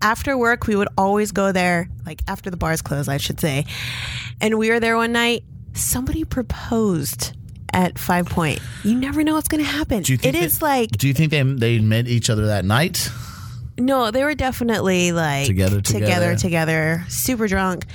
After 0.02 0.36
work, 0.38 0.66
we 0.66 0.76
would 0.76 0.88
always 0.98 1.32
go 1.32 1.52
there, 1.52 1.88
like 2.06 2.22
after 2.28 2.50
the 2.50 2.58
bars 2.58 2.82
closed, 2.82 3.08
I 3.10 3.18
should 3.18 3.40
say. 3.40 3.66
And 4.42 4.58
we 4.58 4.70
were 4.72 4.80
there 4.80 4.98
one 4.98 5.12
night. 5.12 5.44
Somebody 5.74 6.24
proposed 6.24 7.34
at 7.72 8.00
Five 8.00 8.26
Point. 8.26 8.60
You 8.84 8.96
never 8.96 9.24
know 9.24 9.36
what's 9.36 9.48
going 9.48 9.64
to 9.64 9.70
happen. 9.70 10.02
do 10.02 10.12
you 10.14 10.18
think 10.18 10.36
It 10.36 10.40
that- 10.40 10.46
is 10.46 10.62
like 10.62 10.90
Do 10.92 11.08
you 11.08 11.14
think 11.14 11.30
they 11.32 11.44
they 11.44 11.80
met 11.80 12.08
each 12.08 12.30
other 12.32 12.48
that 12.48 12.66
night? 12.66 13.10
No, 13.77 14.12
they 14.12 14.23
were 14.23 14.36
definitely 14.36 15.12
like 15.12 15.47
Together, 15.47 15.81
together, 15.81 16.36
together. 16.36 16.36
together, 16.99 17.03
super 17.07 17.47
drunk, 17.47 17.86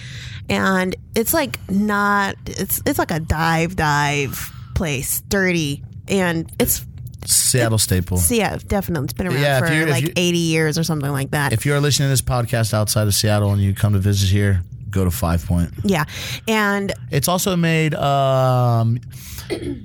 and 0.48 0.96
it's 1.14 1.32
like 1.34 1.58
not. 1.70 2.34
It's 2.46 2.82
it's 2.86 2.98
like 2.98 3.10
a 3.10 3.20
dive 3.20 3.76
dive 3.76 4.52
place, 4.74 5.20
dirty, 5.28 5.84
and 6.08 6.50
it's 6.58 6.84
Seattle 7.24 7.78
staple. 7.78 8.18
so 8.18 8.34
yeah, 8.34 8.56
definitely 8.66 9.04
it's 9.06 9.12
been 9.12 9.26
around 9.26 9.40
Yeah, 9.42 9.58
for 9.60 9.86
like 9.90 10.12
eighty 10.16 10.38
years 10.38 10.78
or 10.78 10.84
something 10.84 11.10
like 11.10 11.30
that. 11.32 11.52
If 11.52 11.66
you're 11.66 11.80
listening 11.80 12.06
to 12.06 12.10
this 12.10 12.22
podcast 12.22 12.72
outside 12.74 13.06
of 13.06 13.14
Seattle 13.14 13.52
and 13.52 13.60
you 13.60 13.74
come 13.74 13.92
to 13.94 13.98
visit 13.98 14.28
here, 14.30 14.62
go 14.90 15.04
to 15.04 15.10
Five 15.10 15.44
Point. 15.46 15.70
yeah, 15.84 16.04
and 16.48 16.92
It's 17.10 17.26
also 17.28 17.56
made 17.56 17.94
um, 17.94 18.98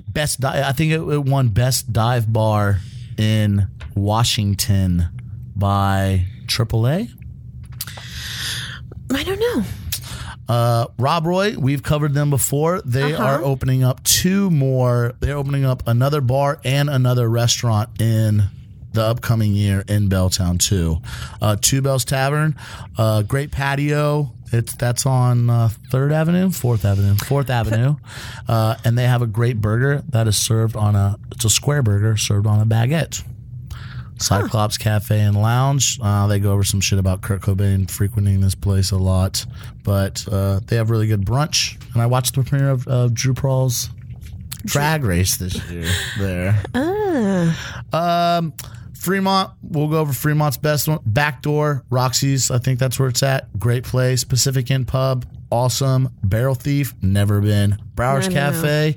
best. 0.08 0.40
Di- 0.40 0.68
I 0.68 0.72
think 0.72 0.92
it, 0.92 1.00
it 1.00 1.24
won 1.24 1.48
best 1.48 1.92
dive 1.92 2.32
bar 2.32 2.78
in 3.18 3.68
Washington 3.94 5.08
by 5.56 6.26
AAA. 6.46 7.08
I 9.14 9.22
don't 9.24 9.38
know. 9.40 9.64
Uh, 10.48 10.86
Rob 10.98 11.26
Roy, 11.26 11.56
we've 11.58 11.82
covered 11.82 12.14
them 12.14 12.30
before. 12.30 12.80
They 12.84 13.14
Uh-huh. 13.14 13.22
are 13.24 13.42
opening 13.42 13.84
up 13.84 14.02
two 14.02 14.50
more. 14.50 15.14
They're 15.20 15.36
opening 15.36 15.64
up 15.64 15.82
another 15.86 16.20
bar 16.20 16.60
and 16.64 16.90
another 16.90 17.28
restaurant 17.28 18.00
in 18.00 18.44
the 18.92 19.02
upcoming 19.02 19.54
year 19.54 19.84
in 19.88 20.08
Belltown 20.08 20.58
too. 20.58 21.00
Uh, 21.40 21.56
Two 21.60 21.80
Bells 21.80 22.04
Tavern, 22.04 22.54
uh, 22.98 23.22
great 23.22 23.50
patio. 23.50 24.32
It's 24.52 24.74
that's 24.74 25.06
on 25.06 25.48
uh, 25.48 25.70
Third 25.90 26.12
Avenue, 26.12 26.50
Fourth 26.50 26.84
Avenue, 26.84 27.14
Fourth 27.14 27.48
Avenue, 27.48 27.96
uh, 28.48 28.74
and 28.84 28.98
they 28.98 29.04
have 29.06 29.22
a 29.22 29.26
great 29.26 29.62
burger 29.62 30.02
that 30.10 30.28
is 30.28 30.36
served 30.36 30.76
on 30.76 30.94
a 30.94 31.16
it's 31.30 31.44
a 31.46 31.50
square 31.50 31.82
burger 31.82 32.18
served 32.18 32.46
on 32.46 32.60
a 32.60 32.66
baguette. 32.66 33.22
Cyclops 34.18 34.78
Cafe 34.78 35.18
and 35.18 35.40
Lounge. 35.40 35.98
Uh, 36.00 36.26
they 36.26 36.38
go 36.38 36.52
over 36.52 36.64
some 36.64 36.80
shit 36.80 36.98
about 36.98 37.22
Kurt 37.22 37.40
Cobain 37.40 37.90
frequenting 37.90 38.40
this 38.40 38.54
place 38.54 38.90
a 38.90 38.96
lot, 38.98 39.44
but 39.82 40.26
uh, 40.30 40.60
they 40.66 40.76
have 40.76 40.90
really 40.90 41.06
good 41.06 41.24
brunch. 41.24 41.80
And 41.92 42.02
I 42.02 42.06
watched 42.06 42.34
the 42.34 42.42
premiere 42.42 42.70
of 42.70 42.86
uh, 42.86 43.08
RuPaul's 43.08 43.90
drag 44.64 45.04
race 45.04 45.36
this 45.36 45.54
year 45.70 45.88
there. 46.18 46.62
Um, 47.92 48.54
Fremont, 48.94 49.50
we'll 49.62 49.88
go 49.88 49.98
over 49.98 50.12
Fremont's 50.12 50.56
best 50.56 50.86
one. 50.88 51.00
Backdoor, 51.04 51.84
Roxy's, 51.90 52.50
I 52.50 52.58
think 52.58 52.78
that's 52.78 52.98
where 52.98 53.08
it's 53.08 53.22
at. 53.22 53.58
Great 53.58 53.82
place. 53.84 54.22
Pacific 54.22 54.70
Inn 54.70 54.84
Pub, 54.84 55.26
awesome. 55.50 56.10
Barrel 56.22 56.54
Thief, 56.54 56.94
never 57.02 57.40
been. 57.40 57.78
Brouwer's. 57.96 58.28
Cafe, 58.28 58.96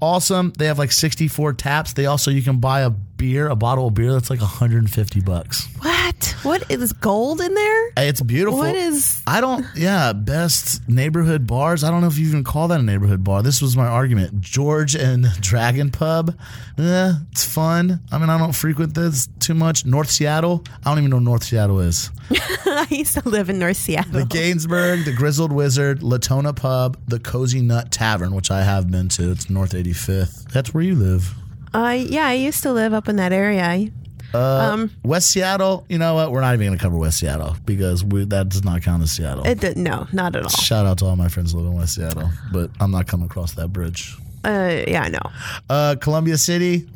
awesome. 0.00 0.52
They 0.56 0.66
have 0.66 0.78
like 0.78 0.92
64 0.92 1.54
taps. 1.54 1.92
They 1.94 2.06
also, 2.06 2.30
you 2.30 2.42
can 2.42 2.58
buy 2.58 2.82
a 2.82 2.90
beer, 3.20 3.48
a 3.48 3.54
bottle 3.54 3.88
of 3.88 3.94
beer 3.94 4.14
that's 4.14 4.30
like 4.30 4.40
150 4.40 5.20
bucks. 5.20 5.68
What? 5.80 6.34
What 6.42 6.70
is 6.70 6.94
gold 6.94 7.42
in 7.42 7.52
there? 7.54 7.92
It's 7.98 8.22
beautiful. 8.22 8.60
What 8.60 8.74
is? 8.74 9.22
I 9.26 9.42
don't, 9.42 9.66
yeah, 9.76 10.14
best 10.14 10.88
neighborhood 10.88 11.46
bars. 11.46 11.84
I 11.84 11.90
don't 11.90 12.00
know 12.00 12.06
if 12.06 12.16
you 12.16 12.26
even 12.26 12.44
call 12.44 12.68
that 12.68 12.80
a 12.80 12.82
neighborhood 12.82 13.22
bar. 13.22 13.42
This 13.42 13.60
was 13.60 13.76
my 13.76 13.86
argument. 13.86 14.40
George 14.40 14.96
and 14.96 15.26
Dragon 15.42 15.90
Pub. 15.90 16.34
Eh, 16.78 17.12
it's 17.30 17.44
fun. 17.44 18.00
I 18.10 18.16
mean, 18.16 18.30
I 18.30 18.38
don't 18.38 18.54
frequent 18.54 18.94
this 18.94 19.28
too 19.38 19.52
much. 19.52 19.84
North 19.84 20.10
Seattle. 20.10 20.64
I 20.82 20.88
don't 20.88 20.98
even 20.98 21.10
know 21.10 21.16
what 21.16 21.24
North 21.24 21.44
Seattle 21.44 21.80
is. 21.80 22.10
I 22.30 22.86
used 22.88 23.18
to 23.18 23.28
live 23.28 23.50
in 23.50 23.58
North 23.58 23.76
Seattle. 23.76 24.12
The 24.12 24.24
Gainsbourg, 24.24 25.04
the 25.04 25.12
Grizzled 25.12 25.52
Wizard, 25.52 26.02
Latona 26.02 26.54
Pub, 26.54 26.96
the 27.06 27.20
Cozy 27.20 27.60
Nut 27.60 27.92
Tavern, 27.92 28.34
which 28.34 28.50
I 28.50 28.62
have 28.62 28.90
been 28.90 29.10
to. 29.10 29.30
It's 29.30 29.50
North 29.50 29.72
85th. 29.72 30.50
That's 30.52 30.72
where 30.72 30.82
you 30.82 30.94
live. 30.94 31.34
Uh, 31.72 31.96
yeah, 31.98 32.26
I 32.26 32.34
used 32.34 32.62
to 32.64 32.72
live 32.72 32.92
up 32.92 33.08
in 33.08 33.16
that 33.16 33.32
area. 33.32 33.90
um, 34.34 34.90
West 35.04 35.30
Seattle, 35.30 35.84
you 35.88 35.98
know 35.98 36.14
what? 36.14 36.32
We're 36.32 36.40
not 36.40 36.54
even 36.54 36.66
going 36.66 36.78
to 36.78 36.82
cover 36.82 36.96
West 36.96 37.18
Seattle 37.18 37.56
because 37.64 38.04
we, 38.04 38.24
that 38.26 38.48
does 38.48 38.64
not 38.64 38.82
count 38.82 39.02
as 39.02 39.12
Seattle. 39.12 39.44
it 39.46 39.60
did, 39.60 39.76
no, 39.76 40.06
not 40.12 40.36
at 40.36 40.42
all. 40.42 40.48
Shout 40.48 40.86
out 40.86 40.98
to 40.98 41.06
all 41.06 41.16
my 41.16 41.28
friends 41.28 41.52
who 41.52 41.58
live 41.58 41.68
in 41.68 41.74
West 41.78 41.94
Seattle, 41.94 42.30
but 42.52 42.70
I'm 42.80 42.90
not 42.90 43.06
coming 43.06 43.26
across 43.26 43.52
that 43.54 43.68
bridge. 43.72 44.16
Uh, 44.44 44.82
yeah, 44.88 45.08
no. 45.08 45.20
Uh, 45.68 45.96
Columbia 46.00 46.38
City, 46.38 46.88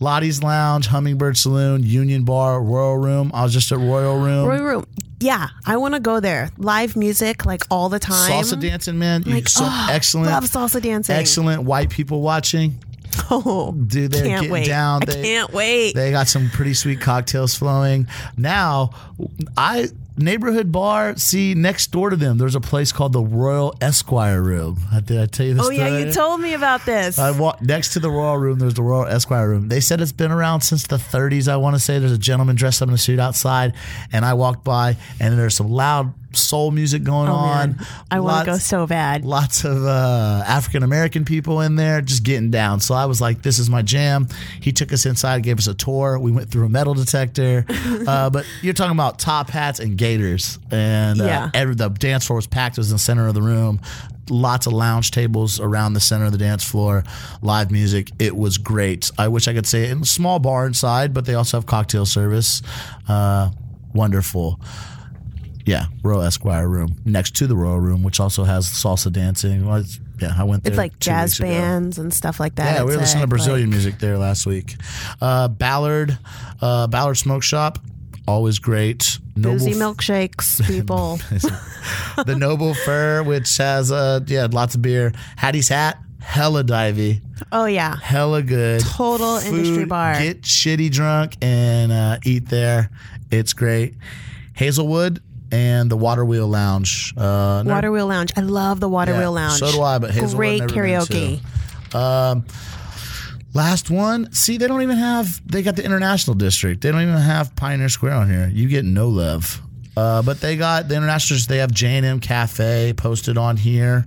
Lottie's 0.00 0.42
Lounge, 0.42 0.86
Hummingbird 0.86 1.36
Saloon, 1.36 1.82
Union 1.84 2.24
Bar, 2.24 2.62
Royal 2.62 2.96
Room. 2.96 3.30
I 3.34 3.44
was 3.44 3.52
just 3.52 3.70
at 3.70 3.78
Royal 3.78 4.18
Room. 4.18 4.46
Roy 4.46 4.60
Room. 4.60 4.84
Yeah, 5.20 5.48
I 5.66 5.76
want 5.78 5.94
to 5.94 6.00
go 6.00 6.20
there. 6.20 6.50
Live 6.58 6.94
music 6.96 7.44
like 7.44 7.64
all 7.70 7.88
the 7.88 7.98
time. 7.98 8.30
Salsa 8.30 8.60
dancing, 8.60 8.98
man. 8.98 9.22
Like, 9.22 9.48
so 9.48 9.64
oh, 9.66 9.88
excellent, 9.90 10.30
Love 10.30 10.44
salsa 10.44 10.80
dancing. 10.80 11.16
excellent 11.16 11.64
white 11.64 11.90
people 11.90 12.20
watching. 12.22 12.78
Oh, 13.30 13.72
Dude, 13.72 14.10
they're 14.12 14.22
can't 14.24 14.40
getting 14.42 14.50
wait. 14.52 14.66
down. 14.66 15.02
I 15.02 15.06
They- 15.06 15.22
can't 15.22 15.52
wait. 15.52 15.94
They 15.94 16.10
got 16.10 16.28
some 16.28 16.48
pretty 16.50 16.74
sweet 16.74 17.00
cocktails 17.00 17.54
flowing. 17.54 18.06
Now, 18.36 18.90
I 19.56 19.88
neighborhood 20.16 20.72
bar. 20.72 21.16
See, 21.16 21.54
next 21.54 21.90
door 21.92 22.10
to 22.10 22.16
them, 22.16 22.38
there's 22.38 22.54
a 22.54 22.60
place 22.60 22.90
called 22.90 23.12
the 23.12 23.20
Royal 23.22 23.74
Esquire 23.80 24.40
Room. 24.42 24.80
Did 25.04 25.20
I 25.20 25.26
tell 25.26 25.46
you 25.46 25.54
this? 25.54 25.64
oh 25.66 25.70
yeah, 25.70 25.98
you 25.98 26.12
told 26.12 26.40
me 26.40 26.54
about 26.54 26.84
this. 26.86 27.18
I 27.18 27.30
walked 27.32 27.62
next 27.62 27.92
to 27.92 28.00
the 28.00 28.10
Royal 28.10 28.36
Room. 28.38 28.58
There's 28.58 28.74
the 28.74 28.82
Royal 28.82 29.06
Esquire 29.06 29.48
Room. 29.48 29.68
They 29.68 29.80
said 29.80 30.00
it's 30.00 30.12
been 30.12 30.32
around 30.32 30.62
since 30.62 30.86
the 30.86 30.96
30s. 30.96 31.48
I 31.48 31.56
want 31.56 31.76
to 31.76 31.80
say 31.80 31.98
there's 31.98 32.12
a 32.12 32.18
gentleman 32.18 32.56
dressed 32.56 32.82
up 32.82 32.88
in 32.88 32.94
a 32.94 32.98
suit 32.98 33.18
outside, 33.20 33.74
and 34.12 34.24
I 34.24 34.34
walked 34.34 34.64
by, 34.64 34.96
and 35.20 35.38
there's 35.38 35.54
some 35.54 35.68
loud 35.70 36.12
soul 36.34 36.70
music 36.70 37.02
going 37.04 37.28
oh 37.28 37.32
on. 37.34 37.76
man, 37.76 37.86
I 38.10 38.20
want 38.20 38.44
to 38.44 38.52
go 38.52 38.58
so 38.58 38.86
bad. 38.86 39.24
Lots 39.24 39.64
of 39.64 39.84
uh, 39.84 40.42
African 40.46 40.82
American 40.82 41.24
people 41.24 41.60
in 41.62 41.76
there 41.76 42.00
just 42.02 42.22
getting 42.22 42.50
down. 42.50 42.80
So 42.80 42.94
I 42.94 43.06
was 43.06 43.20
like, 43.20 43.42
this 43.42 43.58
is 43.58 43.70
my 43.70 43.82
jam. 43.82 44.28
He 44.60 44.72
took 44.72 44.92
us 44.92 45.06
inside, 45.06 45.42
gave 45.42 45.58
us 45.58 45.66
a 45.66 45.74
tour. 45.74 46.18
We 46.18 46.30
went 46.30 46.50
through 46.50 46.66
a 46.66 46.68
metal 46.68 46.94
detector. 46.94 47.64
uh, 48.06 48.28
but 48.30 48.46
you're 48.62 48.74
talking 48.74 48.92
about 48.92 49.18
top 49.18 49.48
hats 49.50 49.80
and 49.80 49.96
gaiters. 49.96 50.58
And 50.70 51.20
uh, 51.20 51.24
Yeah. 51.24 51.50
every, 51.54 51.74
the 51.74 51.88
dance 51.88 52.26
floor 52.26 52.36
was 52.36 52.46
packed. 52.46 52.76
It 52.76 52.80
was 52.80 52.90
in 52.90 52.96
the 52.96 52.98
center 53.00 53.26
of 53.26 53.34
the 53.34 53.42
room. 53.42 53.80
Lots 54.30 54.66
of 54.66 54.74
lounge 54.74 55.10
tables 55.10 55.58
around 55.58 55.94
the 55.94 56.00
center 56.00 56.26
of 56.26 56.32
the 56.32 56.38
dance 56.38 56.62
floor, 56.62 57.02
live 57.40 57.70
music. 57.70 58.10
It 58.18 58.36
was 58.36 58.58
great. 58.58 59.10
I 59.16 59.28
wish 59.28 59.48
I 59.48 59.54
could 59.54 59.66
say 59.66 59.84
it 59.84 59.90
in 59.92 60.02
a 60.02 60.04
small 60.04 60.38
bar 60.38 60.66
inside, 60.66 61.14
but 61.14 61.24
they 61.24 61.32
also 61.32 61.56
have 61.56 61.64
cocktail 61.64 62.04
service. 62.04 62.60
Uh, 63.08 63.50
wonderful. 63.94 64.60
Yeah, 65.68 65.84
Royal 66.02 66.22
Esquire 66.22 66.66
Room 66.66 66.96
next 67.04 67.36
to 67.36 67.46
the 67.46 67.54
Royal 67.54 67.78
Room, 67.78 68.02
which 68.02 68.20
also 68.20 68.44
has 68.44 68.66
salsa 68.66 69.12
dancing. 69.12 69.66
Well, 69.66 69.76
it's- 69.80 70.00
yeah, 70.18 70.32
I 70.36 70.42
went 70.44 70.64
there. 70.64 70.72
It's 70.72 70.78
like 70.78 70.98
jazz 70.98 71.32
weeks 71.32 71.40
ago. 71.40 71.48
bands 71.50 71.98
and 71.98 72.12
stuff 72.12 72.40
like 72.40 72.54
that. 72.54 72.74
Yeah, 72.76 72.84
we 72.84 72.92
were 72.92 72.98
listening 73.02 73.20
to 73.20 73.26
Brazilian 73.28 73.68
like- 73.68 73.74
music 73.74 73.98
there 73.98 74.16
last 74.16 74.46
week. 74.46 74.76
Uh, 75.20 75.48
Ballard, 75.48 76.16
uh, 76.62 76.86
Ballard 76.86 77.18
Smoke 77.18 77.42
Shop, 77.42 77.78
always 78.26 78.58
great. 78.58 79.18
boozy 79.36 79.74
milkshakes, 79.74 80.66
people. 80.66 81.20
the 82.24 82.34
Noble 82.34 82.72
Fir, 82.72 83.22
which 83.22 83.54
has 83.58 83.92
uh, 83.92 84.20
yeah, 84.26 84.48
lots 84.50 84.74
of 84.74 84.80
beer. 84.80 85.12
Hattie's 85.36 85.68
Hat, 85.68 85.98
hella 86.20 86.64
divey, 86.64 87.20
oh 87.52 87.66
yeah, 87.66 87.94
hella 88.02 88.42
good. 88.42 88.80
Total 88.80 89.36
industry 89.36 89.84
bar. 89.84 90.18
Get 90.18 90.42
shitty 90.42 90.90
drunk 90.90 91.36
and 91.42 91.92
uh, 91.92 92.16
eat 92.24 92.48
there. 92.48 92.90
It's 93.30 93.52
great. 93.52 93.94
Hazelwood 94.54 95.22
and 95.50 95.90
the 95.90 95.96
Water 95.96 96.24
Wheel 96.24 96.46
Lounge. 96.48 97.14
Uh, 97.16 97.62
never- 97.64 97.74
Water 97.76 97.92
Wheel 97.92 98.06
Lounge. 98.06 98.32
I 98.36 98.40
love 98.40 98.80
the 98.80 98.88
Water 98.88 99.12
Yeah, 99.12 99.18
Wheel 99.20 99.32
Lounge. 99.32 99.58
So 99.58 99.72
do 99.72 99.82
I, 99.82 99.98
but 99.98 100.10
Hazelwood 100.10 100.36
Great 100.36 100.62
karaoke. 100.62 101.40
Um, 101.94 102.44
last 103.54 103.90
one. 103.90 104.32
See, 104.32 104.58
they 104.58 104.66
don't 104.66 104.82
even 104.82 104.96
have. 104.98 105.40
They 105.50 105.62
got 105.62 105.76
the 105.76 105.84
International 105.84 106.34
District. 106.34 106.80
They 106.82 106.90
don't 106.90 107.02
even 107.02 107.16
have 107.16 107.54
Pioneer 107.56 107.88
Square 107.88 108.14
on 108.14 108.30
here. 108.30 108.50
You 108.52 108.68
get 108.68 108.84
no 108.84 109.08
love. 109.08 109.60
Uh, 109.96 110.22
but 110.22 110.40
they 110.40 110.56
got 110.56 110.86
the 110.88 110.94
international. 110.94 111.40
They 111.48 111.58
have 111.58 111.72
J 111.72 111.96
and 111.96 112.06
M 112.06 112.20
Cafe 112.20 112.92
posted 112.96 113.36
on 113.36 113.56
here, 113.56 114.06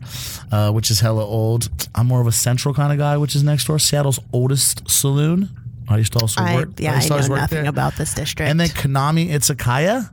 uh, 0.52 0.72
which 0.72 0.90
is 0.90 1.02
hella 1.02 1.26
old. 1.26 1.68
I'm 1.94 2.08
more 2.08 2.22
of 2.22 2.28
a 2.28 2.32
central 2.32 2.74
kind 2.74 2.94
of 2.94 2.98
guy, 2.98 3.18
which 3.18 3.36
is 3.36 3.44
next 3.44 3.66
door. 3.66 3.78
Seattle's 3.78 4.20
oldest 4.32 4.90
saloon. 4.90 5.50
I 5.90 5.98
used 5.98 6.14
to 6.14 6.20
also 6.20 6.40
I, 6.42 6.56
work. 6.56 6.70
yeah, 6.78 6.98
to 6.98 7.14
I 7.14 7.20
know 7.20 7.28
nothing 7.36 7.62
there. 7.64 7.70
about 7.70 7.98
this 7.98 8.14
district. 8.14 8.50
And 8.50 8.58
then 8.58 8.70
Kaname 8.70 9.30
Izakaya. 9.30 10.10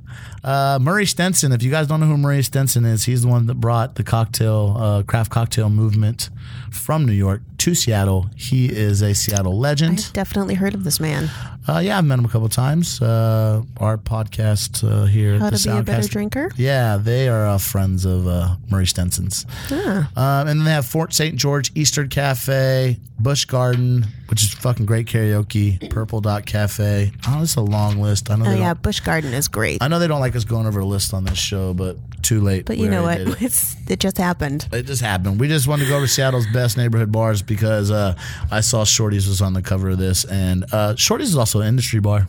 Uh, 0.48 0.78
Murray 0.80 1.04
Stenson, 1.04 1.52
if 1.52 1.62
you 1.62 1.70
guys 1.70 1.86
don't 1.88 2.00
know 2.00 2.06
who 2.06 2.16
Murray 2.16 2.42
Stenson 2.42 2.86
is, 2.86 3.04
he's 3.04 3.20
the 3.20 3.28
one 3.28 3.44
that 3.48 3.56
brought 3.56 3.96
the 3.96 4.02
cocktail, 4.02 4.76
uh, 4.78 5.02
craft 5.02 5.30
cocktail 5.30 5.68
movement 5.68 6.30
from 6.70 7.04
New 7.04 7.12
York 7.12 7.42
to 7.58 7.74
Seattle. 7.74 8.30
He 8.34 8.66
is 8.66 9.02
a 9.02 9.14
Seattle 9.14 9.58
legend. 9.58 9.98
I've 10.06 10.12
definitely 10.14 10.54
heard 10.54 10.72
of 10.74 10.84
this 10.84 11.00
man. 11.00 11.28
Uh, 11.68 11.80
yeah, 11.80 11.98
I've 11.98 12.04
met 12.06 12.18
him 12.18 12.24
a 12.24 12.28
couple 12.28 12.48
times. 12.48 13.02
Uh, 13.02 13.62
our 13.76 13.98
podcast 13.98 14.82
uh, 14.90 15.04
here, 15.04 15.38
How 15.38 15.50
the 15.50 15.58
to 15.58 15.70
be 15.72 15.76
a 15.76 15.82
better 15.82 16.02
Soundcast- 16.02 16.10
drinker? 16.10 16.50
Yeah, 16.56 16.96
they 16.96 17.28
are 17.28 17.46
uh, 17.46 17.58
friends 17.58 18.06
of 18.06 18.26
uh, 18.26 18.56
Murray 18.70 18.86
Stenson's. 18.86 19.44
Ah. 19.70 20.08
Um, 20.16 20.48
and 20.48 20.60
then 20.60 20.64
they 20.64 20.70
have 20.70 20.86
Fort 20.86 21.12
St. 21.12 21.36
George 21.36 21.70
Eastern 21.74 22.08
Cafe, 22.08 22.96
Bush 23.18 23.44
Garden, 23.44 24.06
which 24.28 24.42
is 24.44 24.54
fucking 24.54 24.86
great 24.86 25.06
karaoke, 25.06 25.90
Purple 25.90 26.22
Dot 26.22 26.46
Cafe. 26.46 27.12
Oh, 27.26 27.42
it's 27.42 27.56
a 27.56 27.60
long 27.60 27.98
list. 28.00 28.30
I 28.30 28.36
know. 28.36 28.46
Oh 28.46 28.50
they 28.50 28.58
yeah, 28.60 28.68
don't- 28.68 28.82
Bush 28.82 29.00
Garden 29.00 29.34
is 29.34 29.48
great. 29.48 29.82
I 29.82 29.88
know 29.88 29.98
they 29.98 30.06
don't 30.08 30.20
like 30.20 30.34
us 30.38 30.44
going 30.44 30.66
over 30.66 30.80
a 30.80 30.84
list 30.86 31.12
on 31.12 31.24
this 31.24 31.38
show, 31.38 31.74
but 31.74 31.96
too 32.22 32.40
late. 32.40 32.64
But 32.64 32.78
We 32.78 32.84
you 32.84 32.90
know 32.90 33.02
what? 33.02 33.20
It. 33.20 33.42
It's 33.42 33.76
it 33.90 34.00
just 34.00 34.16
happened. 34.18 34.66
It 34.72 34.84
just 34.84 35.02
happened. 35.02 35.38
We 35.38 35.48
just 35.48 35.68
wanted 35.68 35.84
to 35.84 35.90
go 35.90 35.96
over 35.98 36.06
Seattle's 36.06 36.46
best 36.52 36.76
neighborhood 36.76 37.12
bars 37.12 37.42
because 37.42 37.90
uh, 37.90 38.14
I 38.50 38.60
saw 38.60 38.84
Shorty's 38.84 39.28
was 39.28 39.42
on 39.42 39.52
the 39.52 39.62
cover 39.62 39.90
of 39.90 39.98
this, 39.98 40.24
and 40.24 40.64
uh, 40.72 40.96
Shorty's 40.96 41.28
is 41.30 41.36
also 41.36 41.60
an 41.60 41.68
industry 41.68 42.00
bar. 42.00 42.26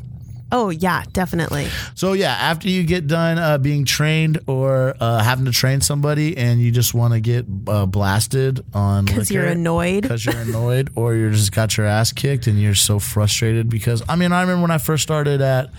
Oh 0.52 0.70
yeah, 0.72 1.04
definitely. 1.14 1.68
So 1.94 2.14
yeah, 2.14 2.32
after 2.34 2.70
you 2.70 2.84
get 2.84 3.06
done 3.06 3.38
uh, 3.38 3.60
being 3.60 3.86
trained 3.86 4.40
or 4.48 4.96
uh, 5.00 5.22
having 5.22 5.46
to 5.46 5.52
train 5.52 5.80
somebody, 5.82 6.36
and 6.38 6.60
you 6.60 6.72
just 6.72 6.96
want 6.96 7.14
to 7.14 7.20
get 7.20 7.46
uh, 7.68 7.86
blasted 7.86 8.66
on 8.74 9.06
Because 9.06 9.30
you're 9.30 9.46
annoyed. 9.46 10.04
because 10.04 10.26
you're 10.26 10.36
annoyed, 10.50 10.90
or 10.96 11.14
you 11.14 11.30
just 11.32 11.52
got 11.52 11.78
your 11.78 11.86
ass 11.86 12.12
kicked, 12.12 12.48
and 12.48 12.60
you're 12.60 12.74
so 12.74 12.98
frustrated. 12.98 13.70
Because 13.70 14.02
I 14.10 14.16
mean, 14.16 14.32
I 14.32 14.42
remember 14.42 14.64
when 14.64 14.72
I 14.72 14.80
first 14.80 15.04
started 15.04 15.40
at 15.42 15.70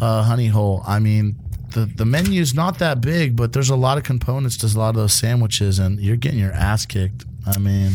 uh, 0.00 0.22
Honey 0.22 0.46
Hole. 0.46 0.82
I 0.86 1.00
mean. 1.00 1.36
The, 1.70 1.84
the 1.86 2.04
menu's 2.04 2.54
not 2.54 2.78
that 2.78 3.00
big, 3.00 3.36
but 3.36 3.52
there's 3.52 3.70
a 3.70 3.76
lot 3.76 3.98
of 3.98 4.04
components 4.04 4.56
to 4.58 4.66
a 4.66 4.78
lot 4.78 4.90
of 4.90 4.94
those 4.96 5.12
sandwiches, 5.12 5.78
and 5.78 6.00
you're 6.00 6.16
getting 6.16 6.38
your 6.38 6.52
ass 6.52 6.86
kicked. 6.86 7.24
I 7.46 7.58
mean, 7.58 7.92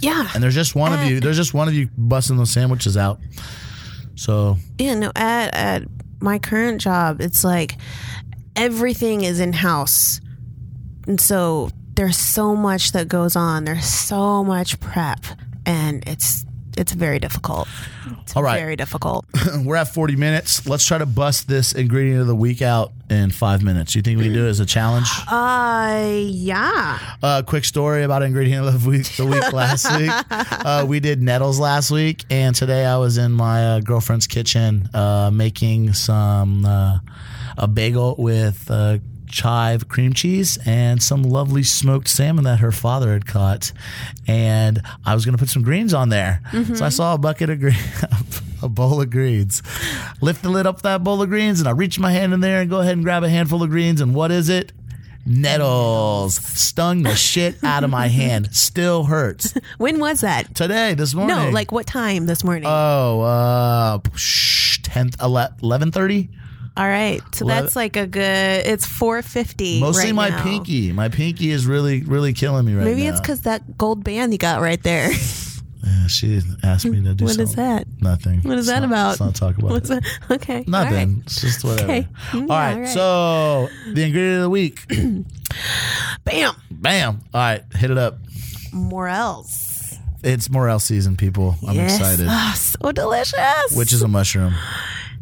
Yeah. 0.00 0.28
and 0.34 0.42
there's 0.42 0.54
just 0.54 0.74
one 0.74 0.92
of 0.92 1.04
you. 1.04 1.20
There's 1.20 1.36
just 1.36 1.54
one 1.54 1.68
of 1.68 1.74
you 1.74 1.88
busting 1.96 2.36
those 2.36 2.50
sandwiches 2.50 2.96
out. 2.96 3.20
So 4.14 4.56
Yeah, 4.78 4.94
no, 4.94 5.12
at 5.14 5.54
at 5.54 5.82
my 6.20 6.38
current 6.38 6.80
job, 6.80 7.20
it's 7.20 7.44
like 7.44 7.76
everything 8.54 9.22
is 9.22 9.38
in 9.40 9.52
house. 9.52 10.20
And 11.06 11.20
so 11.20 11.70
there's 11.94 12.16
so 12.18 12.56
much 12.56 12.92
that 12.92 13.08
goes 13.08 13.36
on. 13.36 13.64
There's 13.64 13.84
so 13.84 14.42
much 14.42 14.80
prep 14.80 15.24
and 15.64 16.02
it's 16.06 16.44
it's 16.76 16.92
very 16.92 17.18
difficult. 17.18 17.68
It's 18.22 18.36
All 18.36 18.42
right. 18.42 18.58
very 18.58 18.76
difficult. 18.76 19.24
We're 19.64 19.76
at 19.76 19.88
40 19.94 20.16
minutes. 20.16 20.66
Let's 20.66 20.84
try 20.86 20.98
to 20.98 21.06
bust 21.06 21.48
this 21.48 21.72
ingredient 21.72 22.20
of 22.20 22.26
the 22.26 22.34
week 22.34 22.60
out 22.62 22.92
in 23.08 23.30
five 23.30 23.62
minutes. 23.62 23.94
You 23.94 24.02
think 24.02 24.18
we 24.18 24.24
can 24.24 24.32
do 24.32 24.46
it 24.46 24.50
as 24.50 24.60
a 24.60 24.66
challenge? 24.66 25.08
Uh, 25.30 26.18
yeah. 26.24 26.98
Uh, 27.22 27.42
quick 27.46 27.64
story 27.64 28.02
about 28.02 28.22
ingredient 28.22 28.66
of 28.66 28.82
the 28.82 28.88
week. 28.88 29.06
The 29.16 29.26
week 29.26 29.52
last 29.52 29.90
week, 29.98 30.10
uh, 30.30 30.84
we 30.88 31.00
did 31.00 31.22
nettles 31.22 31.58
last 31.60 31.90
week, 31.90 32.24
and 32.30 32.54
today 32.54 32.84
I 32.84 32.96
was 32.98 33.16
in 33.16 33.32
my 33.32 33.64
uh, 33.76 33.80
girlfriend's 33.80 34.26
kitchen 34.26 34.88
uh, 34.92 35.30
making 35.32 35.92
some 35.94 36.64
uh, 36.66 36.98
a 37.56 37.68
bagel 37.68 38.16
with 38.18 38.70
uh, 38.70 38.98
chive 39.26 39.88
cream 39.88 40.12
cheese 40.12 40.58
and 40.66 41.02
some 41.02 41.22
lovely 41.22 41.62
smoked 41.62 42.08
salmon 42.08 42.44
that 42.44 42.60
her 42.60 42.72
father 42.72 43.12
had 43.12 43.26
caught, 43.26 43.72
and 44.26 44.80
I 45.04 45.14
was 45.14 45.24
going 45.24 45.36
to 45.36 45.38
put 45.38 45.48
some 45.50 45.62
greens 45.62 45.92
on 45.94 46.08
there. 46.08 46.40
So 46.74 46.84
I 46.84 46.88
saw 46.90 47.14
a 47.14 47.18
bucket 47.18 47.50
of 47.50 47.60
green. 47.60 47.76
A 48.62 48.70
bowl 48.70 49.02
of 49.02 49.10
greens. 49.10 49.62
Lift 50.22 50.42
the 50.42 50.48
lid 50.48 50.66
up 50.66 50.80
that 50.80 51.04
bowl 51.04 51.20
of 51.20 51.28
greens, 51.28 51.60
and 51.60 51.68
I 51.68 51.72
reach 51.72 51.98
my 51.98 52.10
hand 52.10 52.32
in 52.32 52.40
there 52.40 52.62
and 52.62 52.70
go 52.70 52.80
ahead 52.80 52.94
and 52.94 53.04
grab 53.04 53.22
a 53.22 53.28
handful 53.28 53.62
of 53.62 53.68
greens. 53.68 54.00
And 54.00 54.14
what 54.14 54.30
is 54.32 54.48
it? 54.48 54.72
Nettles 55.26 56.36
stung 56.36 57.02
the 57.02 57.14
shit 57.14 57.62
out 57.62 57.84
of 57.84 57.90
my 57.90 58.06
hand. 58.06 58.54
Still 58.54 59.04
hurts. 59.04 59.52
When 59.78 60.00
was 60.00 60.22
that? 60.22 60.54
Today, 60.54 60.94
this 60.94 61.12
morning. 61.14 61.36
No, 61.36 61.50
like 61.50 61.70
what 61.70 61.86
time 61.86 62.24
this 62.24 62.42
morning? 62.42 62.64
oh, 62.66 63.20
uh, 63.20 63.98
tenth, 64.82 65.20
eleven 65.22 65.92
thirty. 65.92 66.30
All 66.76 66.86
right, 66.86 67.22
so 67.34 67.44
Ele- 67.44 67.48
that's 67.48 67.74
like 67.76 67.96
a 67.96 68.06
good. 68.06 68.22
It's 68.66 68.86
four 68.86 69.22
fifty. 69.22 69.80
Mostly 69.80 70.06
right 70.06 70.14
my 70.14 70.28
now. 70.28 70.42
pinky. 70.42 70.92
My 70.92 71.08
pinky 71.08 71.50
is 71.50 71.66
really, 71.66 72.02
really 72.02 72.32
killing 72.34 72.66
me 72.66 72.74
right 72.74 72.84
Maybe 72.84 72.90
now. 73.02 73.04
Maybe 73.04 73.08
it's 73.08 73.20
because 73.20 73.40
that 73.42 73.78
gold 73.78 74.04
band 74.04 74.32
you 74.32 74.38
got 74.38 74.60
right 74.60 74.82
there. 74.82 75.10
Yeah, 75.86 76.08
she 76.08 76.40
asked 76.64 76.84
me 76.84 77.00
to 77.04 77.14
do 77.14 77.28
something. 77.28 77.44
What 77.46 77.48
is 77.50 77.54
that? 77.54 77.86
Nothing. 78.00 78.40
What 78.42 78.58
is 78.58 78.66
Let's 78.66 78.80
that 78.80 78.80
not- 78.80 78.86
about? 78.90 79.08
Let's 79.08 79.20
not 79.20 79.34
talk 79.36 79.56
about 79.56 79.70
What's 79.70 79.88
it. 79.88 80.02
that? 80.02 80.18
Okay, 80.42 80.56
all 80.58 80.64
Nothing. 80.66 81.14
right. 81.14 81.22
It's 81.26 81.40
just 81.40 81.62
whatever. 81.62 81.84
Okay. 81.92 82.08
All 82.34 82.40
Mm, 82.40 82.48
right. 82.48 82.72
all 82.74 82.80
right. 82.80 82.88
So 82.88 83.68
the 83.92 84.02
ingredient 84.02 84.36
of 84.38 84.42
the 84.42 84.50
week. 84.50 84.80
Bam, 86.24 86.54
Bam. 86.72 87.20
All 87.32 87.40
right. 87.40 87.62
Hit 87.76 87.92
it 87.92 87.98
up. 87.98 88.18
Morels. 88.72 89.96
It's 90.24 90.50
morel 90.50 90.80
season, 90.80 91.16
people. 91.16 91.54
I'm 91.66 91.76
yes. 91.76 91.98
excited. 92.00 92.26
Ah, 92.28 92.54
so 92.56 92.90
delicious. 92.90 93.76
Which 93.76 93.92
is 93.92 94.02
a 94.02 94.08
mushroom. 94.08 94.54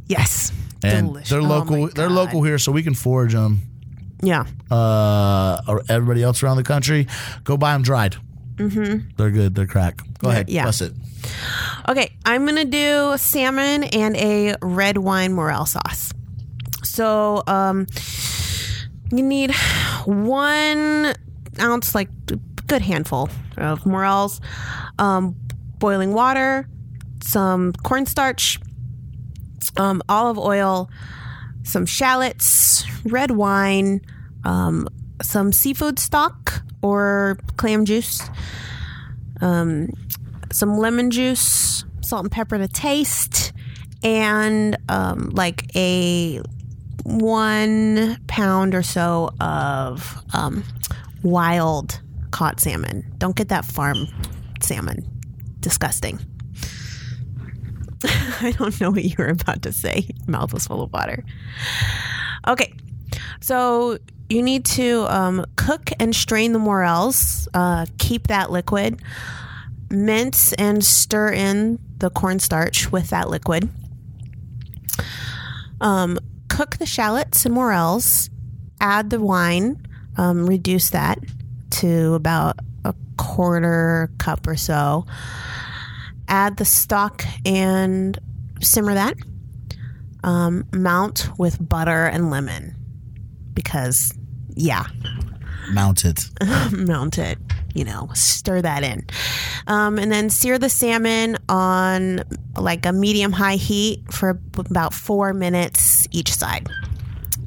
yes, 0.09 0.51
and 0.87 1.07
delicious. 1.09 1.30
they're 1.30 1.41
Oh 1.41 1.45
local. 1.45 1.76
my 1.78 1.89
they're 1.95 2.11
local 2.11 2.43
here, 2.43 2.59
so 2.59 2.72
we 2.72 2.82
can 2.82 2.95
forage 2.95 3.32
them. 3.32 3.61
Yeah. 4.22 4.45
Uh, 4.70 5.61
or 5.68 5.82
everybody 5.89 6.22
else 6.22 6.43
around 6.43 6.57
the 6.57 6.62
country, 6.62 7.07
go 7.45 7.57
buy 7.57 7.72
them 7.72 7.82
dried. 7.82 8.16
Mm-hmm. 8.57 9.09
They're 9.16 9.30
good. 9.30 9.55
They're 9.55 9.66
crack. 9.66 10.01
Go 10.18 10.30
ahead. 10.30 10.49
yeah. 10.49 10.64
Bust 10.64 10.82
it. 10.82 10.93
Okay, 11.89 12.14
I'm 12.24 12.47
gonna 12.47 12.64
do 12.64 13.14
salmon 13.16 13.85
and 13.85 14.16
a 14.16 14.57
red 14.62 14.99
wine 14.99 15.32
morel 15.32 15.66
sauce. 15.66 16.12
So, 16.82 17.43
um, 17.47 17.87
you 19.11 19.22
need 19.22 19.53
one 20.05 21.14
ounce, 21.61 21.95
like 21.95 22.09
a 22.30 22.37
good 22.66 22.82
handful 22.82 23.28
of 23.57 23.85
morels, 23.87 24.41
um, 24.99 25.35
boiling 25.78 26.12
water, 26.14 26.68
some 27.22 27.72
cornstarch, 27.72 28.59
um, 29.77 30.03
olive 30.09 30.39
oil, 30.39 30.91
some 31.62 31.87
shallots, 31.87 32.85
red 33.05 33.31
wine, 33.31 34.01
um, 34.45 34.89
some 35.22 35.53
seafood 35.53 35.99
stock 35.99 36.62
or 36.83 37.39
clam 37.57 37.85
juice, 37.85 38.29
um, 39.41 39.89
some 40.53 40.79
lemon 40.79 41.11
juice, 41.11 41.85
salt 42.01 42.25
and 42.25 42.33
pepper 42.33 42.59
to 42.59 42.68
taste, 42.68 43.53
and 44.03 44.77
um, 44.89 45.31
like 45.31 45.75
a 45.75 46.41
one 47.05 48.18
pound 48.27 48.75
or 48.75 48.83
so 48.83 49.31
of 49.41 50.22
um, 50.33 50.64
wild 51.22 52.01
caught 52.31 52.61
salmon. 52.61 53.05
Don't 53.18 53.37
get 53.37 53.49
that 53.49 53.64
farm 53.64 54.07
salmon. 54.61 55.09
Disgusting. 55.61 56.18
I 58.41 58.55
don't 58.59 58.79
know 58.81 58.91
what 58.91 59.05
you 59.05 59.15
were 59.19 59.29
about 59.29 59.63
to 59.63 59.73
say. 59.73 60.09
Mouth 60.27 60.53
was 60.53 60.67
full 60.67 60.83
of 60.83 60.93
water. 60.93 61.25
Okay, 62.47 62.75
so 63.41 63.99
you 64.29 64.43
need 64.43 64.65
to 64.65 65.07
um, 65.09 65.47
cook 65.57 65.91
and 65.99 66.15
strain 66.15 66.53
the 66.53 66.59
morels. 66.59 67.49
Uh, 67.55 67.87
keep 67.99 68.29
that 68.29 68.51
liquid. 68.51 69.03
Mince 69.91 70.53
and 70.55 70.85
stir 70.85 71.33
in 71.33 71.79
the 71.99 72.11
cornstarch 72.11 72.91
with 72.91 73.11
that 73.11 73.31
liquid. 73.31 73.69
Um, 75.81 76.19
cook 76.49 76.77
the 76.79 76.87
shallots 76.87 77.45
and 77.45 77.55
morels. 77.55 78.31
Add 78.81 79.11
the 79.11 79.21
wine. 79.21 79.87
Um, 80.17 80.47
reduce 80.47 80.91
that 80.91 81.19
to 81.71 82.15
about 82.15 82.59
a 82.85 82.95
quarter 83.17 84.11
cup 84.19 84.47
or 84.47 84.57
so. 84.57 85.07
Add 86.35 86.57
the 86.57 86.64
stock 86.64 87.24
and 87.47 88.18
simmer 88.61 88.95
that. 88.95 89.14
Um, 90.24 90.66
mount 90.72 91.28
with 91.39 91.57
butter 91.68 92.07
and 92.07 92.28
lemon 92.28 92.74
because, 93.55 94.12
yeah, 94.49 94.87
Mount 95.72 96.05
it. 96.05 96.28
mount 96.72 97.18
it. 97.18 97.39
You 97.74 97.85
know, 97.85 98.09
stir 98.14 98.62
that 98.62 98.82
in. 98.82 99.07
Um, 99.66 99.99
and 99.99 100.12
then 100.12 100.30
sear 100.30 100.59
the 100.59 100.68
salmon 100.68 101.37
on 101.49 102.22
like 102.57 102.87
a 102.87 102.93
medium 102.93 103.32
high 103.32 103.57
heat 103.57 104.12
for 104.12 104.41
about 104.59 104.95
four 104.95 105.32
minutes 105.32 106.07
each 106.11 106.32
side. 106.32 106.68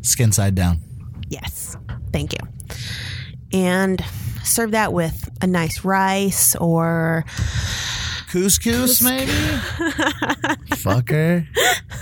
Skin 0.01 0.31
side 0.31 0.55
down. 0.55 0.79
Yes. 1.29 1.77
Thank 2.11 2.33
you. 2.33 2.39
And 3.53 4.03
serve 4.43 4.71
that 4.71 4.91
with 4.91 5.29
a 5.41 5.47
nice 5.47 5.85
rice 5.85 6.55
or 6.55 7.25
Couscous, 8.28 9.01
maybe. 9.01 9.32
Fucker. 10.75 11.47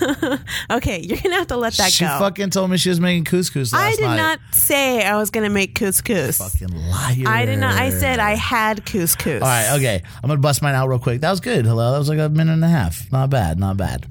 okay, 0.72 1.00
you're 1.02 1.20
gonna 1.22 1.36
have 1.36 1.48
to 1.48 1.58
let 1.58 1.74
that 1.74 1.86
go. 1.86 1.90
She 1.90 2.04
go. 2.04 2.18
fucking 2.20 2.50
told 2.50 2.72
me 2.72 2.78
she 2.78 2.90
was 2.90 3.00
making 3.00 3.26
couscous 3.26 3.72
last 3.74 3.84
I 3.84 3.92
did 3.96 4.02
night. 4.02 4.16
not 4.18 4.40
say 4.52 5.04
I 5.06 5.18
was 5.18 5.30
gonna 5.30 5.52
make 5.52 5.76
couscous. 5.76 6.38
Fucking 6.38 6.76
liar. 6.90 7.24
I 7.28 7.46
did 7.46 7.60
not. 7.60 7.76
I 7.76 7.92
said 7.92 8.20
I 8.20 8.36
had 8.36 8.86
couscous. 8.86 9.42
All 9.42 9.48
right, 9.48 9.76
okay. 9.78 10.02
I'm 10.24 10.28
gonna 10.28 10.40
bust 10.40 10.64
mine 10.64 10.74
out 10.74 10.88
real 10.88 11.00
quick. 11.00 11.22
That 11.22 11.30
was 11.30 11.42
good. 11.42 11.66
Hello, 11.66 11.92
that 11.92 12.00
was 12.00 12.10
like 12.10 12.20
a 12.20 12.30
minute 12.30 12.54
and 12.54 12.66
a 12.66 12.70
half. 12.70 13.12
Not 13.12 13.30
bad, 13.30 13.60
not 13.60 13.78
bad. 13.78 14.08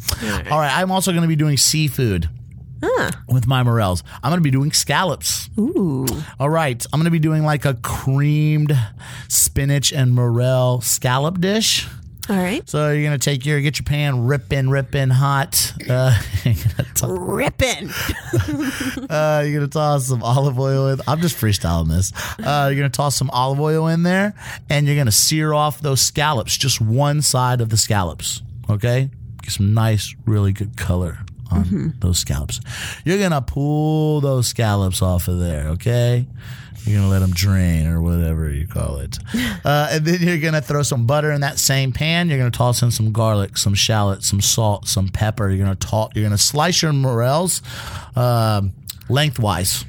All 0.51 0.59
right, 0.61 0.73
I'm 0.77 0.93
also 0.93 1.13
gonna 1.13 1.27
be 1.27 1.37
doing 1.37 1.57
seafood 1.57 2.29
with 3.29 3.47
my 3.47 3.63
morels. 3.63 4.05
I'm 4.23 4.31
gonna 4.31 4.41
be 4.41 4.51
doing 4.53 4.71
scallops. 4.73 5.51
Ooh. 5.59 6.07
All 6.39 6.51
right, 6.51 6.85
I'm 6.93 7.01
gonna 7.01 7.11
be 7.11 7.19
doing 7.19 7.43
like 7.43 7.65
a 7.65 7.75
creamed 7.75 8.79
spinach 9.29 9.93
and 9.93 10.15
morel 10.15 10.81
scallop 10.81 11.41
dish. 11.41 11.89
All 12.29 12.37
right. 12.37 12.67
So 12.69 12.91
you're 12.91 13.05
gonna 13.05 13.19
take 13.19 13.45
your 13.45 13.61
get 13.61 13.79
your 13.79 13.85
pan 13.85 14.27
ripping, 14.27 14.71
ripping 14.71 15.11
hot. 15.11 15.75
Uh, 15.89 16.19
you're, 16.45 16.55
gonna 16.55 16.89
to- 16.95 17.07
Ripping. 17.21 17.91
uh, 19.11 19.43
you're 19.45 19.55
gonna 19.61 19.69
toss 19.69 20.07
some 20.07 20.23
olive 20.23 20.59
oil 20.59 20.89
in. 20.89 21.01
I'm 21.07 21.21
just 21.21 21.37
freestyling 21.37 21.89
this. 21.89 22.13
Uh, 22.39 22.69
you're 22.69 22.77
gonna 22.77 22.89
toss 22.89 23.17
some 23.17 23.29
olive 23.31 23.61
oil 23.61 23.89
in 23.89 24.05
there, 24.05 24.35
and 24.71 24.87
you're 24.87 24.97
gonna 24.97 25.11
sear 25.13 25.53
off 25.53 25.81
those 25.81 26.01
scallops, 26.01 26.57
just 26.57 26.81
one 26.81 27.21
side 27.21 27.61
of 27.61 27.69
the 27.69 27.77
scallops. 27.77 28.41
Okay, 28.71 29.11
get 29.43 29.51
some 29.51 29.75
nice, 29.75 30.15
really 30.25 30.53
good 30.55 30.77
color 30.79 31.19
on 31.51 31.95
those 32.01 32.19
scallops. 32.19 32.59
You're 33.05 33.19
gonna 33.19 33.43
pull 33.43 34.23
those 34.23 34.47
scallops 34.47 35.03
off 35.03 35.29
of 35.29 35.39
there. 35.41 35.69
Okay. 35.69 36.27
You're 36.85 36.99
gonna 37.01 37.11
let 37.11 37.21
them 37.21 37.31
drain 37.31 37.87
or 37.87 38.03
whatever 38.03 38.51
you 38.51 38.67
call 38.67 38.99
it, 38.99 39.19
uh, 39.65 39.89
and 39.91 40.05
then 40.05 40.21
you're 40.21 40.39
gonna 40.39 40.61
throw 40.61 40.83
some 40.83 41.07
butter 41.07 41.33
in 41.33 41.41
that 41.41 41.59
same 41.59 41.93
pan. 41.93 42.29
You're 42.29 42.39
gonna 42.39 42.51
toss 42.51 42.83
in 42.83 42.91
some 42.91 43.11
garlic, 43.11 43.57
some 43.57 43.75
shallot, 43.75 44.23
some 44.23 44.41
salt, 44.41 44.87
some 44.87 45.09
pepper. 45.09 45.49
You're 45.49 45.65
gonna 45.65 45.77
toss. 45.77 46.13
You're 46.15 46.25
gonna 46.25 46.37
slice 46.37 46.83
your 46.83 46.93
morels 46.93 47.63
um, 48.17 48.75
lengthwise, 49.09 49.85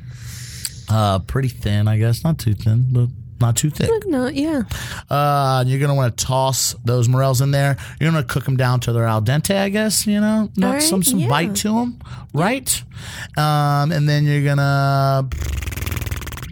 uh, 0.90 1.20
pretty 1.20 1.50
thin, 1.50 1.88
I 1.88 1.98
guess, 1.98 2.24
not 2.24 2.40
too 2.40 2.54
thin, 2.54 2.88
but 2.92 3.10
not 3.42 3.58
too 3.58 3.70
thick. 3.70 3.90
No, 4.06 4.28
yeah. 4.28 4.64
Uh, 5.10 5.64
you're 5.68 5.80
gonna 5.80 5.96
want 5.96 6.18
to 6.18 6.26
toss 6.26 6.76
those 6.86 7.10
morels 7.10 7.42
in 7.42 7.52
there. 7.52 7.78
You're 8.00 8.12
gonna 8.12 8.24
cook 8.24 8.46
them 8.46 8.56
down 8.56 8.80
to 8.82 8.94
their 8.94 9.06
al 9.06 9.22
dente, 9.22 9.56
I 9.56 9.70
guess. 9.70 10.08
You 10.08 10.22
know, 10.22 10.50
not 10.56 10.74
right, 10.74 10.82
some 10.82 11.04
some 11.04 11.20
yeah. 11.20 11.28
bite 11.28 11.56
to 11.58 11.70
them, 11.70 12.00
right? 12.34 12.84
Um, 13.38 13.92
and 13.92 14.08
then 14.08 14.26
you're 14.26 14.44
gonna. 14.44 15.28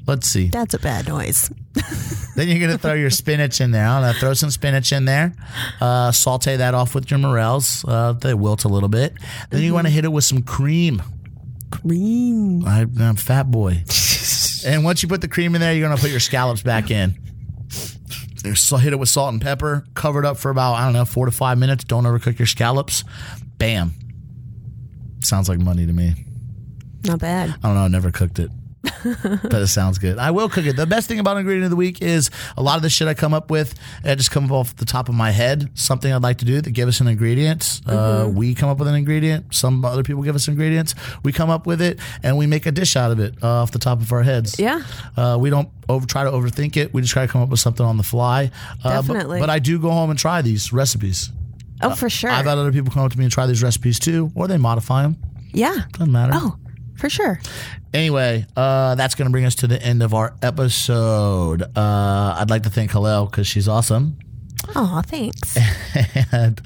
Let's 0.05 0.27
see. 0.27 0.49
That's 0.49 0.73
a 0.73 0.79
bad 0.79 1.07
noise. 1.07 1.51
Then 2.35 2.47
you're 2.47 2.59
gonna 2.59 2.79
throw 2.79 2.93
your 2.93 3.11
spinach 3.11 3.61
in 3.61 3.71
there. 3.71 3.85
I'm 3.85 4.01
gonna 4.01 4.13
throw 4.13 4.33
some 4.33 4.49
spinach 4.49 4.91
in 4.91 5.05
there. 5.05 5.33
Uh, 5.79 6.11
saute 6.11 6.57
that 6.57 6.73
off 6.73 6.95
with 6.95 7.11
your 7.11 7.19
morels. 7.19 7.85
Uh, 7.87 8.13
they 8.13 8.33
wilt 8.33 8.65
a 8.65 8.67
little 8.67 8.89
bit. 8.89 9.13
Then 9.51 9.61
you 9.61 9.73
want 9.73 9.85
to 9.85 9.93
hit 9.93 10.03
it 10.03 10.11
with 10.11 10.23
some 10.23 10.41
cream. 10.41 11.01
Cream. 11.69 12.65
I, 12.65 12.87
I'm 12.99 13.15
fat 13.15 13.51
boy. 13.51 13.83
and 14.65 14.83
once 14.83 15.03
you 15.03 15.09
put 15.09 15.21
the 15.21 15.27
cream 15.27 15.53
in 15.53 15.61
there, 15.61 15.73
you're 15.73 15.87
gonna 15.87 16.01
put 16.01 16.09
your 16.09 16.19
scallops 16.19 16.63
back 16.63 16.89
in. 16.89 17.15
So 18.55 18.77
hit 18.77 18.93
it 18.93 18.97
with 18.97 19.09
salt 19.09 19.31
and 19.31 19.41
pepper, 19.41 19.85
cover 19.93 20.19
it 20.19 20.25
up 20.25 20.37
for 20.37 20.49
about, 20.49 20.73
I 20.73 20.85
don't 20.85 20.93
know, 20.93 21.05
four 21.05 21.27
to 21.27 21.31
five 21.31 21.57
minutes. 21.57 21.83
Don't 21.83 22.03
overcook 22.03 22.39
your 22.39 22.45
scallops. 22.45 23.03
Bam. 23.57 23.93
Sounds 25.21 25.47
like 25.47 25.59
money 25.59 25.85
to 25.85 25.93
me. 25.93 26.15
Not 27.05 27.19
bad. 27.19 27.51
I 27.51 27.67
don't 27.67 27.75
know. 27.75 27.83
I 27.83 27.87
never 27.87 28.11
cooked 28.11 28.39
it. 28.39 28.49
But 29.03 29.61
it 29.61 29.67
sounds 29.67 29.97
good. 29.97 30.17
I 30.17 30.31
will 30.31 30.49
cook 30.49 30.65
it. 30.65 30.75
The 30.75 30.85
best 30.85 31.07
thing 31.07 31.19
about 31.19 31.37
ingredient 31.37 31.65
of 31.65 31.69
the 31.69 31.75
week 31.75 32.01
is 32.01 32.29
a 32.57 32.63
lot 32.63 32.77
of 32.77 32.81
the 32.81 32.89
shit 32.89 33.07
I 33.07 33.13
come 33.13 33.33
up 33.33 33.49
with, 33.51 33.73
I 34.03 34.15
just 34.15 34.31
come 34.31 34.51
off 34.51 34.75
the 34.75 34.85
top 34.85 35.09
of 35.09 35.15
my 35.15 35.31
head. 35.31 35.69
Something 35.75 36.11
I'd 36.13 36.23
like 36.23 36.37
to 36.39 36.45
do 36.45 36.61
that 36.61 36.71
give 36.71 36.87
us 36.87 36.99
an 37.01 37.07
ingredient. 37.07 37.81
Uh, 37.85 38.29
we 38.33 38.55
come 38.55 38.69
up 38.69 38.79
with 38.79 38.87
an 38.87 38.95
ingredient. 38.95 39.53
Some 39.53 39.83
other 39.85 40.03
people 40.03 40.21
give 40.23 40.35
us 40.35 40.47
ingredients. 40.47 40.95
We 41.23 41.31
come 41.31 41.49
up 41.49 41.65
with 41.67 41.81
it 41.81 41.99
and 42.23 42.37
we 42.37 42.47
make 42.47 42.65
a 42.65 42.71
dish 42.71 42.95
out 42.95 43.11
of 43.11 43.19
it 43.19 43.35
uh, 43.43 43.61
off 43.63 43.71
the 43.71 43.79
top 43.79 44.01
of 44.01 44.11
our 44.11 44.23
heads. 44.23 44.59
Yeah. 44.59 44.81
Uh, 45.17 45.37
we 45.39 45.49
don't 45.49 45.69
over 45.89 46.05
try 46.05 46.23
to 46.23 46.31
overthink 46.31 46.77
it. 46.77 46.93
We 46.93 47.01
just 47.01 47.13
try 47.13 47.25
to 47.25 47.31
come 47.31 47.41
up 47.41 47.49
with 47.49 47.59
something 47.59 47.85
on 47.85 47.97
the 47.97 48.03
fly. 48.03 48.51
Uh, 48.83 49.01
but- 49.01 49.01
Definitely. 49.07 49.39
But, 49.39 49.49
I 49.49 49.59
do 49.59 49.77
go 49.79 49.91
home 49.91 50.09
and 50.09 50.17
try 50.17 50.41
these 50.41 50.71
recipes. 50.73 51.31
Oh, 51.81 51.93
for 51.95 52.09
sure. 52.09 52.29
I've 52.31 52.45
had 52.45 52.57
other 52.57 52.71
people 52.71 52.91
come 52.93 53.03
up 53.03 53.11
to 53.11 53.17
me 53.17 53.25
and 53.25 53.31
try 53.31 53.45
these 53.45 53.61
recipes 53.61 53.99
too, 53.99 54.31
or 54.35 54.47
they 54.47 54.57
modify 54.57 55.01
them. 55.03 55.17
yeah. 55.51 55.75
Doesn't 55.91 56.11
matter. 56.11 56.31
Oh, 56.33 56.55
for 56.95 57.09
sure. 57.09 57.39
Anyway, 57.93 58.45
uh, 58.55 58.95
that's 58.95 59.15
going 59.15 59.27
to 59.27 59.31
bring 59.31 59.45
us 59.45 59.55
to 59.55 59.67
the 59.67 59.81
end 59.81 60.01
of 60.01 60.13
our 60.13 60.33
episode. 60.41 61.61
Uh, 61.61 62.35
I'd 62.39 62.49
like 62.49 62.63
to 62.63 62.69
thank 62.69 62.91
Hillel 62.91 63.25
because 63.25 63.47
she's 63.47 63.67
awesome. 63.67 64.17
Oh, 64.75 65.01
thanks. 65.05 65.57
and 66.31 66.61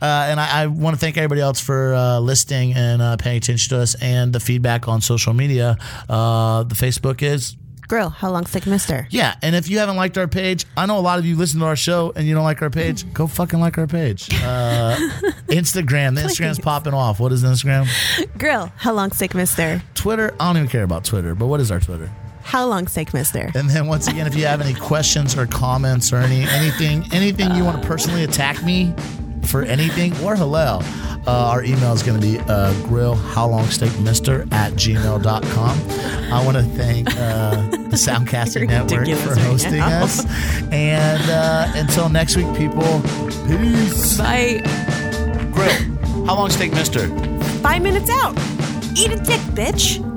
uh, 0.00 0.26
and 0.28 0.40
I, 0.40 0.62
I 0.62 0.66
want 0.66 0.96
to 0.96 1.00
thank 1.00 1.16
everybody 1.16 1.40
else 1.40 1.60
for 1.60 1.94
uh, 1.94 2.18
listening 2.18 2.74
and 2.74 3.02
uh, 3.02 3.16
paying 3.16 3.36
attention 3.36 3.76
to 3.76 3.82
us 3.82 3.94
and 4.00 4.32
the 4.32 4.40
feedback 4.40 4.88
on 4.88 5.00
social 5.00 5.34
media. 5.34 5.76
Uh, 6.08 6.62
the 6.64 6.74
Facebook 6.74 7.22
is. 7.22 7.56
Grill, 7.92 8.08
how 8.08 8.30
long 8.30 8.46
sick 8.46 8.66
mister? 8.66 9.06
Yeah, 9.10 9.34
and 9.42 9.54
if 9.54 9.68
you 9.68 9.78
haven't 9.78 9.96
liked 9.96 10.16
our 10.16 10.26
page, 10.26 10.64
I 10.78 10.86
know 10.86 10.98
a 10.98 11.00
lot 11.04 11.18
of 11.18 11.26
you 11.26 11.36
listen 11.36 11.60
to 11.60 11.66
our 11.66 11.76
show 11.76 12.10
and 12.16 12.26
you 12.26 12.34
don't 12.34 12.42
like 12.42 12.62
our 12.62 12.70
page. 12.70 13.12
Go 13.12 13.26
fucking 13.26 13.60
like 13.60 13.76
our 13.76 13.86
page. 13.86 14.30
Uh, 14.32 14.96
Instagram, 15.48 16.14
the 16.14 16.22
Instagram's 16.22 16.58
popping 16.58 16.94
off. 16.94 17.20
What 17.20 17.32
is 17.32 17.44
Instagram? 17.44 17.86
Grill, 18.38 18.72
how 18.76 18.94
long 18.94 19.12
sick 19.12 19.34
mister? 19.34 19.82
Twitter. 19.92 20.34
I 20.40 20.46
don't 20.46 20.56
even 20.56 20.70
care 20.70 20.84
about 20.84 21.04
Twitter, 21.04 21.34
but 21.34 21.48
what 21.48 21.60
is 21.60 21.70
our 21.70 21.80
Twitter? 21.80 22.10
How 22.42 22.64
long 22.64 22.86
sick 22.86 23.12
mister? 23.12 23.50
And 23.54 23.68
then 23.68 23.86
once 23.88 24.08
again, 24.08 24.26
if 24.26 24.34
you 24.36 24.46
have 24.46 24.62
any 24.62 24.72
questions 24.72 25.36
or 25.36 25.46
comments 25.46 26.14
or 26.14 26.16
any 26.16 26.44
anything 26.44 27.04
anything 27.12 27.54
you 27.54 27.62
want 27.62 27.82
to 27.82 27.86
personally 27.86 28.24
attack 28.24 28.64
me 28.64 28.94
for 29.44 29.64
anything 29.64 30.18
or 30.24 30.34
Hillel, 30.34 30.82
uh, 31.26 31.30
our 31.50 31.62
email 31.64 31.92
is 31.92 32.02
going 32.02 32.20
to 32.20 32.26
be 32.26 32.38
uh, 32.48 32.72
grill 32.86 33.14
how 33.14 33.46
long 33.48 33.66
steak 33.66 33.96
mister 34.00 34.42
at 34.52 34.72
gmail.com. 34.72 36.32
I 36.32 36.44
want 36.44 36.56
to 36.56 36.62
thank 36.62 37.08
uh, 37.16 37.56
the 37.70 37.96
Soundcasting 37.96 38.68
Network 38.68 39.08
for 39.18 39.38
hosting 39.40 39.76
now. 39.78 40.04
us. 40.04 40.24
And 40.72 41.22
uh, 41.30 41.72
until 41.74 42.08
next 42.08 42.36
week, 42.36 42.52
people, 42.56 43.02
peace. 43.46 44.18
Bye. 44.18 44.62
Grill 45.52 46.26
how 46.26 46.36
long 46.36 46.50
steak 46.50 46.72
mister. 46.72 47.08
Five 47.60 47.82
minutes 47.82 48.10
out. 48.10 48.36
Eat 48.96 49.12
a 49.12 49.16
dick, 49.16 49.40
bitch. 49.54 50.11